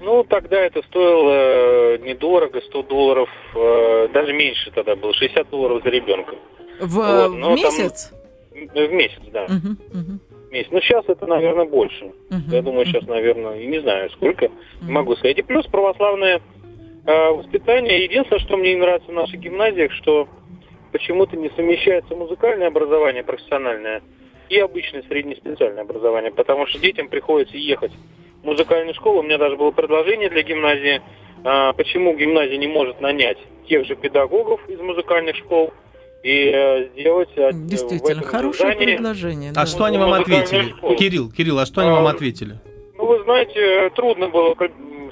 Ну, 0.00 0.22
тогда 0.24 0.60
это 0.60 0.82
стоило 0.82 1.94
э, 1.94 1.98
недорого, 2.04 2.60
100 2.60 2.82
долларов, 2.84 3.28
э, 3.56 4.08
даже 4.12 4.32
меньше 4.32 4.70
тогда 4.70 4.96
было, 4.96 5.12
60 5.14 5.50
долларов 5.50 5.82
за 5.82 5.90
ребенка. 5.90 6.34
В, 6.80 6.94
Вот, 6.94 7.30
в 7.30 7.34
ну, 7.34 7.46
там- 7.46 7.54
месяц? 7.56 8.12
В 8.52 8.92
месяц, 8.92 9.20
да, 9.32 9.46
мгм, 9.48 9.78
в 9.92 10.27
месяц. 10.50 10.68
Ну, 10.70 10.80
сейчас 10.80 11.04
это, 11.08 11.26
наверное, 11.26 11.64
больше. 11.64 12.12
мгм, 12.30 12.50
Я 12.50 12.62
думаю, 12.62 12.86
сейчас, 12.86 13.06
наверное, 13.06 13.60
и 13.60 13.66
не 13.66 13.80
знаю 13.80 14.10
сколько, 14.10 14.48
мгм. 14.80 14.92
могу 14.92 15.16
сказать. 15.16 15.38
И 15.38 15.42
плюс 15.42 15.66
православное 15.66 16.40
э, 17.06 17.28
воспитание. 17.30 18.04
Единственное, 18.04 18.40
что 18.40 18.56
мне 18.56 18.74
не 18.74 18.80
нравится 18.80 19.10
в 19.10 19.14
наших 19.14 19.40
гимназиях, 19.40 19.92
что 19.92 20.28
почему-то 20.92 21.36
не 21.36 21.48
совмещается 21.50 22.14
музыкальное 22.14 22.68
образование 22.68 23.22
профессиональное 23.24 24.02
и 24.48 24.58
обычное 24.58 25.02
среднеспециальное 25.02 25.82
образование, 25.82 26.30
потому 26.30 26.66
что 26.66 26.78
детям 26.78 27.08
приходится 27.08 27.56
ехать 27.56 27.92
в 28.42 28.46
музыкальную 28.46 28.94
школу. 28.94 29.20
У 29.20 29.22
меня 29.22 29.38
даже 29.38 29.56
было 29.56 29.70
предложение 29.70 30.30
для 30.30 30.42
гимназии, 30.42 31.02
а, 31.44 31.72
почему 31.74 32.16
гимназия 32.16 32.56
не 32.56 32.66
может 32.68 33.00
нанять 33.00 33.38
тех 33.68 33.86
же 33.86 33.94
педагогов 33.96 34.66
из 34.68 34.80
музыкальных 34.80 35.36
школ 35.36 35.72
и 36.22 36.50
э, 36.52 36.88
сделать 36.94 37.28
э, 37.36 37.50
Действительно, 37.52 38.22
хорошее 38.22 38.72
здании 38.72 38.96
предложение. 38.96 39.50
А 39.52 39.54
да. 39.54 39.66
что 39.66 39.84
они 39.84 39.98
вам 39.98 40.10
Музыкальная 40.10 40.42
ответили? 40.44 40.96
Кирилл, 40.96 41.30
Кирилл, 41.30 41.58
а 41.60 41.66
что 41.66 41.80
они 41.82 41.90
вам 41.90 42.06
А, 42.06 42.10
ответили? 42.10 42.56
Ну, 42.96 43.06
вы 43.06 43.22
знаете, 43.24 43.90
трудно 43.94 44.28
было 44.28 44.54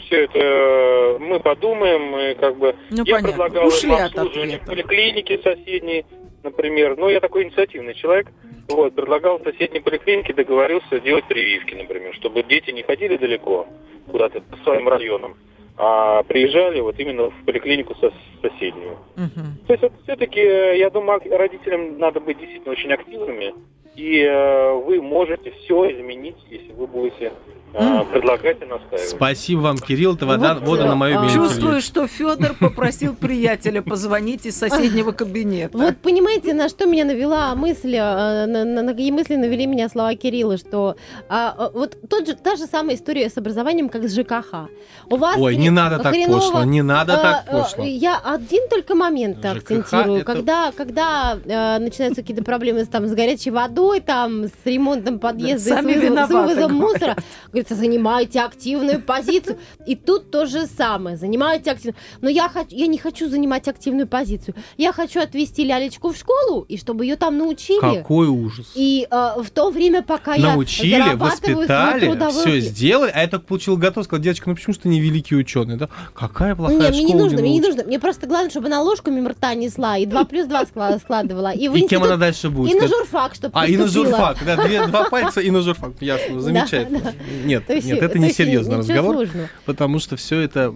все 0.00 0.24
это. 0.24 0.38
э, 0.38 1.18
Мы 1.18 1.40
подумаем, 1.40 2.02
мы 2.02 2.34
как 2.38 2.56
бы. 2.58 2.74
Ну, 2.90 3.04
я 3.04 3.14
понятно. 3.16 3.28
предлагал 3.28 3.66
Ушли 3.68 3.88
им 3.90 3.94
обслуживание 4.04 4.58
в 4.58 4.66
поликлинике 4.66 5.38
соседней, 5.42 6.04
например. 6.42 6.96
Ну, 6.98 7.08
я 7.08 7.20
такой 7.20 7.44
инициативный 7.44 7.94
человек. 7.94 8.26
Вот, 8.68 8.94
предлагал 8.96 9.38
в 9.38 9.44
соседней 9.44 9.78
поликлинике, 9.78 10.34
договорился 10.34 10.98
делать 10.98 11.24
прививки, 11.28 11.74
например, 11.74 12.12
чтобы 12.14 12.42
дети 12.42 12.72
не 12.72 12.82
ходили 12.82 13.16
далеко 13.16 13.68
куда-то 14.10 14.40
по 14.40 14.56
своим 14.64 14.88
районам, 14.88 15.36
а 15.76 16.22
приезжали 16.22 16.80
вот 16.80 16.98
именно 16.98 17.30
в 17.30 17.44
поликлинику 17.44 17.94
со- 17.96 18.12
соседнюю. 18.42 18.98
Мгм. 19.16 19.58
То 19.66 19.72
есть 19.74 19.84
все-таки, 20.04 20.40
я 20.40 20.90
думаю, 20.90 21.20
родителям 21.30 21.98
надо 21.98 22.20
быть 22.20 22.38
действительно 22.38 22.72
очень 22.72 22.92
активными, 22.92 23.54
и 23.96 24.20
э, 24.20 24.72
вы 24.86 25.00
можете 25.00 25.50
все 25.52 25.90
изменить, 25.92 26.36
если 26.50 26.72
вы 26.72 26.86
будете 26.86 27.32
э, 27.72 28.04
предлагать 28.12 28.60
и 28.62 28.64
настаивать. 28.66 29.08
Спасибо 29.08 29.60
вам, 29.60 29.78
Кирилл, 29.78 30.14
это 30.14 30.26
вода, 30.26 30.54
Вот, 30.54 30.68
вода 30.68 30.84
э, 30.84 30.88
на 30.88 30.94
мою 30.94 31.18
а, 31.18 31.22
мельницу 31.22 31.38
Чувствую, 31.48 31.80
что 31.80 32.06
Федор 32.06 32.54
попросил 32.60 33.14
приятеля 33.14 33.80
позвонить 33.82 34.44
из 34.46 34.56
соседнего 34.56 35.12
кабинета. 35.12 35.76
Вот 35.78 35.96
понимаете, 35.98 36.52
на 36.54 36.68
что 36.68 36.84
меня 36.86 37.04
навела 37.04 37.54
мысль, 37.54 37.96
на, 37.96 38.46
на- 38.46 38.64
на 38.82 38.92
какие 38.92 39.10
мысли 39.10 39.36
навели 39.36 39.66
меня 39.66 39.88
слова 39.88 40.14
Кирилла, 40.14 40.58
что 40.58 40.96
а, 41.28 41.70
вот 41.72 41.96
тот 42.08 42.26
же, 42.26 42.34
та 42.34 42.56
же 42.56 42.66
самая 42.66 42.96
история 42.96 43.28
с 43.30 43.38
образованием, 43.38 43.88
как 43.88 44.04
с 44.08 44.14
ЖКХ. 44.14 44.68
У 45.10 45.16
вас 45.16 45.36
Ой, 45.38 45.56
не 45.56 45.70
надо 45.70 45.98
так 45.98 46.12
хреново, 46.12 46.40
пошло, 46.40 46.64
не 46.64 46.82
надо 46.82 47.16
так 47.16 47.50
пошло. 47.50 47.84
Я 47.84 48.18
один 48.18 48.68
только 48.68 48.94
момент 48.94 49.38
ЖКХ 49.38 49.56
акцентирую. 49.56 50.16
это- 50.20 50.32
Когда, 50.32 50.72
когда 50.72 51.38
начинаются 51.78 52.20
какие-то 52.22 52.44
проблемы 52.44 52.84
там, 52.84 53.06
с 53.06 53.14
горячей 53.14 53.50
водой, 53.50 53.85
там, 54.00 54.46
с 54.46 54.52
ремонтом 54.64 55.18
подъезда, 55.18 55.76
сами 55.76 55.94
с, 55.94 55.96
вывозом- 55.96 56.26
с 56.26 56.30
вывозом 56.30 56.74
мусора, 56.74 57.16
говорится, 57.48 57.74
занимайте 57.74 58.40
активную 58.40 59.00
позицию. 59.00 59.58
И 59.86 59.96
тут 59.96 60.30
то 60.30 60.46
же 60.46 60.66
самое, 60.66 61.16
занимайте 61.16 61.70
активную. 61.70 61.96
Но 62.20 62.28
я, 62.28 62.48
хочу, 62.48 62.74
я 62.76 62.86
не 62.86 62.98
хочу 62.98 63.28
занимать 63.28 63.68
активную 63.68 64.06
позицию. 64.06 64.54
Я 64.76 64.92
хочу 64.92 65.20
отвезти 65.20 65.64
лялечку 65.64 66.12
в 66.12 66.16
школу, 66.16 66.62
и 66.68 66.76
чтобы 66.76 67.04
ее 67.04 67.16
там 67.16 67.38
научили. 67.38 67.80
Какой 67.80 68.28
ужас. 68.28 68.66
И 68.74 69.06
э, 69.10 69.30
в 69.38 69.50
то 69.50 69.70
время, 69.70 70.02
пока 70.02 70.36
Научили, 70.36 70.88
я 70.88 71.04
зарабатываю 71.04 71.38
свой 71.38 71.54
воспитали, 71.66 72.06
трудовой... 72.06 72.32
все 72.32 72.60
сделали, 72.60 73.10
а 73.14 73.20
я 73.20 73.28
только 73.28 73.46
получил 73.46 73.76
готов, 73.76 74.04
сказал, 74.04 74.22
девочка, 74.22 74.48
ну 74.48 74.56
почему 74.56 74.74
ты 74.74 74.88
не 74.88 75.00
великий 75.00 75.36
ученый? 75.36 75.76
Да? 75.76 75.88
Какая 76.14 76.54
плохая 76.54 76.78
Не, 76.78 76.88
мне 76.88 77.02
не 77.02 77.08
школа, 77.08 77.22
нужно, 77.22 77.40
мне 77.40 77.52
не 77.54 77.60
нужно. 77.60 77.84
Мне 77.84 77.98
просто 77.98 78.26
главное, 78.26 78.50
чтобы 78.50 78.66
она 78.66 78.82
ложку 78.82 79.10
мимо 79.10 79.30
рта 79.30 79.54
несла, 79.54 79.98
и 79.98 80.06
2 80.06 80.24
плюс 80.24 80.46
2 80.46 80.66
складывала. 80.98 81.52
И, 81.52 81.68
в 81.68 81.76
И 81.76 81.86
кем 81.86 82.02
она 82.02 82.16
дальше 82.16 82.50
будет? 82.50 82.74
И 82.74 82.78
на 82.78 82.88
журфак, 82.88 83.34
чтобы 83.34 83.52
А, 83.58 83.66
и 83.66 83.75
на 83.76 83.86
журфак, 83.86 84.38
да, 84.44 84.56
две- 84.66 84.86
два 84.86 85.08
пальца 85.10 85.40
и 85.40 85.50
на 85.50 85.62
журфак, 85.62 85.92
ясно, 86.00 86.40
замечательно. 86.40 87.00
да. 87.00 87.12
Нет, 87.44 87.66
То 87.66 87.74
есть- 87.74 87.86
нет, 87.86 87.98
это 87.98 88.08
то 88.14 88.18
не 88.18 88.30
серьезный 88.32 88.76
разговор, 88.78 89.14
сложного. 89.16 89.48
потому 89.64 89.98
что 89.98 90.16
все 90.16 90.40
это, 90.40 90.72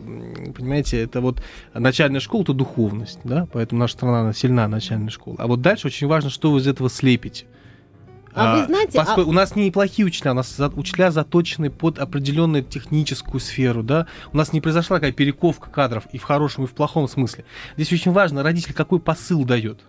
понимаете, 0.56 1.02
это 1.02 1.20
вот 1.20 1.42
начальная 1.74 2.20
школа, 2.20 2.42
это 2.42 2.52
духовность, 2.52 3.18
да, 3.24 3.46
поэтому 3.52 3.80
наша 3.80 3.94
страна 3.94 4.20
она 4.20 4.32
сильна 4.32 4.68
начальная 4.68 5.10
школа. 5.10 5.36
А 5.38 5.46
вот 5.46 5.60
дальше 5.60 5.86
очень 5.88 6.06
важно, 6.06 6.30
что 6.30 6.50
вы 6.50 6.60
из 6.60 6.66
этого 6.66 6.88
слепите. 6.90 7.46
А 8.32 8.58
вы 8.60 8.66
знаете, 8.66 8.96
поско- 8.96 9.22
а- 9.22 9.24
у 9.24 9.32
нас 9.32 9.56
неплохие 9.56 10.06
учителя, 10.06 10.30
у 10.30 10.34
нас 10.34 10.54
за- 10.56 10.68
учителя 10.68 11.10
заточены 11.10 11.68
под 11.68 11.98
определенную 11.98 12.62
техническую 12.62 13.40
сферу, 13.40 13.82
да. 13.82 14.06
У 14.32 14.36
нас 14.36 14.52
не 14.52 14.60
произошла 14.60 14.98
такая 14.98 15.10
перековка 15.10 15.68
кадров 15.68 16.04
и 16.12 16.18
в 16.18 16.22
хорошем, 16.22 16.62
и 16.62 16.66
в 16.68 16.70
плохом 16.70 17.08
смысле. 17.08 17.44
Здесь 17.76 17.92
очень 17.92 18.12
важно, 18.12 18.44
родитель 18.44 18.72
какой 18.72 19.00
посыл 19.00 19.44
дает. 19.44 19.80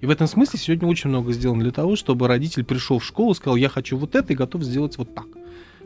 И 0.00 0.06
в 0.06 0.10
этом 0.10 0.26
смысле 0.26 0.58
сегодня 0.58 0.88
очень 0.88 1.10
много 1.10 1.32
сделано 1.32 1.62
для 1.62 1.72
того, 1.72 1.96
чтобы 1.96 2.28
родитель 2.28 2.64
пришел 2.64 2.98
в 2.98 3.04
школу, 3.04 3.34
сказал, 3.34 3.56
я 3.56 3.68
хочу 3.68 3.96
вот 3.96 4.14
это 4.14 4.32
и 4.32 4.36
готов 4.36 4.62
сделать 4.62 4.98
вот 4.98 5.14
так. 5.14 5.26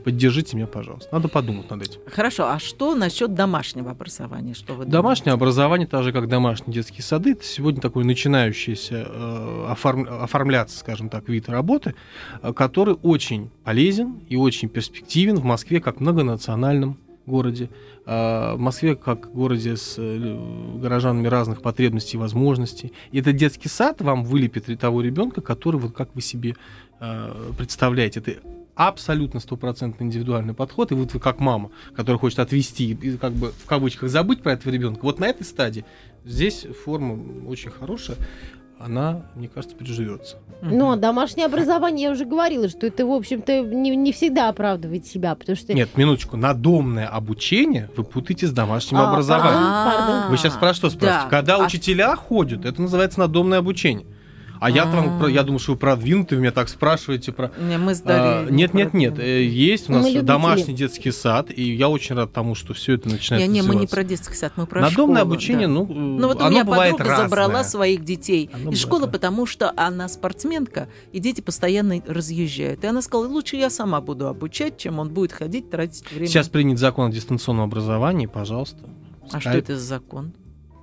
поддержите 0.05 0.57
меня, 0.57 0.67
пожалуйста. 0.67 1.09
Надо 1.13 1.29
подумать 1.29 1.71
над 1.71 1.83
этим. 1.83 2.01
Хорошо, 2.07 2.49
а 2.49 2.59
что 2.59 2.95
насчет 2.95 3.35
домашнего 3.35 3.91
образования? 3.91 4.55
Что 4.55 4.75
вы 4.75 4.87
Домашнее 4.87 5.35
образование, 5.35 5.87
так 5.87 6.03
же 6.05 6.13
как 6.13 6.27
домашние 6.29 6.75
детские 6.75 7.03
сады, 7.03 7.33
это 7.33 7.45
сегодня 7.45 7.81
такой 7.81 8.05
начинающийся 8.05 9.07
э, 9.07 9.67
оформ- 9.71 10.09
оформляться, 10.09 10.79
скажем 10.79 11.09
так, 11.11 11.29
вид 11.29 11.49
работы, 11.49 11.95
э, 12.43 12.53
который 12.55 12.95
очень 13.03 13.51
полезен 13.63 14.21
и 14.29 14.37
очень 14.37 14.69
перспективен 14.69 15.37
в 15.37 15.45
Москве 15.45 15.81
как 15.81 16.01
многонациональном 16.01 16.97
городе, 17.27 17.71
э, 18.07 18.55
в 18.55 18.59
Москве 18.59 18.97
как 18.97 19.33
городе 19.33 19.77
с 19.77 19.95
э, 19.99 20.79
горожанами 20.81 21.29
разных 21.29 21.63
потребностей 21.63 22.17
и 22.17 22.21
возможностей. 22.21 22.93
И 23.13 23.21
этот 23.21 23.37
детский 23.37 23.69
сад 23.69 24.01
вам 24.01 24.25
вылепит 24.25 24.79
того 24.79 25.01
ребенка, 25.01 25.41
который 25.41 25.81
вот 25.81 25.93
как 25.93 26.15
вы 26.15 26.21
себе 26.21 26.57
э, 27.01 27.53
представляете. 27.57 28.21
Это 28.21 28.33
абсолютно 28.75 29.41
стопроцентно 29.41 30.05
индивидуальный 30.05 30.55
подход, 30.55 30.91
и 30.93 30.95
вот 30.95 31.13
вы 31.13 31.21
как 31.21 31.39
мама, 31.39 31.71
которая 31.95 32.19
хочет 32.19 32.39
отвести 32.39 32.95
как 33.21 33.33
бы 33.33 33.53
в 33.53 33.67
кавычках 33.67 34.09
забыть 34.09 34.43
про 34.43 34.53
этого 34.53 34.73
ребенка, 34.73 35.01
вот 35.03 35.19
на 35.19 35.27
этой 35.27 35.45
стадии 35.45 35.85
здесь 36.25 36.67
форма 36.85 37.47
очень 37.47 37.71
хорошая, 37.71 38.17
она, 38.81 39.23
мне 39.35 39.49
кажется, 39.49 39.77
переживется. 39.77 40.37
Но 40.63 40.97
домашнее 40.97 41.47
образование, 41.47 42.09
я 42.09 42.13
уже 42.13 42.25
говорила, 42.25 42.69
что 42.69 42.87
это, 42.87 43.07
в 43.07 43.13
общем-то, 43.13 43.61
не, 43.61 43.95
не 43.95 44.13
всегда 44.13 44.49
оправдывает 44.49 45.07
себя, 45.07 45.35
потому 45.35 45.57
что... 45.57 45.73
Нет, 45.75 45.97
минуточку, 45.97 46.37
надомное 46.37 47.07
обучение 47.07 47.91
вы 47.97 48.05
путаете 48.05 48.47
с 48.47 48.53
домашним 48.53 48.99
А, 48.99 49.11
образованием. 49.11 49.63
пардон, 49.63 50.07
пардон. 50.07 50.31
Вы 50.31 50.37
сейчас 50.39 50.55
про 50.57 50.75
что 50.75 50.91
спрашиваете? 50.91 51.25
Да. 51.25 51.31
Когда 51.31 51.57
А- 51.57 51.65
учителя 51.65 52.17
ходят, 52.17 52.65
это 52.65 52.81
называется 52.81 53.21
надомное 53.21 53.59
обучение. 53.59 54.07
А 54.61 54.71
я 54.71 54.85
там, 54.85 55.19
про- 55.19 55.29
я 55.29 55.43
думаю, 55.43 55.59
что 55.59 55.73
вы 55.73 55.79
продвинутый, 55.79 56.37
вы 56.37 56.43
меня 56.43 56.53
так 56.53 56.69
спрашиваете 56.69 57.33
про... 57.33 57.51
Не, 57.59 57.79
мы 57.79 57.95
с 57.95 58.03
А, 58.05 58.47
Нет, 58.51 58.75
нет, 58.75 58.93
нет. 58.93 59.19
э, 59.19 59.43
Есть 59.45 59.89
у 59.89 59.93
Мы 59.93 59.99
нас 59.99 60.07
любители. 60.07 60.27
домашний 60.27 60.75
детский 60.75 61.11
сад, 61.13 61.51
и 61.51 61.63
я 61.75 61.89
очень 61.89 62.15
рад 62.15 62.33
тому, 62.33 62.55
что 62.55 62.75
все 62.75 62.95
это 62.95 63.09
начинает 63.09 63.49
Не, 63.49 63.61
не, 63.61 63.63
мы 63.67 63.75
не 63.75 63.87
про 63.87 64.05
детский 64.05 64.35
сад, 64.35 64.53
мы 64.57 64.67
про 64.67 64.83
Надомное 64.83 65.23
школу, 65.23 65.33
обучение, 65.33 65.67
да. 65.67 65.73
ну, 65.73 65.87
Ну 65.87 66.29
вот 66.29 66.37
у 66.37 66.41
оно 66.41 66.51
меня 66.51 66.65
бывает 66.65 66.97
подруга 66.99 67.17
забрала 67.23 67.65
своих 67.65 68.05
детей 68.05 68.51
Оно 68.53 68.71
из 68.71 68.79
школы, 68.79 69.07
потому 69.09 69.47
что 69.47 69.73
она 69.77 70.09
спортсменка, 70.09 70.89
и 71.13 71.21
дети 71.21 71.41
постоянно 71.41 72.03
разъезжают. 72.07 72.85
И 72.85 72.87
она 72.87 73.01
сказала, 73.01 73.27
лучше 73.29 73.57
я 73.57 73.71
сама 73.71 74.01
буду 74.03 74.29
обучать, 74.29 74.77
чем 74.77 74.99
он 74.99 75.09
будет 75.09 75.33
ходить, 75.33 75.71
тратить 75.71 76.05
время. 76.13 76.27
Сейчас 76.27 76.49
принят 76.51 76.79
закон 76.79 77.09
о 77.09 77.13
дистанционном 77.13 77.65
образовании, 77.65 78.27
пожалуйста. 78.27 78.79
А 79.33 79.41
что 79.41 79.51
это 79.51 79.77
за 79.77 79.85
закон? 79.87 80.33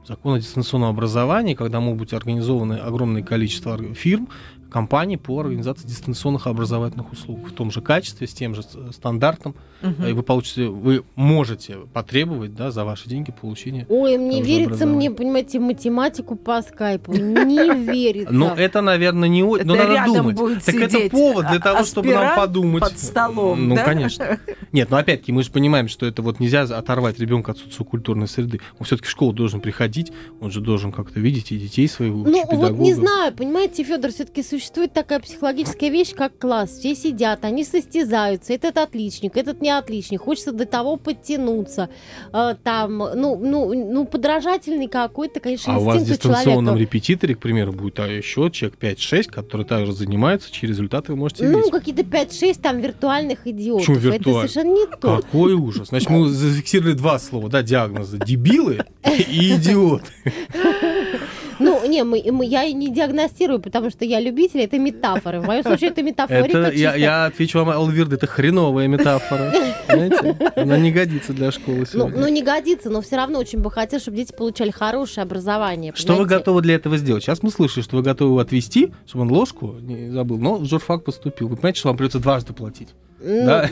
Закон 0.08 0.36
о 0.36 0.40
дистанционном 0.40 0.90
образовании, 0.90 1.54
когда 1.54 1.82
могут 1.82 2.00
быть 2.00 2.14
организованы 2.14 2.76
огромное 2.76 3.24
количество 3.24 3.78
фирм, 3.94 4.30
компаний 4.70 5.18
по 5.18 5.40
организации 5.40 5.88
дистанционных 5.88 6.48
образовательных 6.48 7.12
услуг 7.12 7.48
в 7.48 7.54
том 7.54 7.72
же 7.72 7.82
качестве, 7.82 8.28
с 8.28 8.34
тем 8.34 8.54
же 8.56 8.64
с- 8.64 8.78
стандартом. 8.94 9.56
Мгм. 9.82 10.06
И 10.08 10.12
вы 10.14 10.24
получите, 10.24 10.68
вы 10.68 11.04
можете 11.16 11.78
потребовать 11.94 12.56
да, 12.56 12.72
за 12.72 12.84
ваши 12.84 13.08
деньги 13.10 13.32
получения. 13.32 13.86
Ой, 13.90 14.18
мне 14.18 14.42
верится, 14.42 14.86
мне, 14.86 15.12
понимаете, 15.12 15.60
математику 15.60 16.36
по 16.36 16.62
скайпу. 16.62 17.14
Не 17.14 17.70
верится. 17.92 18.34
Ну, 18.34 18.48
это, 18.54 18.82
наверное, 18.82 19.30
не... 19.30 19.44
Но 19.44 19.76
надо 19.76 20.06
думать. 20.06 20.64
так 20.66 20.76
это 20.76 21.10
повод 21.10 21.48
для 21.50 21.60
того, 21.60 21.84
чтобы 21.84 22.14
нам 22.14 22.36
подумать. 22.36 22.84
под 22.84 22.98
столом, 23.00 23.68
Ну, 23.68 23.76
конечно. 23.76 24.40
Нет, 24.72 24.90
но 24.90 24.98
опять-таки 24.98 25.32
мы 25.32 25.44
же 25.44 25.52
понимаем, 25.52 25.88
что 25.88 26.06
это 26.06 26.22
вот 26.22 26.40
нельзя 26.40 26.64
оторвать 26.64 27.20
ребенка 27.20 27.52
от 27.52 27.60
социокультурной 27.60 28.28
среды. 28.28 28.60
Он 28.80 28.86
все-таки 28.86 29.08
в 29.08 29.12
школу 29.12 29.32
должен 29.34 29.62
приходить, 29.62 30.12
он 30.42 30.52
же 30.52 30.60
должен 30.62 30.92
как-то 30.92 31.20
видеть 31.20 31.52
и 31.52 31.58
детей 31.58 31.88
своих, 31.88 32.12
Ну, 32.14 32.46
вот 32.52 32.72
не 32.80 32.94
знаю, 32.94 33.34
понимаете, 33.34 33.84
Федор, 33.84 34.12
все-таки 34.12 34.42
существует 34.58 34.92
такая 34.94 35.20
психологическая 35.20 35.90
вещь, 35.90 36.14
как 36.16 36.38
класс. 36.40 36.72
Все 36.72 36.96
сидят, 36.96 37.46
они 37.46 37.64
состязаются. 37.64 38.54
Этот 38.54 38.78
отличник, 38.78 39.38
этот 39.38 39.62
не 39.62 39.70
отличник. 39.70 40.22
Хочется 40.22 40.52
до 40.52 40.66
того 40.66 40.98
подтянуться. 40.98 41.90
Э, 42.34 42.56
Там, 42.64 42.98
ну, 42.98 43.38
ну, 43.38 43.74
ну, 43.74 44.06
подражательный 44.06 44.88
какой-то, 44.88 45.40
конечно, 45.40 45.76
А 45.76 45.78
у 45.78 45.84
вас 45.84 45.98
в 45.98 46.00
инстинкт 46.02 46.24
дистанционном 46.24 46.66
человека. 46.66 46.80
репетиторе, 46.82 47.36
к 47.36 47.40
примеру, 47.40 47.72
будет 47.72 48.00
а, 48.00 48.08
еще 48.08 48.50
человек 48.52 48.80
5-6, 48.80 49.24
которые 49.30 49.68
также 49.68 49.94
занимаются, 49.94 50.52
чьи 50.52 50.68
результаты 50.68 51.12
вы 51.12 51.18
можете 51.18 51.46
Ну, 51.48 51.70
какие-то 51.70 52.02
5-6 52.02 52.60
там 52.62 52.80
виртуальных 52.80 53.46
идиотов. 53.46 53.86
Почему 53.86 53.98
Это 53.98 54.18
виртуально? 54.18 54.48
совершенно 54.50 54.74
не 54.74 54.88
то. 54.88 55.18
Какой 55.22 55.54
ужас. 55.54 55.90
Значит, 55.90 56.10
мы 56.10 56.30
зафиксировали 56.30 56.94
два 56.94 57.20
слова, 57.20 57.50
да, 57.50 57.62
диагноза. 57.62 58.18
Дебилы 58.18 58.84
и 59.06 59.56
идиоты. 59.56 60.12
Ну, 61.60 61.88
не, 61.88 62.04
мы, 62.04 62.24
мы- 62.32 62.46
я 62.46 62.72
не 62.72 62.90
диагностирую, 62.94 63.60
потому 63.60 63.90
что 63.90 64.06
я 64.06 64.20
любитель, 64.20 64.62
это 64.62 64.78
метафоры. 64.78 65.40
В 65.42 65.46
моем 65.46 65.64
случае 65.64 65.90
это 65.90 66.04
метафорика 66.04 66.58
Это, 66.58 66.72
я, 66.72 66.96
я 66.96 67.26
отвечу 67.26 67.58
вам, 67.60 67.70
Алвирда, 67.70 68.16
это 68.16 68.28
хреновая 68.28 68.88
метафора. 68.88 69.54
Понимаете? 69.88 70.38
Она 70.56 70.78
не 70.78 70.92
годится 70.92 71.34
для 71.34 71.52
школы 71.52 71.80
Ну, 71.80 71.86
сегодня. 71.86 72.20
ну, 72.20 72.28
не 72.28 72.44
годится, 72.44 72.90
но 72.90 73.02
все 73.02 73.16
равно 73.16 73.40
очень 73.40 73.60
бы 73.60 73.72
хотел, 73.72 74.00
чтобы 74.00 74.18
дети 74.18 74.34
получали 74.34 74.72
хорошее 74.72 75.24
образование. 75.24 75.94
Что 75.96 76.14
вы 76.14 76.20
понимаете? 76.20 76.36
готовы 76.40 76.62
для 76.62 76.76
этого 76.76 76.98
сделать? 76.98 77.24
Сейчас 77.24 77.42
мы 77.44 77.50
слышали, 77.52 77.84
что 77.84 77.98
вы 77.98 78.04
готовы 78.04 78.32
его 78.32 78.40
отвезти, 78.40 78.94
чтобы 79.08 79.24
он 79.26 79.32
ложку 79.32 79.76
не 79.82 80.10
забыл, 80.12 80.38
но 80.38 80.56
в 80.58 80.66
журфак 80.66 81.04
поступил. 81.04 81.48
Вы 81.48 81.56
понимаете, 81.56 81.80
что 81.80 81.90
вам 81.90 81.98
придется 81.98 82.20
дважды 82.20 82.54
платить? 82.54 82.90
Ну, 83.20 83.46
Да. 83.46 83.70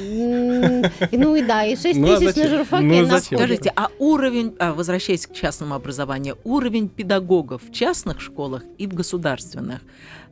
Ну 1.12 1.36
и 1.36 1.42
да, 1.44 1.66
и 1.66 1.76
6 1.76 2.00
Ну, 2.00 2.12
а 2.12 2.18
тысяч 2.18 2.36
зачем? 2.36 2.44
на 2.44 2.58
журфаке 2.58 2.86
Ну, 2.86 3.08
на. 3.08 3.20
Скажите, 3.20 3.72
а 3.76 3.90
уровень, 4.00 4.56
а, 4.60 4.74
возвращаясь 4.74 5.28
к 5.28 5.34
частному 5.34 5.76
образованию, 5.76 6.38
уровень 6.44 6.90
педагогов 6.90 7.62
в 7.68 7.72
частных 7.72 8.22
школах 8.22 8.64
и 8.78 8.88
в 8.88 8.94
государственных, 8.94 9.82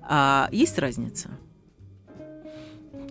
а, 0.01 0.49
есть 0.51 0.79
разница? 0.79 1.29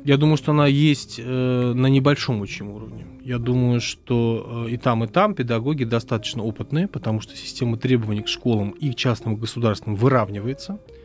Я 0.04 0.16
думаю, 0.16 0.36
что 0.36 0.50
она 0.50 0.66
есть 0.66 1.20
э, 1.22 1.72
на 1.74 1.86
небольшом 1.86 2.40
очень 2.40 2.66
уровне. 2.66 3.06
Я 3.22 3.38
думаю, 3.38 3.80
что 3.80 4.64
э, 4.66 4.70
и 4.70 4.76
там, 4.76 5.04
и 5.04 5.06
там 5.06 5.34
педагоги 5.34 5.84
достаточно 5.84 6.42
опытные, 6.42 6.88
потому 6.88 7.20
что 7.20 7.36
система 7.36 7.76
требований 7.76 8.22
к 8.22 8.28
школам 8.28 8.70
и 8.70 8.90
к 8.90 8.96
частным, 8.96 9.34
и 9.34 9.36
государственным 9.36 9.94
выравнивается. 9.96 10.72
А 10.72 11.01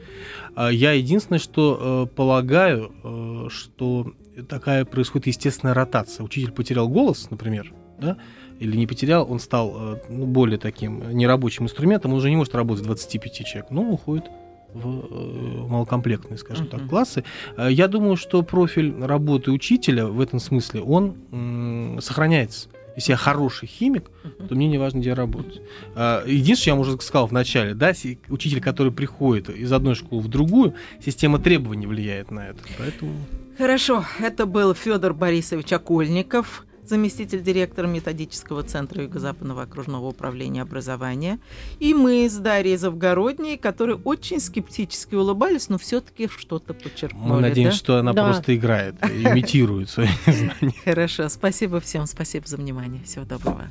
Я 0.55 0.93
единственное, 0.93 1.39
что 1.39 2.07
э, 2.11 2.15
полагаю, 2.15 2.91
э, 3.03 3.47
что 3.49 4.13
такая 4.47 4.85
происходит 4.85 5.27
естественная 5.27 5.73
ротация. 5.73 6.23
Учитель 6.23 6.51
потерял 6.51 6.87
голос, 6.87 7.29
например, 7.31 7.73
да, 7.99 8.17
или 8.59 8.77
не 8.77 8.87
потерял, 8.87 9.29
он 9.29 9.39
стал 9.39 9.73
э, 9.75 9.99
ну, 10.09 10.25
более 10.25 10.57
таким 10.59 11.09
нерабочим 11.11 11.65
инструментом, 11.65 12.11
он 12.11 12.17
уже 12.17 12.29
не 12.29 12.35
может 12.35 12.55
работать 12.55 12.83
25 12.85 13.33
человек, 13.45 13.71
но 13.71 13.81
уходит 13.83 14.25
в 14.73 15.67
малокомплектные, 15.69 16.37
скажем 16.37 16.67
так, 16.67 16.81
Мгм. 16.81 16.89
классы. 16.89 17.23
Я 17.57 17.87
думаю, 17.87 18.15
что 18.17 18.43
профиль 18.43 18.93
работы 19.01 19.49
учителя 19.51 20.07
в 20.07 20.19
этом 20.21 20.39
смысле, 20.39 20.81
он 20.81 21.97
сохраняется. 22.01 22.67
Если 22.97 23.11
я 23.11 23.17
хороший 23.17 23.67
химик, 23.67 24.09
то 24.49 24.55
мне 24.55 24.67
не 24.67 24.79
важно, 24.79 24.97
где 24.99 25.13
работать. 25.13 25.61
А, 25.95 26.25
Единственное, 26.25 26.55
что 26.55 26.69
я 26.69 26.73
вам 26.73 26.81
уже 26.81 26.99
сказал 26.99 27.27
в 27.27 27.31
начале, 27.31 27.75
да, 27.75 27.93
учитель, 28.27 28.59
который 28.59 28.91
приходит 28.91 29.49
из 29.51 29.71
одной 29.71 29.93
школы 29.93 30.23
в 30.23 30.27
другую, 30.27 30.73
система 31.05 31.37
требований 31.37 31.85
влияет 31.85 32.31
на 32.31 32.49
это. 32.49 32.59
Поэтому 32.79 33.13
Хорошо, 33.57 34.05
это 34.19 34.45
был 34.45 34.75
Федор 34.75 35.13
Борисович 35.13 35.73
Окольников, 35.73 36.65
заместитель 36.89 37.41
директора 37.41 37.87
методического 37.87 38.63
центра 38.63 39.03
Юго-Западного 39.03 39.63
окружного 39.63 40.07
управления 40.07 40.61
образования. 40.61 41.39
И 41.79 41.93
мы 41.93 42.29
с 42.29 42.35
Дарьей 42.37 42.77
Завгородней, 42.77 43.57
которые 43.57 43.97
очень 44.03 44.39
скептически 44.39 45.15
улыбались, 45.15 45.69
но 45.69 45.77
все-таки 45.77 46.27
что-то 46.27 46.73
подчеркнули. 46.73 47.29
мы 47.31 47.41
надеемся, 47.41 47.77
да? 47.77 47.83
что 47.83 47.97
она 47.99 48.13
Да. 48.13 48.25
просто 48.25 48.55
играет, 48.55 48.95
имитирует 49.03 49.89
свои 49.89 50.07
знания. 50.25 50.73
Хорошо, 50.85 51.29
спасибо 51.29 51.79
всем, 51.79 52.05
спасибо 52.07 52.47
за 52.47 52.57
внимание. 52.57 53.03
Всего 53.03 53.25
доброго. 53.25 53.65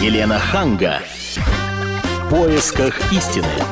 Елена 0.00 0.38
Ханга. 0.38 1.00
В 1.36 2.30
поисках 2.30 3.12
истины. 3.12 3.46